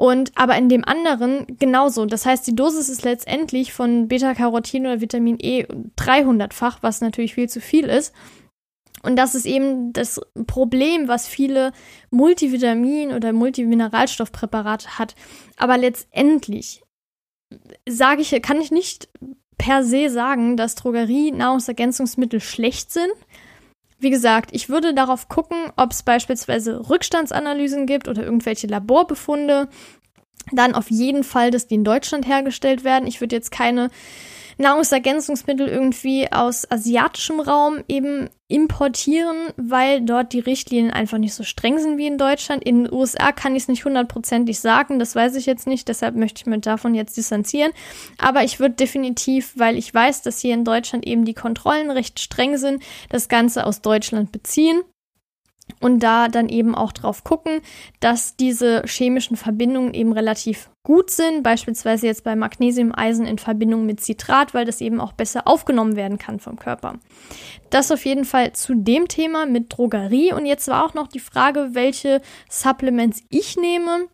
Und 0.03 0.33
aber 0.35 0.57
in 0.57 0.69
dem 0.69 0.85
anderen 0.85 1.47
genauso. 1.61 2.07
Das 2.07 2.27
heißt, 2.27 2.45
die 2.49 2.57
Dosis 2.57 2.89
ist 2.89 3.05
letztendlich 3.05 3.73
von 3.73 4.09
Beta-Carotin 4.09 4.87
oder 4.87 5.01
Vitamin 5.01 5.39
E 5.41 5.65
300-fach, 5.97 6.79
was 6.81 7.03
natürlich 7.03 7.35
viel 7.35 7.49
zu 7.49 7.61
viel 7.61 7.85
ist. 7.85 8.13
Und 9.05 9.15
das 9.15 9.37
ist 9.37 9.47
eben 9.47 9.93
das 9.93 10.21
Problem, 10.49 11.07
was 11.07 11.29
viele 11.29 11.71
Multivitamin- 12.11 13.15
oder 13.15 13.33
Multimineralstoffpräparate 13.33 14.99
hat. 14.99 15.15
Aber 15.57 15.79
letztendlich 15.79 16.83
sage 17.89 18.23
ich, 18.23 18.43
kann 18.43 18.61
ich 18.61 18.73
nicht 18.73 19.09
per 19.57 19.85
se 19.85 20.11
sagen, 20.11 20.57
dass 20.57 20.75
Drogerie-Nahrungsergänzungsmittel 20.75 22.41
schlecht 22.41 22.91
sind. 22.91 23.13
Wie 24.03 24.11
gesagt, 24.11 24.51
ich 24.53 24.69
würde 24.69 24.95
darauf 24.95 25.29
gucken, 25.29 25.71
ob 25.77 25.93
es 25.93 26.03
beispielsweise 26.03 26.91
Rückstandsanalysen 26.91 27.87
gibt 27.87 28.09
oder 28.09 28.25
irgendwelche 28.25 28.67
Laborbefunde. 28.67 29.69
Dann 30.51 30.75
auf 30.75 30.91
jeden 30.91 31.23
Fall, 31.23 31.53
dass 31.53 31.69
die 31.69 31.77
in 31.77 31.85
Deutschland 31.85 32.27
hergestellt 32.27 32.83
werden. 32.83 33.07
Ich 33.07 33.21
würde 33.21 33.37
jetzt 33.37 33.53
keine 33.53 33.91
Nahrungsergänzungsmittel 34.59 35.69
irgendwie 35.69 36.31
aus 36.31 36.71
asiatischem 36.71 37.41
Raum 37.41 37.83
eben 37.89 38.29
importieren, 38.49 39.37
weil 39.57 40.03
dort 40.03 40.35
die 40.35 40.41
Richtlinien 40.41 40.91
einfach 40.91 41.17
nicht 41.17 41.33
so 41.33 41.43
streng 41.43 41.79
sind 41.79 41.97
wie 41.97 42.07
in 42.07 42.19
Deutschland. 42.19 42.63
In 42.63 42.85
den 42.85 42.93
USA 42.93 43.33
kann 43.33 43.57
ich 43.57 43.63
es 43.63 43.69
nicht 43.69 43.85
hundertprozentig 43.87 44.61
sagen, 44.61 44.99
das 44.99 45.15
weiß 45.15 45.37
ich 45.37 45.47
jetzt 45.47 45.67
nicht, 45.67 45.89
deshalb 45.89 46.17
möchte 46.17 46.43
ich 46.43 46.47
mich 46.47 46.61
davon 46.61 46.95
jetzt 46.95 47.17
distanzieren. 47.17 47.73
Aber 48.19 48.45
ich 48.45 48.61
würde 48.61 48.75
definitiv, 48.75 49.55
weil 49.57 49.79
ich 49.79 49.93
weiß, 49.93 50.21
dass 50.23 50.41
hier 50.41 50.53
in 50.53 50.65
Deutschland 50.65 51.07
eben 51.07 51.25
die 51.25 51.35
Kontrollen 51.35 51.91
recht 51.91 52.21
streng 52.21 52.59
sind, 52.59 52.83
das 53.09 53.29
Ganze 53.29 53.67
aus 53.67 53.81
Deutschland 53.81 54.33
beziehen 54.33 54.83
und 55.81 56.01
da 56.01 56.29
dann 56.29 56.49
eben 56.49 56.75
auch 56.75 56.93
drauf 56.93 57.25
gucken, 57.25 57.61
dass 58.01 58.37
diese 58.37 58.83
chemischen 58.87 59.37
Verbindungen 59.37 59.95
eben 59.95 60.13
relativ 60.13 60.71
gut 60.83 61.11
sind, 61.11 61.43
beispielsweise 61.43 62.07
jetzt 62.07 62.25
bei 62.25 62.35
Magnesium-Eisen 62.35 63.25
in 63.25 63.39
Verbindung 63.39 63.87
mit 63.87 64.01
Citrat, 64.01 64.53
weil 64.53 64.65
das 64.65 64.81
eben 64.81 65.01
auch 65.01 65.13
besser 65.13 65.47
aufgenommen 65.47 65.97
werden 65.97 66.19
kann 66.19 66.41
vom 66.41 66.59
Körper. 66.59 66.99
Das 67.71 67.93
auf 67.93 68.05
jeden 68.05 68.25
Fall 68.25 68.53
zu 68.53 68.75
dem 68.75 69.09
Thema 69.09 69.47
mit 69.47 69.77
Drogerie 69.77 70.33
und 70.33 70.47
jetzt 70.47 70.69
war 70.69 70.85
auch 70.85 70.95
noch 70.95 71.07
die 71.07 71.21
Frage, 71.21 71.71
welche 71.73 72.21
Supplements 72.49 73.23
ich 73.31 73.57
nehme. 73.57 74.09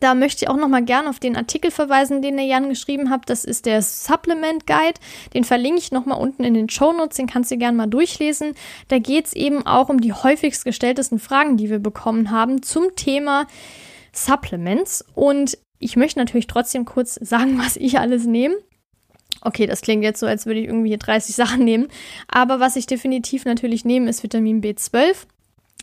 Da 0.00 0.14
möchte 0.14 0.44
ich 0.44 0.50
auch 0.50 0.56
noch 0.56 0.68
mal 0.68 0.84
gerne 0.84 1.08
auf 1.08 1.18
den 1.18 1.36
Artikel 1.36 1.70
verweisen, 1.70 2.22
den 2.22 2.36
der 2.36 2.46
Jan 2.46 2.68
geschrieben 2.68 3.10
hat. 3.10 3.22
Das 3.26 3.44
ist 3.44 3.66
der 3.66 3.82
Supplement 3.82 4.66
Guide. 4.66 5.00
Den 5.34 5.44
verlinke 5.44 5.78
ich 5.78 5.92
noch 5.92 6.06
mal 6.06 6.14
unten 6.14 6.44
in 6.44 6.54
den 6.54 6.68
Show 6.68 6.92
Notes. 6.92 7.16
Den 7.16 7.26
kannst 7.26 7.50
du 7.50 7.56
gerne 7.56 7.76
mal 7.76 7.86
durchlesen. 7.86 8.54
Da 8.88 8.98
geht 8.98 9.26
es 9.26 9.32
eben 9.32 9.66
auch 9.66 9.88
um 9.88 10.00
die 10.00 10.12
häufigst 10.12 10.64
gestelltesten 10.64 11.18
Fragen, 11.18 11.56
die 11.56 11.70
wir 11.70 11.78
bekommen 11.78 12.30
haben 12.30 12.62
zum 12.62 12.94
Thema 12.96 13.46
Supplements. 14.12 15.04
Und 15.14 15.58
ich 15.78 15.96
möchte 15.96 16.18
natürlich 16.18 16.46
trotzdem 16.46 16.84
kurz 16.84 17.14
sagen, 17.14 17.58
was 17.64 17.76
ich 17.76 17.98
alles 17.98 18.26
nehme. 18.26 18.56
Okay, 19.42 19.66
das 19.66 19.82
klingt 19.82 20.02
jetzt 20.02 20.20
so, 20.20 20.26
als 20.26 20.46
würde 20.46 20.60
ich 20.60 20.66
irgendwie 20.66 20.88
hier 20.88 20.98
30 20.98 21.34
Sachen 21.34 21.64
nehmen. 21.64 21.88
Aber 22.26 22.58
was 22.58 22.74
ich 22.76 22.86
definitiv 22.86 23.44
natürlich 23.44 23.84
nehme, 23.84 24.08
ist 24.10 24.22
Vitamin 24.22 24.60
B12. 24.60 25.26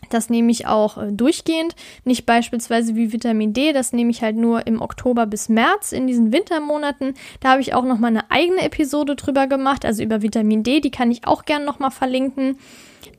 Das 0.09 0.29
nehme 0.29 0.51
ich 0.51 0.67
auch 0.67 0.97
äh, 0.97 1.11
durchgehend, 1.11 1.75
nicht 2.03 2.25
beispielsweise 2.25 2.95
wie 2.95 3.13
Vitamin 3.13 3.53
D, 3.53 3.73
das 3.73 3.93
nehme 3.93 4.11
ich 4.11 4.21
halt 4.21 4.35
nur 4.35 4.67
im 4.67 4.81
Oktober 4.81 5.25
bis 5.25 5.49
März 5.49 5.91
in 5.91 6.07
diesen 6.07 6.31
Wintermonaten. 6.31 7.13
Da 7.39 7.51
habe 7.51 7.61
ich 7.61 7.73
auch 7.73 7.83
noch 7.83 7.99
mal 7.99 8.07
eine 8.07 8.29
eigene 8.31 8.61
Episode 8.61 9.15
drüber 9.15 9.47
gemacht, 9.47 9.85
also 9.85 10.03
über 10.03 10.21
Vitamin 10.21 10.63
D, 10.63 10.79
die 10.79 10.91
kann 10.91 11.11
ich 11.11 11.27
auch 11.27 11.45
gerne 11.45 11.65
noch 11.65 11.79
mal 11.79 11.91
verlinken. 11.91 12.57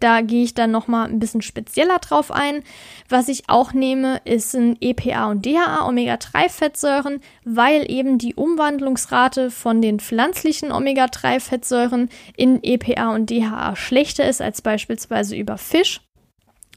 Da 0.00 0.20
gehe 0.20 0.44
ich 0.44 0.54
dann 0.54 0.70
noch 0.70 0.88
mal 0.88 1.06
ein 1.06 1.18
bisschen 1.18 1.42
spezieller 1.42 1.98
drauf 1.98 2.30
ein. 2.30 2.62
Was 3.08 3.28
ich 3.28 3.44
auch 3.48 3.72
nehme, 3.72 4.20
ist 4.24 4.54
ein 4.54 4.76
EPA 4.80 5.30
und 5.30 5.44
DHA 5.44 5.86
Omega-3 5.86 6.48
Fettsäuren, 6.48 7.20
weil 7.44 7.90
eben 7.90 8.18
die 8.18 8.34
Umwandlungsrate 8.34 9.50
von 9.50 9.82
den 9.82 10.00
pflanzlichen 10.00 10.72
Omega-3 10.72 11.40
Fettsäuren 11.40 12.08
in 12.36 12.62
EPA 12.62 13.14
und 13.14 13.30
DHA 13.30 13.76
schlechter 13.76 14.28
ist 14.28 14.40
als 14.40 14.62
beispielsweise 14.62 15.36
über 15.36 15.58
Fisch. 15.58 16.00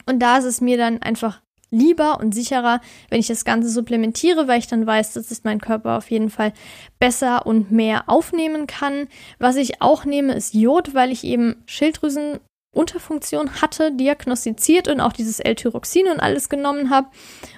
Und 0.08 0.20
da 0.20 0.38
ist 0.38 0.46
es 0.46 0.62
mir 0.62 0.78
dann 0.78 1.02
einfach 1.02 1.42
lieber 1.70 2.20
und 2.20 2.34
sicherer, 2.34 2.82
wenn 3.10 3.20
ich 3.20 3.28
das 3.28 3.46
Ganze 3.46 3.70
supplementiere, 3.70 4.48
weil 4.48 4.60
ich 4.60 4.68
dann 4.68 4.86
weiß, 4.86 5.14
dass 5.14 5.32
es 5.32 5.44
mein 5.44 5.60
Körper 5.60 5.98
auf 5.98 6.10
jeden 6.10 6.30
Fall 6.30 6.54
besser 7.00 7.46
und 7.46 7.72
mehr 7.72 8.08
aufnehmen 8.08 8.68
kann. 8.68 9.08
Was 9.40 9.58
ich 9.58 9.82
auch 9.82 10.06
nehme, 10.06 10.34
ist 10.34 10.54
Jod, 10.54 10.94
weil 10.94 11.12
ich 11.12 11.26
eben 11.26 11.62
Schilddrüsenunterfunktion 11.66 13.62
hatte, 13.62 13.92
diagnostiziert 13.92 14.88
und 14.88 15.02
auch 15.02 15.12
dieses 15.12 15.42
L-Tyroxin 15.42 16.08
und 16.08 16.22
alles 16.22 16.48
genommen 16.48 16.90
habe. 16.90 17.08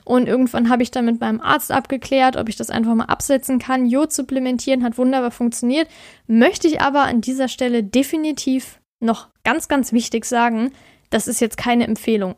Und 0.05 0.27
irgendwann 0.27 0.69
habe 0.69 0.81
ich 0.81 0.89
dann 0.89 1.05
mit 1.05 1.19
meinem 1.21 1.41
Arzt 1.41 1.71
abgeklärt, 1.71 2.35
ob 2.35 2.49
ich 2.49 2.55
das 2.55 2.71
einfach 2.71 2.95
mal 2.95 3.05
absetzen 3.05 3.59
kann. 3.59 3.85
Jod 3.85 4.11
supplementieren 4.11 4.83
hat 4.83 4.97
wunderbar 4.97 5.31
funktioniert. 5.31 5.87
Möchte 6.25 6.67
ich 6.67 6.81
aber 6.81 7.03
an 7.03 7.21
dieser 7.21 7.47
Stelle 7.47 7.83
definitiv 7.83 8.79
noch 9.01 9.29
ganz, 9.43 9.67
ganz 9.67 9.93
wichtig 9.93 10.25
sagen, 10.25 10.71
das 11.09 11.27
ist 11.27 11.41
jetzt 11.41 11.57
keine 11.57 11.85
Empfehlung. 11.85 12.35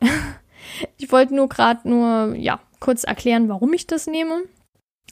ich 0.97 1.11
wollte 1.11 1.35
nur 1.35 1.49
gerade 1.49 1.87
nur, 1.87 2.35
ja, 2.35 2.59
kurz 2.79 3.03
erklären, 3.03 3.49
warum 3.49 3.73
ich 3.73 3.87
das 3.87 4.07
nehme. 4.07 4.43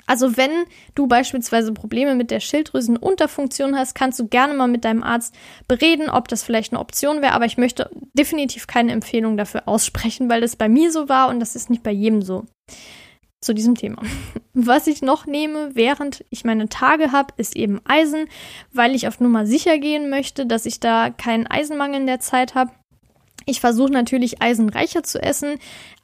Also 0.10 0.38
wenn 0.38 0.66
du 0.96 1.06
beispielsweise 1.06 1.72
Probleme 1.72 2.16
mit 2.16 2.32
der 2.32 2.40
Schilddrüsenunterfunktion 2.40 3.78
hast, 3.78 3.94
kannst 3.94 4.20
du 4.20 4.28
gerne 4.28 4.56
mal 4.56 4.68
mit 4.68 4.84
deinem 4.84 5.04
Arzt 5.04 5.36
bereden, 5.68 6.10
ob 6.10 6.28
das 6.28 6.42
vielleicht 6.42 6.74
eine 6.74 6.80
Option 6.80 7.22
wäre. 7.22 7.34
Aber 7.34 7.46
ich 7.46 7.60
möchte 7.60 7.92
definitiv 8.14 8.66
keine 8.66 8.92
Empfehlung 8.92 9.38
dafür 9.38 9.68
aussprechen, 9.68 10.28
weil 10.28 10.42
das 10.42 10.56
bei 10.56 10.68
mir 10.68 10.92
so 10.92 11.10
war 11.10 11.30
und 11.30 11.40
das 11.40 11.56
ist 11.56 11.70
nicht 11.70 11.84
bei 11.84 11.92
jedem 11.92 12.24
so. 12.24 12.46
Zu 13.40 13.54
diesem 13.54 13.76
Thema. 13.76 14.02
Was 14.54 14.88
ich 14.88 15.04
noch 15.04 15.28
nehme, 15.28 15.76
während 15.76 16.26
ich 16.32 16.44
meine 16.44 16.70
Tage 16.70 17.12
habe, 17.12 17.36
ist 17.38 17.56
eben 17.56 17.80
Eisen, 17.86 18.28
weil 18.74 18.96
ich 18.96 19.08
auf 19.08 19.20
Nummer 19.20 19.46
sicher 19.46 19.78
gehen 19.78 20.10
möchte, 20.10 20.48
dass 20.48 20.66
ich 20.66 20.80
da 20.80 21.12
keinen 21.12 21.46
Eisenmangel 21.46 22.02
in 22.02 22.08
der 22.08 22.20
Zeit 22.20 22.56
habe. 22.56 22.72
Ich 23.50 23.62
versuche 23.62 23.92
natürlich 23.92 24.44
eisenreicher 24.44 25.02
zu 25.02 25.22
essen, 25.22 25.58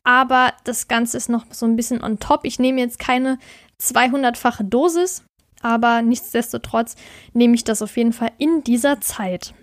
aber 0.03 0.53
das 0.63 0.87
Ganze 0.87 1.15
ist 1.17 1.29
noch 1.29 1.45
so 1.51 1.67
ein 1.67 1.75
bisschen 1.75 2.03
on 2.03 2.17
top. 2.17 2.41
Ich 2.43 2.57
nehme 2.57 2.81
jetzt 2.81 2.97
keine 2.97 3.37
200-fache 3.79 4.63
Dosis, 4.63 5.23
aber 5.61 6.01
nichtsdestotrotz 6.01 6.95
nehme 7.33 7.53
ich 7.53 7.63
das 7.63 7.83
auf 7.83 7.95
jeden 7.97 8.13
Fall 8.13 8.31
in 8.39 8.63
dieser 8.63 8.99
Zeit. 8.99 9.53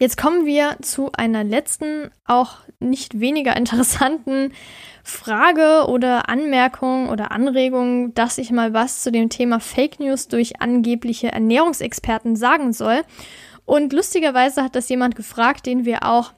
Jetzt 0.00 0.16
kommen 0.16 0.46
wir 0.46 0.76
zu 0.80 1.10
einer 1.12 1.44
letzten, 1.44 2.10
auch 2.24 2.58
nicht 2.80 3.20
weniger 3.20 3.54
interessanten 3.58 4.52
Frage 5.04 5.86
oder 5.86 6.30
Anmerkung 6.30 7.10
oder 7.10 7.30
Anregung, 7.30 8.14
dass 8.14 8.38
ich 8.38 8.52
mal 8.52 8.72
was 8.72 9.02
zu 9.02 9.12
dem 9.12 9.28
Thema 9.28 9.60
Fake 9.60 10.00
News 10.00 10.28
durch 10.28 10.62
angebliche 10.62 11.30
Ernährungsexperten 11.30 12.36
sagen 12.36 12.72
soll. 12.72 13.02
Und 13.68 13.92
lustigerweise 13.92 14.62
hat 14.62 14.74
das 14.76 14.88
jemand 14.88 15.14
gefragt, 15.14 15.66
den 15.66 15.84
wir 15.84 16.04
auch 16.04 16.32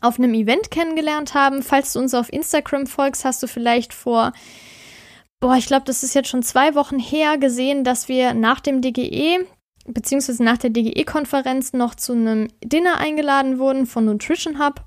auf 0.00 0.18
einem 0.18 0.32
Event 0.32 0.70
kennengelernt 0.70 1.34
haben. 1.34 1.62
Falls 1.62 1.92
du 1.92 1.98
uns 1.98 2.14
auf 2.14 2.32
Instagram 2.32 2.86
folgst, 2.86 3.26
hast 3.26 3.42
du 3.42 3.46
vielleicht 3.46 3.92
vor, 3.92 4.32
boah, 5.40 5.56
ich 5.56 5.66
glaube, 5.66 5.84
das 5.84 6.02
ist 6.02 6.14
jetzt 6.14 6.30
schon 6.30 6.42
zwei 6.42 6.74
Wochen 6.74 6.98
her 6.98 7.36
gesehen, 7.36 7.84
dass 7.84 8.08
wir 8.08 8.32
nach 8.32 8.60
dem 8.60 8.80
DGE, 8.80 9.44
beziehungsweise 9.84 10.42
nach 10.42 10.56
der 10.56 10.70
DGE-Konferenz 10.70 11.74
noch 11.74 11.94
zu 11.94 12.12
einem 12.12 12.48
Dinner 12.64 12.96
eingeladen 12.96 13.58
wurden 13.58 13.84
von 13.84 14.06
Nutrition 14.06 14.58
Hub. 14.58 14.86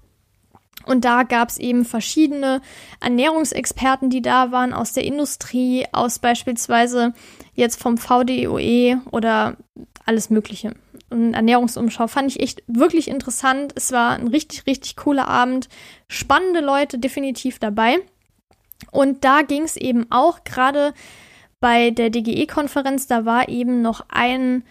Und 0.87 1.05
da 1.05 1.21
gab 1.21 1.49
es 1.49 1.59
eben 1.59 1.85
verschiedene 1.85 2.61
Ernährungsexperten, 3.01 4.09
die 4.09 4.23
da 4.23 4.51
waren 4.51 4.73
aus 4.73 4.93
der 4.93 5.03
Industrie, 5.03 5.85
aus 5.91 6.17
beispielsweise 6.17 7.13
jetzt 7.53 7.79
vom 7.79 7.99
VDOE 7.99 8.99
oder 9.11 9.57
alles 10.07 10.31
Mögliche. 10.31 10.73
Und 11.11 11.33
Ernährungsumschau 11.33 12.07
fand 12.07 12.31
ich 12.31 12.39
echt 12.39 12.63
wirklich 12.67 13.07
interessant. 13.07 13.73
Es 13.75 13.91
war 13.91 14.11
ein 14.11 14.27
richtig, 14.27 14.65
richtig 14.65 14.95
cooler 14.95 15.27
Abend. 15.27 15.69
Spannende 16.07 16.61
Leute 16.61 16.97
definitiv 16.97 17.59
dabei. 17.59 17.99
Und 18.91 19.23
da 19.23 19.41
ging 19.43 19.63
es 19.63 19.77
eben 19.77 20.07
auch 20.09 20.43
gerade 20.43 20.93
bei 21.59 21.91
der 21.91 22.09
DGE-Konferenz, 22.09 23.05
da 23.07 23.23
war 23.23 23.47
eben 23.47 23.81
noch 23.83 24.03
ein 24.09 24.63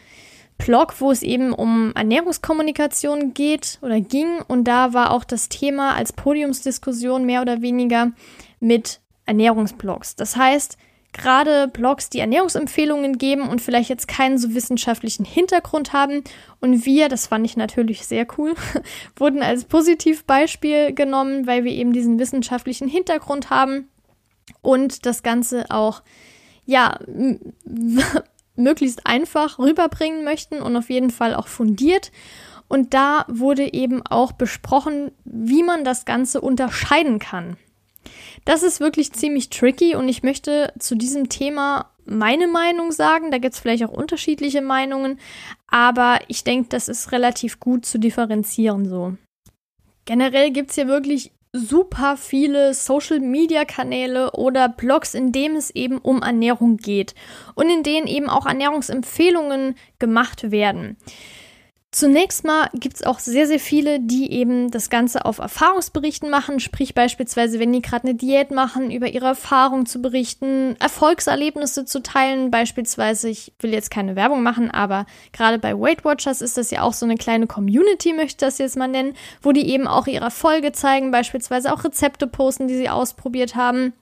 Blog, 0.59 1.01
wo 1.01 1.11
es 1.11 1.23
eben 1.23 1.53
um 1.53 1.93
Ernährungskommunikation 1.95 3.33
geht 3.33 3.79
oder 3.81 4.01
ging. 4.01 4.43
Und 4.47 4.65
da 4.65 4.93
war 4.93 5.13
auch 5.13 5.25
das 5.25 5.49
Thema 5.49 5.95
als 5.95 6.13
Podiumsdiskussion 6.13 7.25
mehr 7.25 7.43
oder 7.43 7.63
weniger 7.63 8.13
mit 8.59 9.01
Ernährungsblogs. 9.25 10.17
Das 10.17 10.37
heißt, 10.37 10.77
gerade 11.13 11.69
Blogs, 11.69 12.09
die 12.09 12.21
Ernährungsempfehlungen 12.21 13.19
geben 13.19 13.49
und 13.49 13.61
vielleicht 13.61 13.91
jetzt 13.91 14.09
keinen 14.09 14.39
so 14.39 14.55
wissenschaftlichen 14.55 15.25
Hintergrund 15.25 15.93
haben. 15.93 16.23
Und 16.61 16.85
wir, 16.87 17.09
das 17.09 17.27
fand 17.27 17.45
ich 17.47 17.57
natürlich 17.57 18.07
sehr 18.07 18.27
cool, 18.39 18.55
wurden 19.17 19.43
als 19.43 19.65
Positivbeispiel 19.65 20.95
genommen, 20.95 21.47
weil 21.47 21.65
wir 21.65 21.73
eben 21.73 21.93
diesen 21.93 22.19
wissenschaftlichen 22.19 22.89
Hintergrund 22.89 23.51
haben 23.51 23.89
und 24.63 25.07
das 25.07 25.23
Ganze 25.23 25.67
auch 25.71 26.03
ja, 26.65 26.99
möglichst 28.57 29.07
einfach 29.07 29.59
rüberbringen 29.59 30.25
möchten 30.25 30.61
und 30.61 30.77
auf 30.77 30.91
jeden 30.91 31.11
Fall 31.11 31.35
auch 31.35 31.49
fundiert. 31.49 32.13
Und 32.69 32.95
da 32.95 33.25
wurde 33.27 33.73
eben 33.73 34.07
auch 34.07 34.31
besprochen, 34.31 35.11
wie 35.25 35.65
man 35.65 35.85
das 35.85 36.05
Ganze 36.05 36.41
unterscheiden 36.41 37.19
kann. 37.19 37.57
Das 38.45 38.63
ist 38.63 38.81
wirklich 38.81 39.13
ziemlich 39.13 39.51
tricky 39.51 39.95
und 39.95 40.09
ich 40.09 40.23
möchte 40.23 40.73
zu 40.79 40.97
diesem 40.97 41.29
Thema 41.29 41.91
meine 42.05 42.49
Meinung 42.49 42.93
sagen. 42.93 43.31
Da 43.31 43.39
gibt 43.39 43.55
es 43.55 43.61
vielleicht 43.61 43.85
auch 43.85 43.93
unterschiedliche 43.93 44.63
Meinungen, 44.63 45.19
aber 45.69 46.19
ich 46.29 46.45
denke, 46.45 46.69
das 46.69 46.89
ist 46.89 47.13
relativ 47.13 47.61
gut 47.61 47.87
zu 47.87 47.99
differenzieren 47.99 48.89
so. 48.89 49.17
Generell 50.05 50.51
gibt 50.51 50.71
es 50.71 50.77
hier 50.77 50.89
wirklich 50.89 51.33
super 51.53 52.17
viele 52.17 52.75
Social-Media-Kanäle 52.75 54.33
oder 54.33 54.69
Blogs, 54.69 55.15
in 55.15 55.33
denen 55.33 55.57
es 55.57 55.71
eben 55.71 55.99
um 55.99 56.23
Ernährung 56.23 56.77
geht 56.77 57.15
und 57.55 57.69
in 57.69 57.83
denen 57.83 58.07
eben 58.07 58.29
auch 58.29 58.47
Ernährungsempfehlungen 58.47 59.75
gemacht 59.99 60.51
werden. 60.51 60.97
Zunächst 61.93 62.45
mal 62.45 62.69
gibt 62.73 62.97
es 62.97 63.03
auch 63.03 63.19
sehr, 63.19 63.49
sehr 63.49 63.59
viele, 63.59 63.99
die 63.99 64.31
eben 64.31 64.71
das 64.71 64.91
Ganze 64.91 65.25
auf 65.25 65.39
Erfahrungsberichten 65.39 66.31
machen, 66.31 66.61
sprich 66.61 66.95
beispielsweise, 66.95 67.59
wenn 67.59 67.73
die 67.73 67.83
gerade 67.83 68.05
eine 68.05 68.15
Diät 68.15 68.53
machen, 68.53 68.93
über 68.93 69.09
ihre 69.09 69.27
Erfahrung 69.27 69.87
zu 69.87 70.01
berichten, 70.01 70.77
Erfolgserlebnisse 70.79 71.87
zu 71.87 72.01
teilen, 72.01 72.53
beispielsweise, 72.53 73.29
ich 73.29 73.53
will 73.59 73.73
jetzt 73.73 73.91
keine 73.91 74.15
Werbung 74.15 74.45
machen, 74.45 74.71
aber 74.71 75.05
gerade 75.33 75.59
bei 75.59 75.77
Weight 75.77 76.05
Watchers 76.05 76.43
ist 76.43 76.57
das 76.57 76.71
ja 76.71 76.83
auch 76.83 76.93
so 76.93 77.07
eine 77.07 77.17
kleine 77.17 77.49
Community, 77.49 78.13
möchte 78.13 78.31
ich 78.31 78.37
das 78.37 78.59
jetzt 78.59 78.77
mal 78.77 78.87
nennen, 78.87 79.15
wo 79.43 79.51
die 79.51 79.69
eben 79.69 79.89
auch 79.89 80.07
ihre 80.07 80.27
Erfolge 80.27 80.71
zeigen, 80.71 81.11
beispielsweise 81.11 81.73
auch 81.73 81.83
Rezepte 81.83 82.29
posten, 82.29 82.69
die 82.69 82.77
sie 82.77 82.89
ausprobiert 82.89 83.57
haben. 83.57 83.95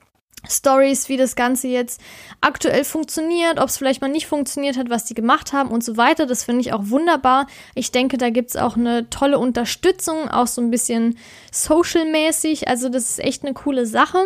Stories, 0.46 1.08
wie 1.08 1.16
das 1.16 1.36
Ganze 1.36 1.68
jetzt 1.68 2.00
aktuell 2.40 2.84
funktioniert, 2.84 3.58
ob 3.58 3.68
es 3.68 3.76
vielleicht 3.76 4.00
mal 4.00 4.08
nicht 4.08 4.26
funktioniert 4.26 4.76
hat, 4.76 4.90
was 4.90 5.04
die 5.04 5.14
gemacht 5.14 5.52
haben 5.52 5.70
und 5.70 5.82
so 5.82 5.96
weiter. 5.96 6.26
Das 6.26 6.44
finde 6.44 6.60
ich 6.60 6.72
auch 6.72 6.88
wunderbar. 6.88 7.46
Ich 7.74 7.90
denke, 7.90 8.18
da 8.18 8.30
gibt 8.30 8.50
es 8.50 8.56
auch 8.56 8.76
eine 8.76 9.10
tolle 9.10 9.38
Unterstützung, 9.38 10.28
auch 10.28 10.46
so 10.46 10.60
ein 10.60 10.70
bisschen 10.70 11.18
social-mäßig. 11.52 12.68
Also 12.68 12.88
das 12.88 13.10
ist 13.10 13.20
echt 13.20 13.44
eine 13.44 13.54
coole 13.54 13.86
Sache. 13.86 14.18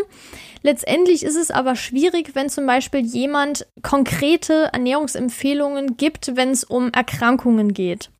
Letztendlich 0.63 1.23
ist 1.25 1.37
es 1.37 1.51
aber 1.51 1.75
schwierig, 1.75 2.35
wenn 2.35 2.49
zum 2.49 2.67
Beispiel 2.67 3.01
jemand 3.01 3.67
konkrete 3.83 4.71
Ernährungsempfehlungen 4.73 5.97
gibt, 5.97 6.37
wenn 6.37 6.51
es 6.51 6.65
um 6.65 6.91
Erkrankungen 6.93 7.73
geht. 7.73 8.11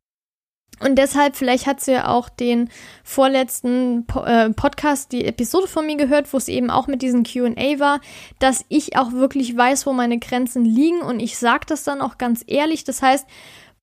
Und 0.79 0.95
deshalb, 0.95 1.35
vielleicht 1.35 1.67
hat 1.67 1.81
sie 1.81 1.93
ja 1.93 2.07
auch 2.07 2.29
den 2.29 2.69
vorletzten 3.03 4.05
äh, 4.25 4.49
Podcast, 4.49 5.11
die 5.11 5.25
Episode 5.25 5.67
von 5.67 5.85
mir 5.85 5.97
gehört, 5.97 6.33
wo 6.33 6.37
es 6.37 6.47
eben 6.47 6.69
auch 6.69 6.87
mit 6.87 7.01
diesem 7.01 7.23
QA 7.23 7.79
war, 7.79 8.01
dass 8.39 8.65
ich 8.69 8.97
auch 8.97 9.11
wirklich 9.11 9.55
weiß, 9.55 9.85
wo 9.85 9.93
meine 9.93 10.19
Grenzen 10.19 10.65
liegen. 10.65 11.01
Und 11.01 11.19
ich 11.19 11.37
sage 11.37 11.65
das 11.67 11.83
dann 11.83 12.01
auch 12.01 12.17
ganz 12.17 12.43
ehrlich. 12.47 12.83
Das 12.83 13.01
heißt, 13.01 13.27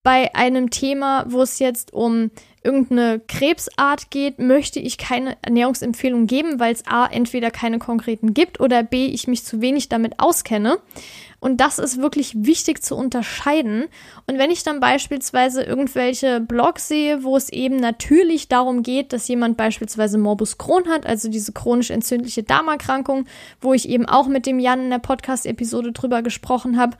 bei 0.02 0.34
einem 0.34 0.70
Thema, 0.70 1.26
wo 1.28 1.42
es 1.42 1.58
jetzt 1.58 1.92
um 1.92 2.30
irgendeine 2.62 3.20
Krebsart 3.20 4.10
geht, 4.10 4.38
möchte 4.38 4.80
ich 4.80 4.98
keine 4.98 5.36
Ernährungsempfehlung 5.42 6.26
geben, 6.26 6.58
weil 6.58 6.72
es 6.72 6.86
A 6.86 7.06
entweder 7.06 7.50
keine 7.50 7.78
konkreten 7.78 8.34
gibt 8.34 8.60
oder 8.60 8.82
B 8.82 9.06
ich 9.06 9.28
mich 9.28 9.44
zu 9.44 9.60
wenig 9.60 9.88
damit 9.88 10.18
auskenne. 10.18 10.78
Und 11.40 11.58
das 11.58 11.78
ist 11.78 12.00
wirklich 12.00 12.34
wichtig 12.36 12.82
zu 12.82 12.94
unterscheiden. 12.94 13.86
Und 14.26 14.38
wenn 14.38 14.50
ich 14.50 14.62
dann 14.62 14.78
beispielsweise 14.78 15.62
irgendwelche 15.62 16.40
Blogs 16.40 16.86
sehe, 16.86 17.24
wo 17.24 17.36
es 17.36 17.48
eben 17.48 17.76
natürlich 17.76 18.48
darum 18.48 18.82
geht, 18.82 19.12
dass 19.14 19.26
jemand 19.26 19.56
beispielsweise 19.56 20.18
Morbus 20.18 20.58
Crohn 20.58 20.88
hat, 20.88 21.06
also 21.06 21.30
diese 21.30 21.52
chronisch 21.52 21.90
entzündliche 21.90 22.42
Darmerkrankung, 22.42 23.26
wo 23.60 23.72
ich 23.72 23.88
eben 23.88 24.06
auch 24.06 24.28
mit 24.28 24.46
dem 24.46 24.58
Jan 24.58 24.84
in 24.84 24.90
der 24.90 24.98
Podcast-Episode 24.98 25.92
drüber 25.92 26.22
gesprochen 26.22 26.78
habe, 26.78 26.96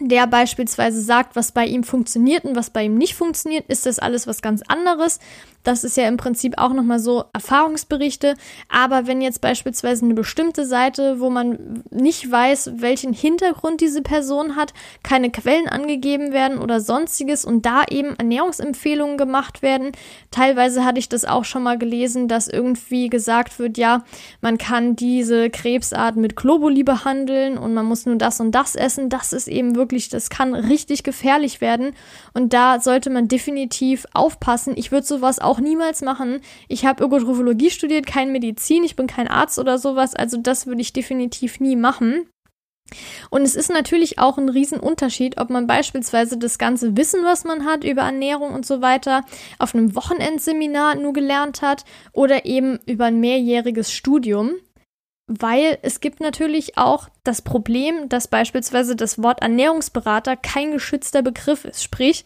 der 0.00 0.26
beispielsweise 0.26 1.00
sagt, 1.00 1.36
was 1.36 1.52
bei 1.52 1.64
ihm 1.64 1.82
funktioniert 1.82 2.44
und 2.44 2.54
was 2.54 2.68
bei 2.68 2.84
ihm 2.84 2.96
nicht 2.96 3.14
funktioniert, 3.14 3.66
ist 3.68 3.86
das 3.86 3.98
alles 3.98 4.26
was 4.26 4.42
ganz 4.42 4.62
anderes. 4.68 5.20
Das 5.66 5.82
ist 5.82 5.96
ja 5.96 6.06
im 6.06 6.16
Prinzip 6.16 6.58
auch 6.58 6.72
nochmal 6.72 7.00
so 7.00 7.24
Erfahrungsberichte. 7.32 8.34
Aber 8.68 9.08
wenn 9.08 9.20
jetzt 9.20 9.40
beispielsweise 9.40 10.04
eine 10.04 10.14
bestimmte 10.14 10.64
Seite, 10.64 11.18
wo 11.18 11.28
man 11.28 11.82
nicht 11.90 12.30
weiß, 12.30 12.74
welchen 12.76 13.12
Hintergrund 13.12 13.80
diese 13.80 14.00
Person 14.00 14.54
hat, 14.54 14.72
keine 15.02 15.30
Quellen 15.30 15.68
angegeben 15.68 16.32
werden 16.32 16.58
oder 16.58 16.80
sonstiges 16.80 17.44
und 17.44 17.66
da 17.66 17.82
eben 17.90 18.14
Ernährungsempfehlungen 18.14 19.18
gemacht 19.18 19.60
werden, 19.60 19.90
teilweise 20.30 20.84
hatte 20.84 21.00
ich 21.00 21.08
das 21.08 21.24
auch 21.24 21.44
schon 21.44 21.64
mal 21.64 21.78
gelesen, 21.78 22.28
dass 22.28 22.46
irgendwie 22.46 23.08
gesagt 23.08 23.58
wird, 23.58 23.76
ja, 23.76 24.04
man 24.40 24.58
kann 24.58 24.94
diese 24.94 25.50
Krebsart 25.50 26.14
mit 26.14 26.36
Globuli 26.36 26.84
behandeln 26.84 27.58
und 27.58 27.74
man 27.74 27.86
muss 27.86 28.06
nur 28.06 28.16
das 28.16 28.38
und 28.38 28.52
das 28.52 28.76
essen. 28.76 29.08
Das 29.08 29.32
ist 29.32 29.48
eben 29.48 29.74
wirklich, 29.74 30.10
das 30.10 30.30
kann 30.30 30.54
richtig 30.54 31.02
gefährlich 31.02 31.60
werden. 31.60 31.92
Und 32.34 32.52
da 32.52 32.78
sollte 32.80 33.10
man 33.10 33.26
definitiv 33.26 34.06
aufpassen. 34.12 34.74
Ich 34.76 34.92
würde 34.92 35.06
sowas 35.06 35.40
auch 35.40 35.55
auch 35.56 35.60
niemals 35.60 36.02
machen. 36.02 36.40
Ich 36.68 36.84
habe 36.84 37.04
Ökotrophologie 37.04 37.70
studiert, 37.70 38.06
kein 38.06 38.32
Medizin, 38.32 38.84
ich 38.84 38.96
bin 38.96 39.06
kein 39.06 39.28
Arzt 39.28 39.58
oder 39.58 39.78
sowas, 39.78 40.14
also 40.14 40.36
das 40.36 40.66
würde 40.66 40.80
ich 40.80 40.92
definitiv 40.92 41.60
nie 41.60 41.76
machen. 41.76 42.28
Und 43.30 43.42
es 43.42 43.56
ist 43.56 43.68
natürlich 43.68 44.20
auch 44.20 44.38
ein 44.38 44.48
Riesenunterschied, 44.48 45.40
ob 45.40 45.50
man 45.50 45.66
beispielsweise 45.66 46.38
das 46.38 46.58
ganze 46.58 46.96
Wissen, 46.96 47.24
was 47.24 47.42
man 47.44 47.64
hat 47.64 47.82
über 47.82 48.02
Ernährung 48.02 48.54
und 48.54 48.64
so 48.64 48.80
weiter, 48.80 49.24
auf 49.58 49.74
einem 49.74 49.96
Wochenendseminar 49.96 50.94
nur 50.94 51.12
gelernt 51.12 51.62
hat 51.62 51.84
oder 52.12 52.44
eben 52.44 52.78
über 52.86 53.06
ein 53.06 53.18
mehrjähriges 53.18 53.92
Studium. 53.92 54.52
Weil 55.26 55.78
es 55.82 55.98
gibt 55.98 56.20
natürlich 56.20 56.78
auch 56.78 57.08
das 57.24 57.42
Problem, 57.42 58.08
dass 58.08 58.28
beispielsweise 58.28 58.94
das 58.94 59.20
Wort 59.20 59.42
Ernährungsberater 59.42 60.36
kein 60.36 60.70
geschützter 60.70 61.22
Begriff 61.22 61.64
ist. 61.64 61.82
Sprich, 61.82 62.24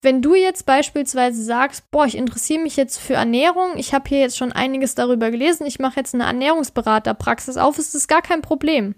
wenn 0.00 0.22
du 0.22 0.34
jetzt 0.34 0.64
beispielsweise 0.64 1.42
sagst, 1.42 1.90
boah, 1.90 2.06
ich 2.06 2.16
interessiere 2.16 2.62
mich 2.62 2.76
jetzt 2.76 2.98
für 2.98 3.14
Ernährung, 3.14 3.76
ich 3.76 3.92
habe 3.94 4.08
hier 4.08 4.20
jetzt 4.20 4.36
schon 4.36 4.52
einiges 4.52 4.94
darüber 4.94 5.30
gelesen, 5.30 5.66
ich 5.66 5.78
mache 5.78 5.96
jetzt 5.96 6.14
eine 6.14 6.24
Ernährungsberaterpraxis 6.24 7.56
auf, 7.56 7.78
ist 7.78 7.94
das 7.94 8.06
gar 8.06 8.22
kein 8.22 8.42
Problem. 8.42 8.94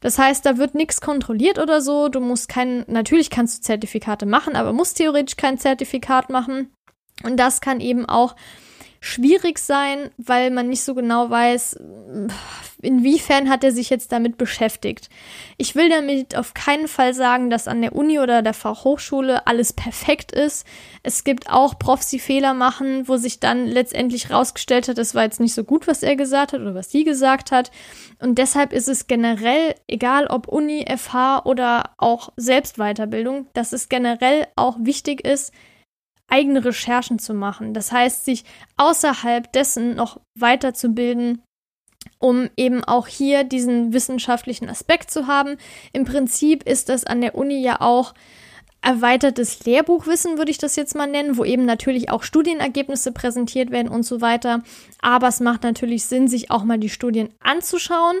Das 0.00 0.18
heißt, 0.18 0.44
da 0.44 0.56
wird 0.56 0.74
nichts 0.74 1.00
kontrolliert 1.00 1.58
oder 1.58 1.82
so. 1.82 2.08
Du 2.08 2.20
musst 2.20 2.48
kein, 2.48 2.84
natürlich 2.88 3.28
kannst 3.28 3.58
du 3.58 3.62
Zertifikate 3.62 4.26
machen, 4.26 4.56
aber 4.56 4.72
musst 4.72 4.96
theoretisch 4.96 5.36
kein 5.36 5.58
Zertifikat 5.58 6.30
machen. 6.30 6.72
Und 7.22 7.36
das 7.36 7.60
kann 7.60 7.80
eben 7.80 8.06
auch 8.06 8.34
schwierig 9.00 9.58
sein, 9.58 10.10
weil 10.18 10.50
man 10.50 10.68
nicht 10.68 10.82
so 10.84 10.94
genau 10.94 11.30
weiß, 11.30 11.78
inwiefern 12.82 13.48
hat 13.48 13.64
er 13.64 13.72
sich 13.72 13.88
jetzt 13.88 14.12
damit 14.12 14.36
beschäftigt. 14.36 15.08
Ich 15.56 15.74
will 15.74 15.88
damit 15.88 16.36
auf 16.36 16.52
keinen 16.52 16.86
Fall 16.86 17.14
sagen, 17.14 17.48
dass 17.48 17.66
an 17.66 17.80
der 17.80 17.94
Uni 17.94 18.18
oder 18.18 18.42
der 18.42 18.52
Fachhochschule 18.52 19.46
alles 19.46 19.72
perfekt 19.72 20.32
ist. 20.32 20.66
Es 21.02 21.24
gibt 21.24 21.48
auch 21.48 21.78
Profs, 21.78 22.10
die 22.10 22.18
Fehler 22.18 22.52
machen, 22.52 23.08
wo 23.08 23.16
sich 23.16 23.40
dann 23.40 23.66
letztendlich 23.66 24.30
rausgestellt 24.30 24.88
hat, 24.88 24.98
das 24.98 25.14
war 25.14 25.24
jetzt 25.24 25.40
nicht 25.40 25.54
so 25.54 25.64
gut, 25.64 25.86
was 25.86 26.02
er 26.02 26.16
gesagt 26.16 26.52
hat 26.52 26.60
oder 26.60 26.74
was 26.74 26.90
sie 26.90 27.04
gesagt 27.04 27.52
hat. 27.52 27.70
Und 28.18 28.36
deshalb 28.36 28.74
ist 28.74 28.88
es 28.88 29.06
generell, 29.06 29.74
egal 29.88 30.26
ob 30.26 30.46
Uni, 30.46 30.84
FH 30.94 31.46
oder 31.46 31.90
auch 31.96 32.32
Selbstweiterbildung, 32.36 33.46
dass 33.54 33.72
es 33.72 33.88
generell 33.88 34.46
auch 34.56 34.76
wichtig 34.78 35.24
ist, 35.26 35.52
eigene 36.30 36.64
Recherchen 36.64 37.18
zu 37.18 37.34
machen. 37.34 37.74
Das 37.74 37.92
heißt, 37.92 38.24
sich 38.24 38.44
außerhalb 38.76 39.52
dessen 39.52 39.94
noch 39.94 40.20
weiterzubilden, 40.38 41.42
um 42.18 42.48
eben 42.56 42.84
auch 42.84 43.06
hier 43.06 43.44
diesen 43.44 43.92
wissenschaftlichen 43.92 44.68
Aspekt 44.68 45.10
zu 45.10 45.26
haben. 45.26 45.56
Im 45.92 46.04
Prinzip 46.04 46.62
ist 46.64 46.88
das 46.88 47.04
an 47.04 47.20
der 47.20 47.34
Uni 47.34 47.60
ja 47.62 47.80
auch 47.80 48.14
erweitertes 48.82 49.64
Lehrbuchwissen, 49.64 50.38
würde 50.38 50.50
ich 50.50 50.58
das 50.58 50.76
jetzt 50.76 50.94
mal 50.94 51.06
nennen, 51.06 51.36
wo 51.36 51.44
eben 51.44 51.66
natürlich 51.66 52.10
auch 52.10 52.22
Studienergebnisse 52.22 53.12
präsentiert 53.12 53.70
werden 53.70 53.88
und 53.88 54.04
so 54.04 54.20
weiter. 54.20 54.62
Aber 55.00 55.28
es 55.28 55.40
macht 55.40 55.64
natürlich 55.64 56.04
Sinn, 56.04 56.28
sich 56.28 56.50
auch 56.50 56.64
mal 56.64 56.78
die 56.78 56.88
Studien 56.88 57.28
anzuschauen. 57.40 58.16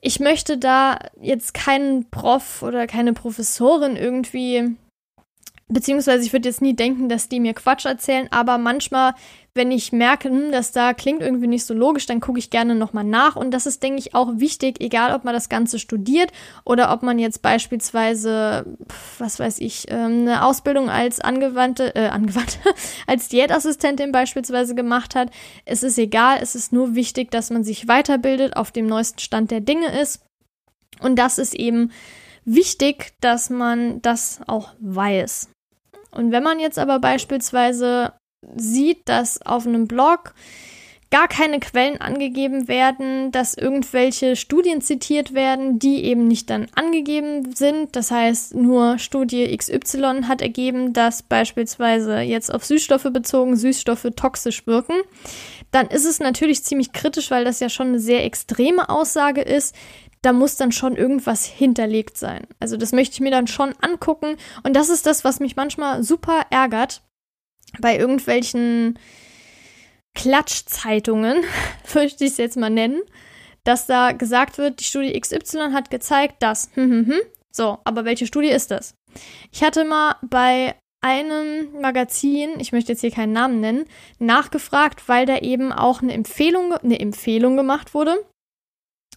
Ich 0.00 0.20
möchte 0.20 0.58
da 0.58 0.98
jetzt 1.20 1.54
keinen 1.54 2.08
Prof 2.08 2.62
oder 2.62 2.86
keine 2.86 3.12
Professorin 3.12 3.96
irgendwie 3.96 4.76
beziehungsweise 5.68 6.24
ich 6.24 6.32
würde 6.32 6.48
jetzt 6.48 6.62
nie 6.62 6.74
denken, 6.74 7.08
dass 7.08 7.28
die 7.28 7.40
mir 7.40 7.54
Quatsch 7.54 7.84
erzählen, 7.84 8.28
aber 8.30 8.58
manchmal 8.58 9.14
wenn 9.58 9.70
ich 9.72 9.92
merke, 9.92 10.30
hm, 10.30 10.52
dass 10.52 10.72
da 10.72 10.94
klingt 10.94 11.20
irgendwie 11.20 11.48
nicht 11.48 11.66
so 11.66 11.74
logisch, 11.74 12.06
dann 12.06 12.20
gucke 12.20 12.38
ich 12.38 12.48
gerne 12.48 12.74
nochmal 12.74 13.04
nach. 13.04 13.36
Und 13.36 13.50
das 13.50 13.66
ist, 13.66 13.82
denke 13.82 13.98
ich, 13.98 14.14
auch 14.14 14.30
wichtig, 14.36 14.80
egal 14.80 15.14
ob 15.14 15.24
man 15.24 15.34
das 15.34 15.50
Ganze 15.50 15.78
studiert 15.78 16.32
oder 16.64 16.90
ob 16.92 17.02
man 17.02 17.18
jetzt 17.18 17.42
beispielsweise, 17.42 18.64
was 19.18 19.38
weiß 19.38 19.58
ich, 19.58 19.90
ähm, 19.90 20.20
eine 20.20 20.46
Ausbildung 20.46 20.88
als 20.88 21.20
angewandte, 21.20 21.94
äh, 21.94 22.08
angewandte, 22.08 22.58
als 23.06 23.28
Diätassistentin 23.28 24.12
beispielsweise 24.12 24.74
gemacht 24.74 25.14
hat. 25.14 25.30
Es 25.66 25.82
ist 25.82 25.98
egal, 25.98 26.38
es 26.40 26.54
ist 26.54 26.72
nur 26.72 26.94
wichtig, 26.94 27.30
dass 27.30 27.50
man 27.50 27.64
sich 27.64 27.88
weiterbildet, 27.88 28.56
auf 28.56 28.70
dem 28.70 28.86
neuesten 28.86 29.18
Stand 29.18 29.50
der 29.50 29.60
Dinge 29.60 30.00
ist. 30.00 30.24
Und 31.00 31.16
das 31.18 31.38
ist 31.38 31.54
eben 31.54 31.90
wichtig, 32.44 33.12
dass 33.20 33.50
man 33.50 34.00
das 34.02 34.40
auch 34.46 34.72
weiß. 34.80 35.50
Und 36.10 36.32
wenn 36.32 36.42
man 36.42 36.60
jetzt 36.60 36.78
aber 36.78 36.98
beispielsweise 36.98 38.12
sieht, 38.56 39.08
dass 39.08 39.42
auf 39.42 39.66
einem 39.66 39.86
Blog 39.86 40.34
gar 41.10 41.26
keine 41.26 41.58
Quellen 41.58 42.00
angegeben 42.00 42.68
werden, 42.68 43.32
dass 43.32 43.54
irgendwelche 43.54 44.36
Studien 44.36 44.82
zitiert 44.82 45.32
werden, 45.32 45.78
die 45.78 46.04
eben 46.04 46.28
nicht 46.28 46.50
dann 46.50 46.66
angegeben 46.74 47.54
sind. 47.54 47.96
Das 47.96 48.10
heißt, 48.10 48.54
nur 48.54 48.98
Studie 48.98 49.56
XY 49.56 50.24
hat 50.28 50.42
ergeben, 50.42 50.92
dass 50.92 51.22
beispielsweise 51.22 52.20
jetzt 52.20 52.52
auf 52.52 52.64
Süßstoffe 52.64 53.08
bezogen 53.10 53.56
Süßstoffe 53.56 54.08
toxisch 54.16 54.66
wirken. 54.66 54.96
Dann 55.70 55.86
ist 55.86 56.04
es 56.04 56.20
natürlich 56.20 56.62
ziemlich 56.64 56.92
kritisch, 56.92 57.30
weil 57.30 57.44
das 57.44 57.60
ja 57.60 57.70
schon 57.70 57.88
eine 57.88 58.00
sehr 58.00 58.24
extreme 58.24 58.90
Aussage 58.90 59.40
ist. 59.40 59.74
Da 60.22 60.32
muss 60.32 60.56
dann 60.56 60.72
schon 60.72 60.96
irgendwas 60.96 61.44
hinterlegt 61.44 62.16
sein. 62.16 62.46
Also 62.58 62.76
das 62.76 62.92
möchte 62.92 63.14
ich 63.14 63.20
mir 63.20 63.30
dann 63.30 63.46
schon 63.46 63.74
angucken. 63.80 64.36
Und 64.62 64.74
das 64.74 64.88
ist 64.88 65.06
das, 65.06 65.24
was 65.24 65.40
mich 65.40 65.56
manchmal 65.56 66.02
super 66.02 66.46
ärgert, 66.50 67.02
bei 67.80 67.98
irgendwelchen 67.98 68.98
Klatschzeitungen, 70.14 71.44
möchte 71.94 72.24
ich 72.24 72.32
es 72.32 72.36
jetzt 72.38 72.56
mal 72.56 72.70
nennen, 72.70 73.02
dass 73.64 73.86
da 73.86 74.12
gesagt 74.12 74.58
wird, 74.58 74.80
die 74.80 74.84
Studie 74.84 75.18
XY 75.18 75.72
hat 75.72 75.90
gezeigt, 75.90 76.42
dass. 76.42 76.70
Hm, 76.74 76.90
hm, 76.90 77.06
hm. 77.06 77.20
So, 77.50 77.78
aber 77.84 78.04
welche 78.04 78.26
Studie 78.26 78.50
ist 78.50 78.70
das? 78.70 78.94
Ich 79.52 79.62
hatte 79.62 79.84
mal 79.84 80.16
bei 80.22 80.74
einem 81.00 81.80
Magazin, 81.80 82.58
ich 82.58 82.72
möchte 82.72 82.92
jetzt 82.92 83.00
hier 83.00 83.10
keinen 83.10 83.32
Namen 83.32 83.60
nennen, 83.60 83.84
nachgefragt, 84.18 85.08
weil 85.08 85.26
da 85.26 85.38
eben 85.38 85.72
auch 85.72 86.02
eine 86.02 86.12
Empfehlung, 86.12 86.72
eine 86.72 86.98
Empfehlung 86.98 87.56
gemacht 87.56 87.94
wurde 87.94 88.24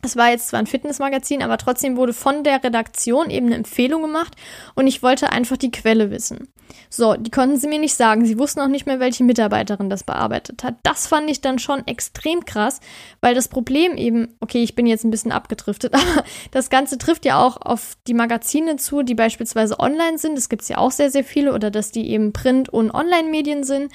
es 0.02 0.16
war 0.16 0.30
jetzt 0.30 0.50
zwar 0.50 0.60
ein 0.60 0.68
Fitnessmagazin, 0.68 1.42
aber 1.42 1.58
trotzdem 1.58 1.98
wurde 1.98 2.14
von 2.14 2.44
der 2.44 2.64
Redaktion 2.64 3.30
eben 3.30 3.48
eine 3.48 3.56
Empfehlung 3.56 4.02
gemacht 4.02 4.36
und 4.76 4.88
ich 4.88 5.04
wollte 5.04 5.32
einfach 5.32 5.58
die 5.58 5.72
Quelle 5.72 6.12
wissen. 6.12 6.48
So, 6.90 7.16
die 7.16 7.32
konnten 7.32 7.58
sie 7.58 7.68
mir 7.68 7.80
nicht 7.80 7.96
sagen. 7.96 8.26
Sie 8.26 8.40
wussten 8.40 8.62
auch 8.62 8.68
nicht 8.68 8.86
mehr, 8.86 9.00
welche 9.00 9.24
Mitarbeiterin 9.24 9.90
das 9.90 10.04
bearbeitet 10.04 10.64
hat. 10.64 10.76
Das 10.84 11.08
fand 11.08 11.30
ich 11.30 11.42
dann 11.42 11.60
schon 11.60 11.86
extrem 11.88 12.46
krass, 12.46 12.80
weil 13.20 13.36
das 13.36 13.48
Problem 13.48 13.98
eben, 13.98 14.36
okay, 14.40 14.64
ich 14.64 14.76
bin 14.76 14.86
jetzt 14.86 15.04
ein 15.04 15.12
bisschen 15.12 15.32
abgedriftet, 15.32 15.94
aber 15.96 16.24
das 16.52 16.70
Ganze 16.70 16.98
trifft 16.98 17.26
ja 17.26 17.40
auch 17.40 17.58
auf 17.58 17.98
die 18.08 18.14
Magazine 18.14 18.78
zu, 18.78 19.04
die 19.04 19.16
beispielsweise 19.16 19.80
online 19.80 20.18
sind. 20.18 20.38
Es 20.38 20.50
gibt 20.50 20.68
ja 20.70 20.78
auch 20.78 20.92
sehr, 20.92 21.12
sehr 21.12 21.24
viele 21.24 21.54
oder 21.54 21.72
dass 21.72 21.92
die 21.92 22.10
eben 22.10 22.34
Print- 22.34 22.70
und 22.70 22.92
Online-Medien 22.92 23.64
sind. 23.64 23.92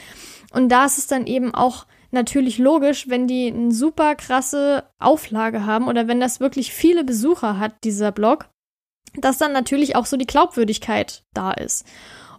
Und 0.52 0.68
da 0.70 0.86
ist 0.86 0.98
es 0.98 1.06
dann 1.06 1.26
eben 1.26 1.54
auch 1.54 1.86
natürlich 2.10 2.58
logisch, 2.58 3.08
wenn 3.08 3.26
die 3.26 3.48
eine 3.48 3.72
super 3.72 4.14
krasse 4.14 4.84
Auflage 4.98 5.66
haben 5.66 5.88
oder 5.88 6.08
wenn 6.08 6.20
das 6.20 6.40
wirklich 6.40 6.72
viele 6.72 7.04
Besucher 7.04 7.58
hat, 7.58 7.84
dieser 7.84 8.12
Blog, 8.12 8.48
dass 9.16 9.38
dann 9.38 9.52
natürlich 9.52 9.96
auch 9.96 10.06
so 10.06 10.16
die 10.16 10.26
Glaubwürdigkeit 10.26 11.24
da 11.34 11.52
ist. 11.52 11.86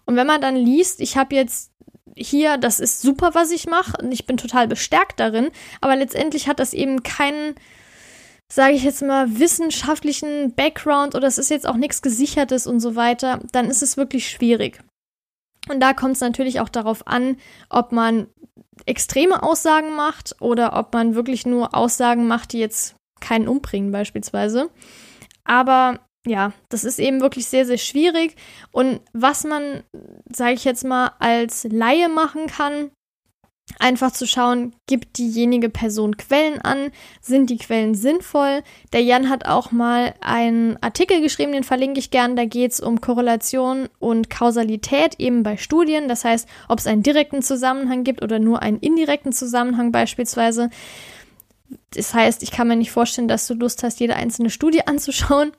Und 0.05 0.15
wenn 0.15 0.27
man 0.27 0.41
dann 0.41 0.55
liest, 0.55 1.01
ich 1.01 1.17
habe 1.17 1.35
jetzt 1.35 1.71
hier, 2.15 2.57
das 2.57 2.79
ist 2.79 3.01
super, 3.01 3.31
was 3.33 3.51
ich 3.51 3.67
mache, 3.67 3.93
und 4.01 4.11
ich 4.11 4.25
bin 4.25 4.37
total 4.37 4.67
bestärkt 4.67 5.19
darin, 5.19 5.49
aber 5.81 5.95
letztendlich 5.95 6.47
hat 6.47 6.59
das 6.59 6.73
eben 6.73 7.03
keinen, 7.03 7.55
sage 8.49 8.73
ich 8.73 8.83
jetzt 8.83 9.01
mal, 9.01 9.39
wissenschaftlichen 9.39 10.55
Background 10.55 11.15
oder 11.15 11.27
es 11.27 11.37
ist 11.37 11.49
jetzt 11.49 11.67
auch 11.67 11.75
nichts 11.75 12.01
gesichertes 12.01 12.65
und 12.65 12.79
so 12.79 12.95
weiter, 12.95 13.39
dann 13.51 13.69
ist 13.69 13.83
es 13.83 13.97
wirklich 13.97 14.29
schwierig. 14.29 14.79
Und 15.69 15.79
da 15.79 15.93
kommt 15.93 16.15
es 16.15 16.21
natürlich 16.21 16.59
auch 16.59 16.69
darauf 16.69 17.07
an, 17.07 17.37
ob 17.69 17.91
man 17.91 18.27
extreme 18.85 19.43
Aussagen 19.43 19.95
macht 19.95 20.35
oder 20.39 20.77
ob 20.77 20.93
man 20.93 21.15
wirklich 21.15 21.45
nur 21.45 21.75
Aussagen 21.75 22.27
macht, 22.27 22.53
die 22.53 22.59
jetzt 22.59 22.95
keinen 23.19 23.47
umbringen 23.47 23.91
beispielsweise. 23.91 24.69
Aber 25.43 25.99
ja, 26.25 26.51
das 26.69 26.83
ist 26.83 26.99
eben 26.99 27.21
wirklich 27.21 27.47
sehr, 27.47 27.65
sehr 27.65 27.77
schwierig. 27.77 28.35
Und 28.71 29.01
was 29.13 29.43
man, 29.43 29.83
sage 30.29 30.53
ich 30.53 30.65
jetzt 30.65 30.83
mal, 30.83 31.11
als 31.19 31.63
Laie 31.63 32.09
machen 32.09 32.47
kann, 32.47 32.91
Einfach 33.79 34.11
zu 34.11 34.25
schauen, 34.25 34.73
gibt 34.87 35.19
diejenige 35.19 35.69
Person 35.69 36.17
Quellen 36.17 36.59
an? 36.61 36.91
Sind 37.21 37.49
die 37.49 37.57
Quellen 37.57 37.93
sinnvoll? 37.93 38.63
Der 38.91 39.03
Jan 39.03 39.29
hat 39.29 39.45
auch 39.45 39.71
mal 39.71 40.15
einen 40.19 40.81
Artikel 40.81 41.21
geschrieben, 41.21 41.51
den 41.51 41.63
verlinke 41.63 41.99
ich 41.99 42.09
gern. 42.09 42.35
Da 42.35 42.45
geht 42.45 42.71
es 42.71 42.79
um 42.79 43.01
Korrelation 43.01 43.87
und 43.99 44.31
Kausalität 44.31 45.19
eben 45.19 45.43
bei 45.43 45.57
Studien. 45.57 46.07
Das 46.07 46.25
heißt, 46.25 46.47
ob 46.67 46.79
es 46.79 46.87
einen 46.87 47.03
direkten 47.03 47.43
Zusammenhang 47.43 48.03
gibt 48.03 48.23
oder 48.23 48.39
nur 48.39 48.63
einen 48.63 48.79
indirekten 48.79 49.31
Zusammenhang 49.31 49.91
beispielsweise. 49.91 50.71
Das 51.91 52.15
heißt, 52.15 52.41
ich 52.41 52.51
kann 52.51 52.67
mir 52.67 52.77
nicht 52.77 52.91
vorstellen, 52.91 53.27
dass 53.27 53.45
du 53.45 53.53
Lust 53.53 53.83
hast, 53.83 53.99
jede 53.99 54.15
einzelne 54.15 54.49
Studie 54.49 54.87
anzuschauen. 54.87 55.51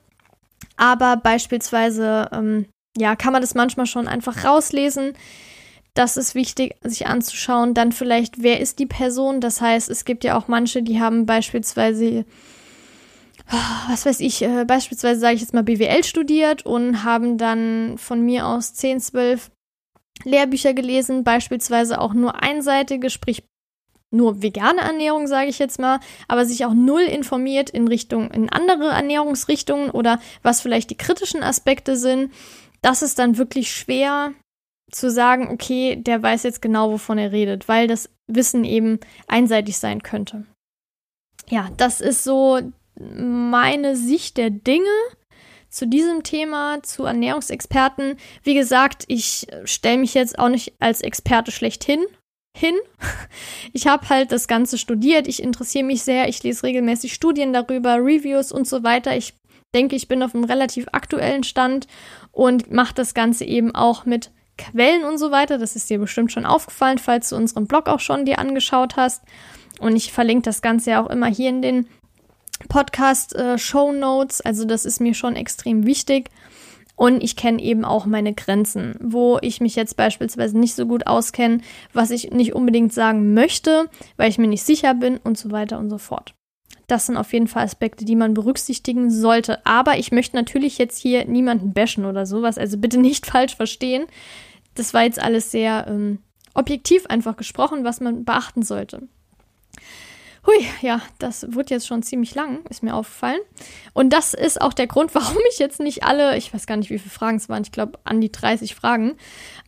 Aber 0.76 1.16
beispielsweise, 1.16 2.28
ähm, 2.32 2.66
ja, 2.96 3.14
kann 3.14 3.32
man 3.32 3.42
das 3.42 3.54
manchmal 3.54 3.86
schon 3.86 4.08
einfach 4.08 4.44
rauslesen 4.44 5.12
das 5.95 6.16
ist 6.16 6.34
wichtig, 6.34 6.76
sich 6.82 7.07
anzuschauen. 7.07 7.74
Dann 7.74 7.93
vielleicht, 7.93 8.43
wer 8.43 8.61
ist 8.61 8.78
die 8.78 8.86
Person? 8.86 9.41
Das 9.41 9.61
heißt, 9.61 9.89
es 9.91 10.05
gibt 10.05 10.24
ja 10.24 10.39
auch 10.39 10.49
manche, 10.49 10.82
die 10.82 11.01
haben 11.01 11.26
beispielsweise, 11.26 12.24
oh, 13.51 13.91
was 13.91 14.07
weiß 14.07 14.20
ich, 14.20 14.43
äh, 14.43 14.64
beispielsweise 14.64 15.20
sage 15.20 15.34
ich 15.34 15.41
jetzt 15.41 15.55
mal 15.55 15.64
BWL 15.64 16.05
studiert 16.05 16.64
und 16.64 17.05
haben 17.05 17.39
dann 17.39 17.99
von 17.99 18.22
mir 18.24 18.47
aus 18.47 18.74
10, 18.74 19.01
12 19.01 19.51
Lehrbücher 20.24 20.74
gelesen, 20.74 21.24
beispielsweise 21.24 22.01
auch 22.01 22.14
nur 22.14 22.43
einseitige, 22.43 23.11
sprich 23.11 23.45
nur 24.11 24.43
vegane 24.43 24.80
Ernährung, 24.80 25.26
sage 25.26 25.51
ich 25.51 25.59
jetzt 25.59 25.78
mal, 25.78 26.01
aber 26.28 26.47
sich 26.47 26.64
auch 26.64 26.74
null 26.74 27.03
informiert 27.03 27.70
in 27.70 27.89
Richtung, 27.89 28.30
in 28.30 28.49
andere 28.51 28.89
Ernährungsrichtungen 28.89 29.91
oder 29.91 30.20
was 30.43 30.61
vielleicht 30.61 30.91
die 30.91 30.97
kritischen 30.97 31.43
Aspekte 31.43 31.97
sind. 31.97 32.32
Das 32.80 33.03
ist 33.03 33.18
dann 33.18 33.36
wirklich 33.36 33.72
schwer 33.72 34.32
zu 34.91 35.11
sagen, 35.11 35.49
okay, 35.51 35.97
der 35.97 36.22
weiß 36.22 36.43
jetzt 36.45 36.62
genau, 36.62 36.91
wovon 36.91 37.18
er 37.18 37.32
redet, 37.32 37.68
weil 37.68 37.86
das 37.86 38.11
Wissen 38.26 38.64
eben 38.64 39.01
einseitig 39.26 39.78
sein 39.78 40.03
könnte. 40.03 40.45
Ja, 41.49 41.68
das 41.76 42.01
ist 42.01 42.24
so 42.24 42.61
meine 42.99 43.97
Sicht 43.97 44.36
der 44.36 44.51
Dinge 44.51 44.86
zu 45.70 45.86
diesem 45.86 46.22
Thema, 46.22 46.82
zu 46.82 47.05
Ernährungsexperten. 47.05 48.16
Wie 48.43 48.55
gesagt, 48.55 49.05
ich 49.09 49.47
stelle 49.64 49.99
mich 49.99 50.14
jetzt 50.14 50.39
auch 50.39 50.49
nicht 50.49 50.74
als 50.78 51.03
Experte 51.03 51.53
schlechthin 51.53 52.05
hin. 52.57 52.74
Ich 53.74 53.86
habe 53.86 54.09
halt 54.09 54.32
das 54.32 54.49
Ganze 54.49 54.78
studiert, 54.78 55.28
ich 55.28 55.43
interessiere 55.43 55.84
mich 55.84 56.03
sehr, 56.03 56.28
ich 56.28 56.43
lese 56.43 56.62
regelmäßig 56.62 57.12
Studien 57.12 57.53
darüber, 57.53 57.97
Reviews 57.97 58.51
und 58.51 58.66
so 58.66 58.82
weiter. 58.82 59.14
Ich 59.14 59.34
denke, 59.74 59.95
ich 59.95 60.09
bin 60.09 60.22
auf 60.22 60.34
einem 60.34 60.45
relativ 60.45 60.86
aktuellen 60.93 61.45
Stand 61.45 61.86
und 62.32 62.72
mache 62.72 62.95
das 62.95 63.12
Ganze 63.12 63.45
eben 63.45 63.74
auch 63.74 64.07
mit 64.07 64.32
Quellen 64.59 65.04
und 65.04 65.16
so 65.16 65.30
weiter. 65.30 65.56
Das 65.56 65.76
ist 65.76 65.88
dir 65.88 65.98
bestimmt 65.98 66.32
schon 66.32 66.44
aufgefallen, 66.44 66.98
falls 66.98 67.30
du 67.30 67.36
unseren 67.36 67.66
Blog 67.66 67.88
auch 67.88 68.00
schon 68.00 68.26
dir 68.26 68.38
angeschaut 68.38 68.96
hast. 68.96 69.22
Und 69.80 69.96
ich 69.96 70.12
verlinke 70.12 70.42
das 70.42 70.61
Ganze 70.61 70.90
ja 70.90 71.02
auch 71.02 71.09
immer 71.09 71.28
hier 71.28 71.48
in 71.48 71.62
den 71.62 71.86
Podcast-Show 72.68 73.92
äh, 73.92 73.96
Notes. 73.96 74.40
Also 74.40 74.64
das 74.64 74.84
ist 74.84 75.00
mir 75.00 75.14
schon 75.14 75.36
extrem 75.36 75.86
wichtig. 75.86 76.30
Und 76.96 77.22
ich 77.22 77.36
kenne 77.36 77.62
eben 77.62 77.84
auch 77.84 78.06
meine 78.06 78.34
Grenzen, 78.34 78.96
wo 79.00 79.38
ich 79.40 79.61
mich 79.61 79.76
jetzt 79.76 79.96
beispielsweise 79.96 80.59
nicht 80.59 80.74
so 80.74 80.84
gut 80.84 81.06
auskenne, 81.06 81.61
was 81.92 82.11
ich 82.11 82.32
nicht 82.32 82.54
unbedingt 82.54 82.92
sagen 82.92 83.34
möchte, 83.34 83.88
weil 84.16 84.28
ich 84.28 84.38
mir 84.38 84.48
nicht 84.48 84.64
sicher 84.64 84.94
bin 84.94 85.16
und 85.18 85.38
so 85.38 85.52
weiter 85.52 85.78
und 85.78 85.90
so 85.90 85.98
fort. 85.98 86.34
Das 86.88 87.06
sind 87.06 87.16
auf 87.16 87.32
jeden 87.32 87.46
Fall 87.46 87.62
Aspekte, 87.62 88.04
die 88.04 88.16
man 88.16 88.34
berücksichtigen 88.34 89.12
sollte. 89.12 89.64
Aber 89.64 89.98
ich 89.98 90.11
möchte 90.11 90.34
natürlich 90.34 90.78
jetzt 90.78 90.98
hier 90.98 91.24
niemanden 91.26 91.72
bashen 91.72 92.04
oder 92.04 92.26
sowas, 92.26 92.59
also 92.59 92.78
bitte 92.78 92.98
nicht 92.98 93.26
falsch 93.30 93.54
verstehen 93.54 94.06
das 94.79 94.95
war 94.95 95.03
jetzt 95.03 95.20
alles 95.20 95.51
sehr 95.51 95.87
ähm, 95.89 96.18
objektiv 96.55 97.07
einfach 97.07 97.37
gesprochen, 97.37 97.85
was 97.85 98.01
man 98.01 98.24
beachten 98.24 98.62
sollte. 98.62 99.09
Hui, 100.47 100.66
ja, 100.81 101.03
das 101.18 101.53
wird 101.53 101.68
jetzt 101.68 101.87
schon 101.87 102.03
ziemlich 102.03 102.35
lang, 102.35 102.61
ist 102.70 102.83
mir 102.83 102.95
aufgefallen. 102.95 103.41
Und 103.93 104.12
das 104.12 104.33
ist 104.33 104.61
auch 104.61 104.72
der 104.72 104.87
Grund, 104.87 105.14
warum 105.14 105.39
ich 105.51 105.59
jetzt 105.59 105.81
nicht 105.81 106.05
alle, 106.05 106.37
ich 106.37 106.53
weiß 106.55 106.66
gar 106.66 106.76
nicht, 106.76 106.91
wie 106.91 106.99
viele 106.99 107.11
Fragen 107.11 107.37
es 107.37 107.49
waren, 107.49 107.62
ich 107.62 107.72
glaube 107.72 107.99
an 108.05 108.20
die 108.20 108.33
30 108.33 108.74
Fragen, 108.74 109.16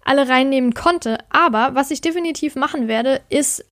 alle 0.04 0.28
reinnehmen 0.28 0.74
konnte. 0.74 1.18
Aber 1.28 1.74
was 1.74 1.90
ich 1.90 2.00
definitiv 2.00 2.54
machen 2.54 2.88
werde, 2.88 3.20
ist 3.28 3.64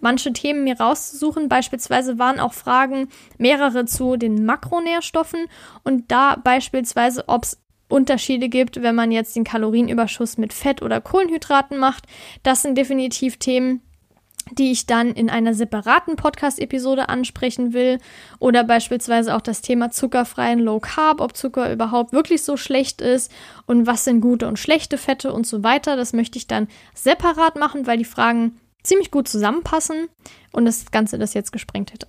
manche 0.00 0.32
Themen 0.32 0.64
mir 0.64 0.78
rauszusuchen. 0.78 1.48
Beispielsweise 1.48 2.18
waren 2.18 2.40
auch 2.40 2.52
Fragen 2.52 3.08
mehrere 3.38 3.86
zu 3.86 4.16
den 4.16 4.44
Makronährstoffen 4.44 5.46
und 5.84 6.10
da 6.10 6.36
beispielsweise, 6.36 7.24
ob 7.28 7.44
es 7.44 7.61
Unterschiede 7.92 8.48
gibt, 8.48 8.82
wenn 8.82 8.94
man 8.94 9.12
jetzt 9.12 9.36
den 9.36 9.44
Kalorienüberschuss 9.44 10.38
mit 10.38 10.52
Fett 10.52 10.82
oder 10.82 11.00
Kohlenhydraten 11.00 11.78
macht. 11.78 12.06
Das 12.42 12.62
sind 12.62 12.76
definitiv 12.76 13.36
Themen, 13.36 13.82
die 14.50 14.72
ich 14.72 14.86
dann 14.86 15.12
in 15.12 15.30
einer 15.30 15.54
separaten 15.54 16.16
Podcast-Episode 16.16 17.08
ansprechen 17.08 17.72
will. 17.72 17.98
Oder 18.38 18.64
beispielsweise 18.64 19.36
auch 19.36 19.40
das 19.40 19.62
Thema 19.62 19.90
zuckerfreien 19.90 20.58
Low 20.58 20.80
Carb, 20.80 21.20
ob 21.20 21.36
Zucker 21.36 21.72
überhaupt 21.72 22.12
wirklich 22.12 22.42
so 22.42 22.56
schlecht 22.56 23.00
ist 23.00 23.30
und 23.66 23.86
was 23.86 24.04
sind 24.04 24.20
gute 24.20 24.48
und 24.48 24.58
schlechte 24.58 24.98
Fette 24.98 25.32
und 25.32 25.46
so 25.46 25.62
weiter. 25.62 25.96
Das 25.96 26.12
möchte 26.12 26.38
ich 26.38 26.46
dann 26.46 26.68
separat 26.94 27.56
machen, 27.56 27.86
weil 27.86 27.98
die 27.98 28.04
Fragen 28.04 28.58
ziemlich 28.82 29.10
gut 29.10 29.28
zusammenpassen 29.28 30.08
und 30.50 30.64
das 30.64 30.90
Ganze 30.90 31.18
das 31.18 31.34
jetzt 31.34 31.52
gesprengt 31.52 31.92
hätte. 31.92 32.06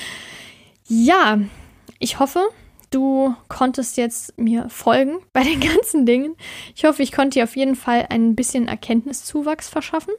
ja, 0.86 1.38
ich 1.98 2.18
hoffe, 2.18 2.40
du 2.94 3.34
konntest 3.48 3.96
jetzt 3.96 4.38
mir 4.38 4.68
folgen 4.68 5.18
bei 5.32 5.42
den 5.42 5.60
ganzen 5.60 6.06
Dingen. 6.06 6.36
Ich 6.74 6.84
hoffe, 6.84 7.02
ich 7.02 7.12
konnte 7.12 7.38
dir 7.38 7.44
auf 7.44 7.56
jeden 7.56 7.76
Fall 7.76 8.06
ein 8.10 8.34
bisschen 8.34 8.68
Erkenntniszuwachs 8.68 9.68
verschaffen. 9.68 10.14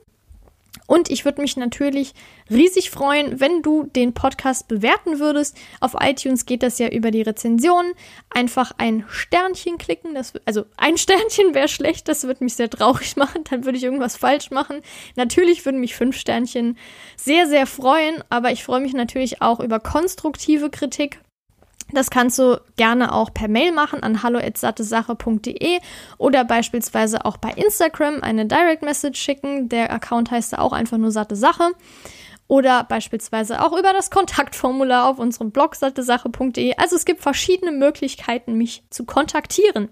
Und 0.86 1.10
ich 1.10 1.24
würde 1.24 1.42
mich 1.42 1.56
natürlich 1.56 2.14
riesig 2.50 2.90
freuen, 2.90 3.40
wenn 3.40 3.62
du 3.62 3.84
den 3.84 4.14
Podcast 4.14 4.68
bewerten 4.68 5.20
würdest. 5.20 5.58
Auf 5.80 5.96
iTunes 6.00 6.46
geht 6.46 6.62
das 6.62 6.78
ja 6.78 6.90
über 6.90 7.10
die 7.10 7.22
Rezension. 7.22 7.94
Einfach 8.30 8.74
ein 8.78 9.06
Sternchen 9.08 9.78
klicken. 9.78 10.14
Das, 10.14 10.34
also 10.46 10.66
ein 10.76 10.98
Sternchen 11.00 11.54
wäre 11.54 11.70
schlecht, 11.70 12.08
das 12.08 12.24
würde 12.24 12.44
mich 12.44 12.56
sehr 12.56 12.70
traurig 12.70 13.16
machen. 13.18 13.44
Dann 13.50 13.66
würde 13.66 13.78
ich 13.78 13.84
irgendwas 13.84 14.18
falsch 14.18 14.52
machen. 14.52 14.82
Natürlich 15.16 15.64
würden 15.66 15.80
mich 15.80 15.96
fünf 15.96 16.18
Sternchen 16.18 16.78
sehr, 17.16 17.48
sehr 17.48 17.66
freuen. 17.66 18.24
Aber 18.30 18.52
ich 18.52 18.64
freue 18.64 18.82
mich 18.82 18.94
natürlich 18.94 19.42
auch 19.42 19.60
über 19.60 19.80
konstruktive 19.80 20.70
Kritik. 20.70 21.20
Das 21.94 22.10
kannst 22.10 22.40
du 22.40 22.60
gerne 22.76 23.14
auch 23.14 23.34
per 23.34 23.48
Mail 23.48 23.72
machen 23.72 24.02
an 24.02 24.24
hallo@sattesache.de 24.24 25.80
oder 26.18 26.44
beispielsweise 26.44 27.24
auch 27.26 27.38
bei 27.38 27.50
Instagram 27.52 28.22
eine 28.22 28.46
Direct 28.48 28.82
Message 28.82 29.20
schicken. 29.20 29.70
Der 29.70 29.92
Account 29.92 30.32
heißt 30.32 30.54
da 30.54 30.58
auch 30.60 30.74
einfach 30.74 30.98
nur 30.98 31.12
satte 31.12 31.36
Sache. 31.36 31.72
Oder 32.48 32.84
beispielsweise 32.84 33.64
auch 33.64 33.78
über 33.78 33.94
das 33.94 34.12
Kontaktformular 34.12 35.08
auf 35.08 35.20
unserem 35.20 35.52
Blog 35.52 35.76
sattesache.de. 35.76 36.76
Also 36.78 36.96
es 36.96 37.06
gibt 37.06 37.22
verschiedene 37.22 37.72
Möglichkeiten, 37.72 38.56
mich 38.56 38.84
zu 38.90 39.06
kontaktieren. 39.06 39.90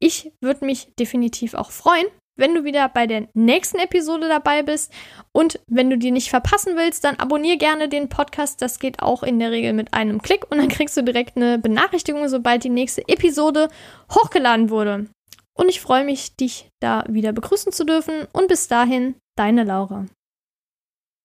Ich 0.00 0.32
würde 0.40 0.64
mich 0.64 0.94
definitiv 0.98 1.54
auch 1.54 1.70
freuen, 1.70 2.06
wenn 2.36 2.54
du 2.54 2.64
wieder 2.64 2.88
bei 2.88 3.06
der 3.06 3.28
nächsten 3.34 3.78
Episode 3.78 4.28
dabei 4.28 4.62
bist. 4.62 4.92
Und 5.32 5.60
wenn 5.66 5.90
du 5.90 5.98
die 5.98 6.10
nicht 6.10 6.30
verpassen 6.30 6.76
willst, 6.76 7.04
dann 7.04 7.16
abonniere 7.16 7.58
gerne 7.58 7.88
den 7.88 8.08
Podcast. 8.08 8.62
Das 8.62 8.78
geht 8.78 9.02
auch 9.02 9.22
in 9.22 9.38
der 9.38 9.50
Regel 9.50 9.72
mit 9.72 9.94
einem 9.94 10.22
Klick 10.22 10.50
und 10.50 10.58
dann 10.58 10.68
kriegst 10.68 10.96
du 10.96 11.02
direkt 11.02 11.36
eine 11.36 11.58
Benachrichtigung, 11.58 12.28
sobald 12.28 12.64
die 12.64 12.70
nächste 12.70 13.06
Episode 13.08 13.68
hochgeladen 14.12 14.70
wurde. 14.70 15.06
Und 15.54 15.68
ich 15.68 15.80
freue 15.80 16.04
mich, 16.04 16.36
dich 16.36 16.70
da 16.80 17.04
wieder 17.08 17.32
begrüßen 17.32 17.72
zu 17.72 17.84
dürfen. 17.84 18.26
Und 18.32 18.48
bis 18.48 18.68
dahin, 18.68 19.16
deine 19.36 19.64
Laura. 19.64 20.06